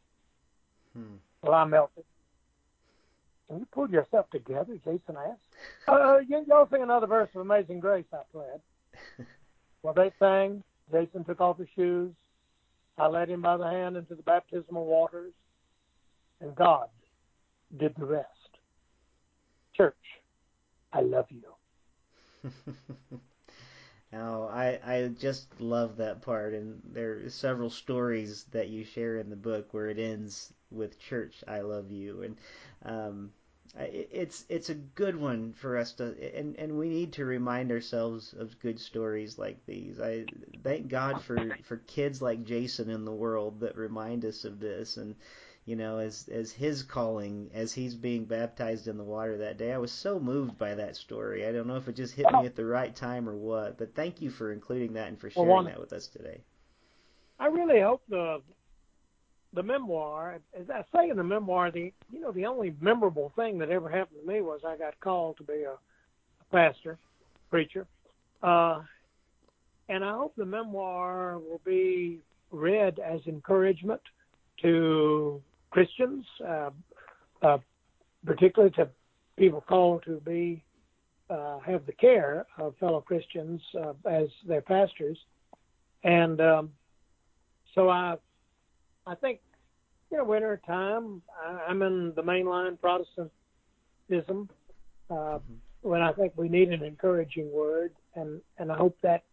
Hmm. 0.94 1.16
Well, 1.42 1.54
I 1.54 1.64
melted. 1.64 2.04
Can 3.48 3.58
you 3.58 3.66
pull 3.72 3.90
yourself 3.90 4.30
together? 4.30 4.74
Jason 4.84 5.16
asked. 5.16 5.88
Uh, 5.88 6.18
y'all 6.46 6.68
sing 6.70 6.82
another 6.82 7.08
verse 7.08 7.30
of 7.34 7.40
Amazing 7.40 7.80
Grace, 7.80 8.04
I 8.12 8.18
pled. 8.30 8.60
well, 9.82 9.94
they 9.94 10.12
sang. 10.20 10.62
Jason 10.92 11.24
took 11.24 11.40
off 11.40 11.58
his 11.58 11.68
shoes, 11.74 12.12
I 12.98 13.06
led 13.06 13.30
him 13.30 13.42
by 13.42 13.56
the 13.56 13.68
hand 13.68 13.96
into 13.96 14.14
the 14.14 14.22
baptismal 14.22 14.84
waters, 14.84 15.32
and 16.40 16.54
God 16.54 16.88
did 17.78 17.94
the 17.96 18.04
rest. 18.04 18.26
Church, 19.74 19.96
I 20.92 21.00
love 21.00 21.26
you. 21.30 22.50
now, 24.12 24.48
I 24.48 24.78
I 24.84 25.08
just 25.18 25.60
love 25.60 25.96
that 25.98 26.22
part, 26.22 26.52
and 26.54 26.80
there 26.84 27.24
are 27.24 27.30
several 27.30 27.70
stories 27.70 28.44
that 28.52 28.68
you 28.68 28.84
share 28.84 29.18
in 29.18 29.30
the 29.30 29.36
book 29.36 29.72
where 29.72 29.88
it 29.88 29.98
ends 29.98 30.52
with 30.70 30.98
"Church, 30.98 31.42
I 31.46 31.60
love 31.60 31.90
you," 31.90 32.22
and 32.22 32.36
um, 32.84 33.32
it's 33.78 34.44
it's 34.48 34.68
a 34.68 34.74
good 34.74 35.16
one 35.16 35.52
for 35.52 35.76
us 35.76 35.92
to 35.92 36.14
and 36.36 36.56
and 36.56 36.76
we 36.76 36.88
need 36.88 37.12
to 37.12 37.24
remind 37.24 37.70
ourselves 37.70 38.34
of 38.38 38.58
good 38.60 38.80
stories 38.80 39.38
like 39.38 39.64
these. 39.66 40.00
I 40.00 40.26
thank 40.62 40.88
god 40.88 41.22
for 41.22 41.56
for 41.62 41.76
kids 41.76 42.20
like 42.20 42.44
jason 42.44 42.90
in 42.90 43.04
the 43.04 43.12
world 43.12 43.60
that 43.60 43.76
remind 43.76 44.24
us 44.24 44.44
of 44.44 44.58
this. 44.60 44.96
And 44.96 45.14
you 45.66 45.76
know 45.76 45.98
as 45.98 46.28
as 46.28 46.50
his 46.50 46.82
calling 46.82 47.50
as 47.54 47.72
he's 47.72 47.94
being 47.94 48.24
baptized 48.24 48.88
in 48.88 48.96
the 48.96 49.04
water 49.04 49.36
that 49.36 49.58
day 49.58 49.72
i 49.72 49.78
was 49.78 49.92
so 49.92 50.18
moved 50.18 50.58
by 50.58 50.74
that 50.74 50.96
story. 50.96 51.46
I 51.46 51.52
don't 51.52 51.66
know 51.66 51.76
if 51.76 51.86
it 51.86 51.94
just 51.94 52.14
hit 52.14 52.26
me 52.32 52.46
at 52.46 52.56
the 52.56 52.64
right 52.64 52.94
time 52.94 53.28
or 53.28 53.36
what 53.36 53.78
but 53.78 53.94
thank 53.94 54.20
you 54.20 54.30
for 54.30 54.52
including 54.52 54.94
that 54.94 55.08
and 55.08 55.20
for 55.20 55.30
sharing 55.30 55.48
well, 55.48 55.64
that 55.64 55.78
with 55.78 55.92
us 55.92 56.08
today. 56.08 56.40
I 57.38 57.46
really 57.46 57.80
hope 57.80 58.02
the 58.08 58.42
the 59.52 59.62
memoir, 59.62 60.38
as 60.58 60.70
I 60.70 60.84
say 60.94 61.10
in 61.10 61.16
the 61.16 61.24
memoir, 61.24 61.70
the 61.70 61.92
you 62.12 62.20
know 62.20 62.32
the 62.32 62.46
only 62.46 62.74
memorable 62.80 63.32
thing 63.34 63.58
that 63.58 63.70
ever 63.70 63.88
happened 63.88 64.20
to 64.24 64.32
me 64.32 64.40
was 64.40 64.60
I 64.66 64.76
got 64.76 64.98
called 65.00 65.36
to 65.38 65.42
be 65.42 65.62
a, 65.64 65.72
a 65.72 66.44
pastor, 66.52 66.98
preacher, 67.50 67.86
uh, 68.42 68.82
and 69.88 70.04
I 70.04 70.12
hope 70.12 70.34
the 70.36 70.46
memoir 70.46 71.38
will 71.38 71.60
be 71.64 72.20
read 72.52 73.00
as 73.00 73.20
encouragement 73.26 74.00
to 74.62 75.42
Christians, 75.70 76.24
uh, 76.46 76.70
uh, 77.42 77.58
particularly 78.24 78.72
to 78.76 78.88
people 79.36 79.62
called 79.62 80.04
to 80.04 80.20
be 80.20 80.62
uh, 81.28 81.58
have 81.60 81.86
the 81.86 81.92
care 81.92 82.46
of 82.58 82.76
fellow 82.76 83.00
Christians 83.00 83.60
uh, 83.80 83.94
as 84.08 84.28
their 84.46 84.60
pastors, 84.60 85.18
and 86.04 86.40
um, 86.40 86.70
so 87.74 87.88
I, 87.88 88.16
I 89.06 89.14
think, 89.14 89.40
you 90.10 90.18
know, 90.18 90.24
winter 90.24 90.60
time, 90.66 91.22
I, 91.42 91.64
I'm 91.68 91.82
in 91.82 92.12
the 92.14 92.22
mainline 92.22 92.80
Protestantism. 92.80 94.48
Uh, 95.10 95.14
mm-hmm. 95.14 95.54
When 95.82 96.02
I 96.02 96.12
think 96.12 96.34
we 96.36 96.48
need 96.48 96.68
an 96.68 96.82
encouraging 96.82 97.50
word, 97.50 97.92
and 98.14 98.42
and 98.58 98.70
I 98.70 98.76
hope 98.76 98.98
that 99.02 99.24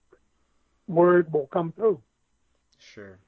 word 0.88 1.34
will 1.34 1.48
come 1.48 1.74
through. 1.74 2.02
Sure. 2.80 3.20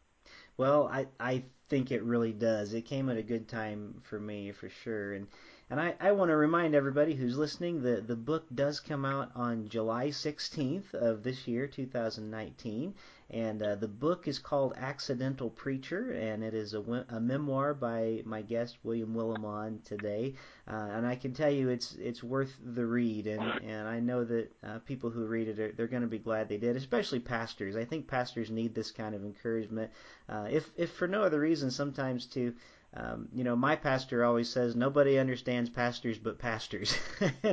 Well, 0.55 0.87
I 0.87 1.07
I 1.19 1.43
think 1.67 1.91
it 1.91 2.01
really 2.03 2.31
does. 2.31 2.73
It 2.73 2.85
came 2.85 3.09
at 3.09 3.17
a 3.17 3.23
good 3.23 3.49
time 3.49 4.01
for 4.03 4.19
me 4.19 4.53
for 4.53 4.69
sure, 4.69 5.13
and 5.13 5.27
and 5.69 5.79
I, 5.79 5.93
I 5.99 6.11
want 6.13 6.29
to 6.29 6.35
remind 6.35 6.73
everybody 6.73 7.13
who's 7.13 7.37
listening 7.37 7.83
that 7.83 8.07
the 8.07 8.15
book 8.15 8.45
does 8.55 8.79
come 8.79 9.05
out 9.05 9.31
on 9.35 9.69
July 9.69 10.07
16th 10.07 10.95
of 10.95 11.21
this 11.21 11.47
year, 11.47 11.67
2019. 11.67 12.95
And 13.31 13.61
uh, 13.61 13.75
the 13.75 13.87
book 13.87 14.27
is 14.27 14.39
called 14.39 14.73
Accidental 14.75 15.51
Preacher, 15.51 16.11
and 16.13 16.43
it 16.43 16.55
is 16.55 16.73
a, 16.73 17.05
a 17.09 17.19
memoir 17.19 17.75
by 17.75 18.23
my 18.25 18.41
guest 18.41 18.77
William 18.83 19.13
Willimon 19.13 19.83
today. 19.83 20.33
Uh, 20.67 20.87
and 20.93 21.05
I 21.05 21.15
can 21.15 21.33
tell 21.33 21.51
you, 21.51 21.69
it's 21.69 21.95
it's 21.99 22.23
worth 22.23 22.57
the 22.63 22.85
read, 22.85 23.27
and, 23.27 23.43
and 23.63 23.87
I 23.87 23.99
know 23.99 24.23
that 24.25 24.51
uh, 24.63 24.79
people 24.79 25.11
who 25.11 25.25
read 25.27 25.47
it 25.47 25.59
are 25.59 25.71
they're 25.71 25.87
going 25.87 26.01
to 26.01 26.07
be 26.07 26.17
glad 26.17 26.49
they 26.49 26.57
did, 26.57 26.75
especially 26.75 27.19
pastors. 27.19 27.75
I 27.75 27.85
think 27.85 28.07
pastors 28.07 28.49
need 28.49 28.73
this 28.73 28.91
kind 28.91 29.13
of 29.13 29.23
encouragement, 29.23 29.91
uh, 30.27 30.47
if 30.49 30.67
if 30.75 30.91
for 30.91 31.07
no 31.07 31.21
other 31.21 31.39
reason, 31.39 31.69
sometimes 31.69 32.25
to 32.27 32.55
um, 32.95 33.29
you 33.33 33.43
know, 33.43 33.55
my 33.55 33.75
pastor 33.75 34.25
always 34.25 34.49
says 34.49 34.75
nobody 34.75 35.19
understands 35.19 35.69
pastors 35.69 36.17
but 36.17 36.39
pastors, 36.39 36.97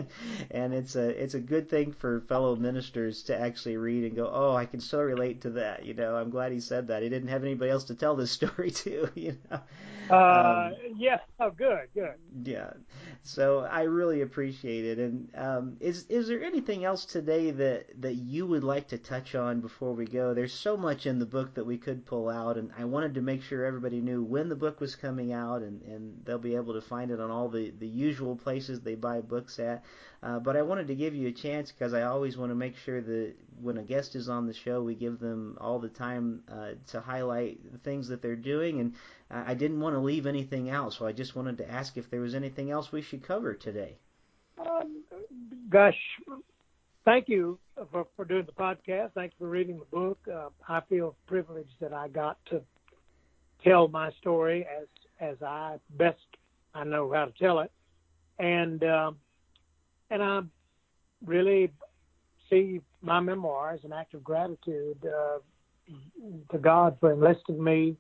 and 0.51 0.73
it's 0.73 0.97
a 0.97 1.23
it's 1.23 1.35
a 1.35 1.41
good 1.41 1.69
thing 1.69 1.93
for 1.93 2.23
fellow 2.23 2.57
ministers 2.57 3.23
to 3.25 3.39
actually 3.39 3.77
read 3.77 4.05
and 4.05 4.17
go, 4.17 4.31
oh, 4.33 4.57
I 4.57 4.65
can 4.65 4.81
so 4.81 5.01
relate 5.03 5.43
to 5.43 5.51
that. 5.51 5.85
You 5.85 5.93
know, 5.93 6.17
I'm 6.17 6.31
glad 6.31 6.53
he 6.53 6.61
said 6.61 6.89
that. 6.89 7.03
He 7.03 7.11
didn't 7.11 7.29
have 7.29 7.43
anybody 7.43 7.71
else 7.71 7.85
to 7.85 7.95
tell 7.95 8.17
this 8.17 8.31
story 8.41 8.71
to. 8.71 9.11
You 9.15 9.37
know. 9.51 9.61
Uh, 10.11 10.15
um, 10.15 10.73
yeah. 10.97 11.19
Oh, 11.39 11.51
good, 11.51 11.89
good. 11.95 12.15
Yeah. 12.45 12.71
So 13.23 13.61
I 13.61 13.83
really 13.83 14.23
appreciate 14.23 14.85
it. 14.85 14.99
And 14.99 15.29
um, 15.35 15.77
is 15.81 16.07
is 16.09 16.29
there 16.29 16.43
anything 16.43 16.85
else 16.85 17.05
today 17.05 17.51
that 17.51 18.01
that 18.01 18.15
you 18.15 18.47
would 18.47 18.65
like 18.65 18.89
to 18.89 18.99
touch 18.99 19.35
on 19.35 19.61
before 19.61 19.93
we 19.95 20.07
go? 20.07 20.33
There's 20.33 20.55
so 20.55 20.77
much 20.77 21.07
in 21.07 21.19
the 21.19 21.27
book 21.27 21.55
that 21.55 21.67
we 21.67 21.77
could 21.77 22.07
pull 22.07 22.29
out, 22.31 22.57
and 22.57 22.71
I 22.79 22.85
wanted 22.85 23.15
to 23.15 23.23
make 23.23 23.43
sure 23.43 23.65
everybody 23.65 24.01
knew 24.01 24.23
when 24.23 24.49
the 24.49 24.57
book 24.57 24.81
was 24.81 24.97
coming 24.97 25.33
out, 25.33 25.63
and 25.63 25.83
and 25.83 26.25
they'll 26.25 26.39
be 26.39 26.57
able 26.57 26.75
to 26.75 26.81
find 26.81 27.11
it 27.11 27.21
on 27.21 27.31
all 27.31 27.49
the 27.49 27.71
the 27.71 27.89
usual 27.89 28.37
places 28.37 28.81
they 28.81 28.95
buy 28.95 29.21
books 29.21 29.59
at. 29.59 29.85
Uh, 30.27 30.41
but 30.41 30.57
I 30.57 30.63
wanted 30.63 30.89
to 30.89 30.97
give 30.97 31.15
you 31.15 31.29
a 31.29 31.33
chance 31.33 31.71
because 31.71 31.95
I 31.95 32.03
always 32.03 32.37
want 32.37 32.51
to 32.51 32.57
make 32.57 32.77
sure 32.77 33.01
that 33.01 33.35
when 33.61 33.77
a 33.77 33.83
guest 33.83 34.17
is 34.17 34.29
on 34.29 34.49
the 34.49 34.53
show, 34.53 34.83
we 34.83 34.97
give 34.97 35.21
them 35.21 35.57
all 35.61 35.79
the 35.79 35.89
time 35.89 36.43
uh, 36.51 36.71
to 36.89 37.01
highlight 37.01 37.61
the 37.71 37.79
things 37.79 38.09
that 38.09 38.23
they're 38.23 38.35
doing. 38.35 38.81
And 38.81 38.95
I 39.31 39.55
didn't 39.55 39.79
want 39.79 39.95
to 39.95 40.01
leave 40.01 40.27
anything 40.27 40.69
out, 40.69 40.95
so 40.95 41.07
I 41.07 41.13
just 41.13 41.37
wanted 41.37 41.59
to 41.59 41.71
ask 41.71 41.97
if 41.97 42.11
there 42.11 42.21
was 42.21 42.35
anything 42.35 42.73
else 42.73 42.91
we 42.91 43.03
should 43.03 43.23
cover 43.23 43.55
today. 43.55 43.99
Um, 44.59 45.05
gosh, 45.71 45.95
thank 47.05 47.29
you 47.29 47.61
for, 47.93 48.09
for 48.17 48.25
doing 48.25 48.47
the 48.47 48.53
podcast. 48.53 49.13
Thanks 49.15 49.37
for 49.39 49.49
reading 49.49 49.79
the 49.79 49.97
book. 49.97 50.19
Uh, 50.27 50.49
I 50.69 50.81
feel 50.89 51.15
privileged 51.29 51.79
that 51.81 51.93
I 51.93 52.09
got 52.09 52.37
to 52.47 52.63
tell 53.63 53.87
my 53.87 54.11
story 54.21 54.67
as 54.67 54.89
as 55.21 55.41
I 55.41 55.77
best 55.91 56.19
I 56.75 56.83
know 56.83 57.13
how 57.13 57.27
to 57.27 57.33
tell 57.39 57.61
it, 57.61 57.71
and 58.41 58.83
um, 58.83 59.17
and 60.11 60.23
I 60.23 60.41
really 61.25 61.73
see 62.51 62.81
my 63.03 63.21
memoir 63.21 63.73
as 63.73 63.85
an 63.85 63.93
act 63.93 64.15
of 64.15 64.23
gratitude 64.23 64.99
uh, 65.05 65.39
to 66.51 66.59
God 66.59 66.97
for 67.01 67.13
enlisting 67.13 67.63
me 67.63 67.97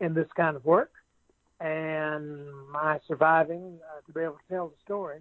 in 0.00 0.14
this 0.14 0.28
kind 0.36 0.56
of 0.56 0.64
work 0.64 0.90
and 1.60 2.40
my 2.72 2.98
surviving 3.06 3.78
uh, 3.88 4.00
to 4.06 4.12
be 4.12 4.20
able 4.20 4.32
to 4.32 4.54
tell 4.54 4.68
the 4.68 4.74
story. 4.84 5.20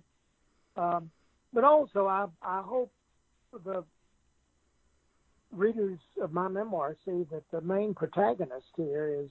Um, 0.75 1.11
but 1.53 1.63
also, 1.63 2.07
I, 2.07 2.25
I 2.41 2.61
hope 2.61 2.91
the 3.63 3.83
readers 5.51 5.99
of 6.21 6.31
my 6.31 6.47
memoir 6.47 6.95
see 7.05 7.25
that 7.31 7.43
the 7.51 7.61
main 7.61 7.93
protagonist 7.93 8.67
here 8.75 9.13
is 9.23 9.29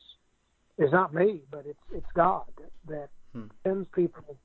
is 0.78 0.92
not 0.92 1.12
me, 1.12 1.40
but 1.50 1.64
it's 1.66 1.78
it's 1.92 2.06
God 2.14 2.46
that 2.88 3.08
hmm. 3.34 3.46
sends 3.64 3.88
people 3.94 4.36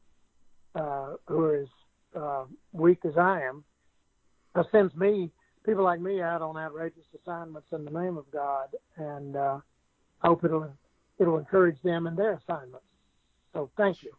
uh, 0.73 1.13
who 1.27 1.43
are 1.43 1.55
as 1.57 1.67
uh, 2.15 2.45
weak 2.71 2.99
as 3.05 3.17
I 3.17 3.41
am, 3.41 3.63
uh, 4.55 4.63
sends 4.71 4.95
me 4.95 5.31
people 5.65 5.83
like 5.83 5.99
me 5.99 6.21
out 6.21 6.41
on 6.41 6.57
outrageous 6.57 7.05
assignments 7.19 7.67
in 7.71 7.85
the 7.85 7.91
name 7.91 8.17
of 8.17 8.29
God, 8.31 8.69
and 8.97 9.35
uh, 9.35 9.59
hope 10.19 10.43
it'll 10.43 10.71
it'll 11.19 11.37
encourage 11.37 11.81
them 11.83 12.07
in 12.07 12.15
their 12.15 12.33
assignments. 12.33 12.85
So 13.53 13.69
thank 13.77 14.03
you. 14.03 14.11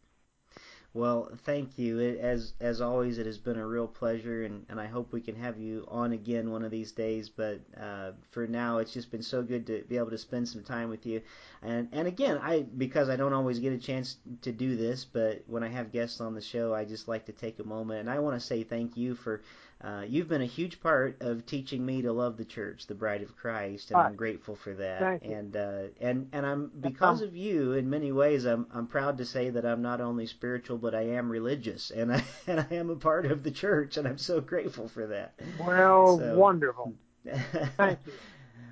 Well, 0.96 1.30
thank 1.44 1.78
you. 1.78 1.98
It, 1.98 2.18
as 2.20 2.54
as 2.58 2.80
always, 2.80 3.18
it 3.18 3.26
has 3.26 3.36
been 3.36 3.58
a 3.58 3.66
real 3.66 3.86
pleasure, 3.86 4.44
and, 4.44 4.64
and 4.70 4.80
I 4.80 4.86
hope 4.86 5.12
we 5.12 5.20
can 5.20 5.34
have 5.36 5.58
you 5.58 5.84
on 5.88 6.12
again 6.12 6.50
one 6.50 6.64
of 6.64 6.70
these 6.70 6.90
days. 6.90 7.28
But 7.28 7.60
uh, 7.78 8.12
for 8.30 8.46
now, 8.46 8.78
it's 8.78 8.94
just 8.94 9.10
been 9.10 9.22
so 9.22 9.42
good 9.42 9.66
to 9.66 9.84
be 9.90 9.98
able 9.98 10.08
to 10.08 10.16
spend 10.16 10.48
some 10.48 10.62
time 10.62 10.88
with 10.88 11.04
you. 11.04 11.20
And 11.62 11.90
and 11.92 12.08
again, 12.08 12.38
I 12.42 12.62
because 12.62 13.10
I 13.10 13.16
don't 13.16 13.34
always 13.34 13.58
get 13.58 13.74
a 13.74 13.78
chance 13.78 14.16
to 14.40 14.52
do 14.52 14.74
this, 14.74 15.04
but 15.04 15.42
when 15.46 15.62
I 15.62 15.68
have 15.68 15.92
guests 15.92 16.18
on 16.22 16.34
the 16.34 16.40
show, 16.40 16.74
I 16.74 16.86
just 16.86 17.08
like 17.08 17.26
to 17.26 17.32
take 17.32 17.58
a 17.58 17.64
moment, 17.64 18.00
and 18.00 18.08
I 18.08 18.18
want 18.18 18.40
to 18.40 18.46
say 18.46 18.64
thank 18.64 18.96
you 18.96 19.14
for 19.14 19.42
uh, 19.82 20.04
you've 20.08 20.28
been 20.28 20.40
a 20.40 20.46
huge 20.46 20.80
part 20.80 21.18
of 21.20 21.44
teaching 21.44 21.84
me 21.84 22.00
to 22.02 22.12
love 22.12 22.38
the 22.38 22.44
church, 22.44 22.86
the 22.86 22.94
bride 22.94 23.22
of 23.22 23.36
Christ, 23.36 23.90
and 23.90 24.00
I'm 24.00 24.16
grateful 24.16 24.56
for 24.56 24.72
that. 24.74 25.22
And 25.22 25.54
uh, 25.54 25.82
and 26.00 26.28
and 26.32 26.46
I'm 26.46 26.70
because 26.80 27.20
of 27.20 27.36
you, 27.36 27.72
in 27.72 27.90
many 27.90 28.10
ways, 28.10 28.46
I'm 28.46 28.66
I'm 28.72 28.86
proud 28.86 29.18
to 29.18 29.26
say 29.26 29.50
that 29.50 29.66
I'm 29.66 29.82
not 29.82 30.00
only 30.00 30.26
spiritual, 30.26 30.78
but 30.78 30.94
I 30.94 31.02
am 31.02 31.30
religious, 31.30 31.90
and 31.90 32.12
I 32.12 32.24
and 32.46 32.60
I 32.60 32.74
am 32.74 32.88
a 32.88 32.96
part 32.96 33.26
of 33.26 33.42
the 33.42 33.50
church, 33.50 33.98
and 33.98 34.08
I'm 34.08 34.18
so 34.18 34.40
grateful 34.40 34.88
for 34.88 35.06
that. 35.08 35.34
Well, 35.60 36.18
so, 36.18 36.38
wonderful. 36.38 36.94
Thank 37.76 37.98
you. 38.06 38.12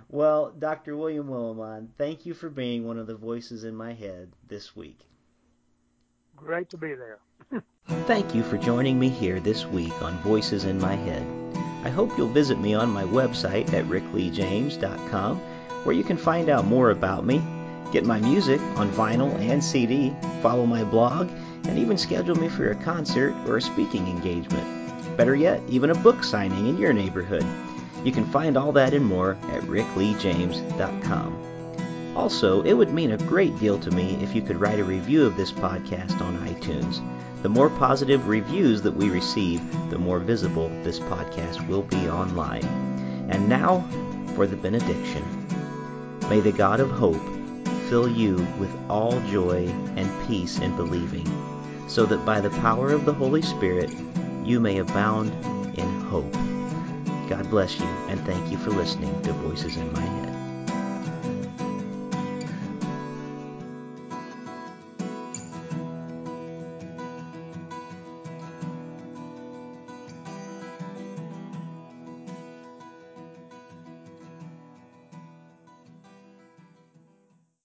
Well, 0.08 0.52
Dr. 0.56 0.96
William 0.96 1.26
Willimon, 1.28 1.88
thank 1.98 2.24
you 2.24 2.34
for 2.34 2.48
being 2.48 2.86
one 2.86 2.98
of 2.98 3.08
the 3.08 3.16
voices 3.16 3.64
in 3.64 3.74
my 3.74 3.94
head 3.94 4.30
this 4.46 4.76
week. 4.76 5.00
Great 6.36 6.70
to 6.70 6.76
be 6.76 6.94
there. 6.94 7.18
Thank 8.06 8.34
you 8.34 8.42
for 8.42 8.58
joining 8.58 8.98
me 8.98 9.08
here 9.08 9.40
this 9.40 9.66
week 9.66 9.92
on 10.02 10.18
Voices 10.22 10.64
in 10.64 10.78
My 10.78 10.94
Head. 10.94 11.26
I 11.84 11.90
hope 11.90 12.16
you'll 12.16 12.28
visit 12.28 12.58
me 12.60 12.74
on 12.74 12.90
my 12.90 13.04
website 13.04 13.72
at 13.72 13.84
rickleejames.com 13.86 15.38
where 15.84 15.94
you 15.94 16.04
can 16.04 16.16
find 16.16 16.48
out 16.48 16.64
more 16.64 16.90
about 16.90 17.26
me, 17.26 17.42
get 17.92 18.04
my 18.04 18.18
music 18.20 18.60
on 18.76 18.90
vinyl 18.90 19.34
and 19.38 19.62
CD, 19.62 20.14
follow 20.42 20.64
my 20.64 20.82
blog, 20.82 21.30
and 21.64 21.78
even 21.78 21.98
schedule 21.98 22.36
me 22.36 22.48
for 22.48 22.70
a 22.70 22.74
concert 22.74 23.34
or 23.46 23.58
a 23.58 23.62
speaking 23.62 24.06
engagement. 24.08 25.16
Better 25.16 25.34
yet, 25.34 25.62
even 25.68 25.90
a 25.90 25.94
book 25.94 26.24
signing 26.24 26.66
in 26.66 26.78
your 26.78 26.92
neighborhood. 26.92 27.44
You 28.02 28.12
can 28.12 28.24
find 28.26 28.56
all 28.56 28.72
that 28.72 28.94
and 28.94 29.04
more 29.04 29.32
at 29.52 29.62
rickleejames.com. 29.62 31.53
Also, 32.16 32.62
it 32.62 32.74
would 32.74 32.92
mean 32.92 33.12
a 33.12 33.18
great 33.18 33.58
deal 33.58 33.78
to 33.78 33.90
me 33.90 34.16
if 34.22 34.34
you 34.34 34.42
could 34.42 34.60
write 34.60 34.78
a 34.78 34.84
review 34.84 35.26
of 35.26 35.36
this 35.36 35.50
podcast 35.50 36.20
on 36.20 36.38
iTunes. 36.46 37.02
The 37.42 37.48
more 37.48 37.68
positive 37.68 38.28
reviews 38.28 38.82
that 38.82 38.96
we 38.96 39.10
receive, 39.10 39.60
the 39.90 39.98
more 39.98 40.18
visible 40.18 40.68
this 40.82 41.00
podcast 41.00 41.66
will 41.68 41.82
be 41.82 42.08
online. 42.08 42.64
And 43.30 43.48
now 43.48 43.86
for 44.34 44.46
the 44.46 44.56
benediction. 44.56 45.24
May 46.28 46.40
the 46.40 46.52
God 46.52 46.80
of 46.80 46.90
hope 46.90 47.20
fill 47.88 48.08
you 48.08 48.36
with 48.58 48.74
all 48.88 49.20
joy 49.30 49.66
and 49.96 50.26
peace 50.26 50.58
in 50.58 50.74
believing, 50.76 51.28
so 51.88 52.06
that 52.06 52.24
by 52.24 52.40
the 52.40 52.50
power 52.50 52.90
of 52.90 53.04
the 53.04 53.12
Holy 53.12 53.42
Spirit 53.42 53.90
you 54.44 54.60
may 54.60 54.78
abound 54.78 55.32
in 55.78 56.00
hope. 56.00 56.32
God 57.28 57.48
bless 57.50 57.78
you, 57.78 57.86
and 58.08 58.20
thank 58.24 58.50
you 58.50 58.58
for 58.58 58.70
listening 58.70 59.20
to 59.22 59.32
Voices 59.32 59.76
in 59.76 59.92
My 59.92 60.00
Head. 60.00 60.33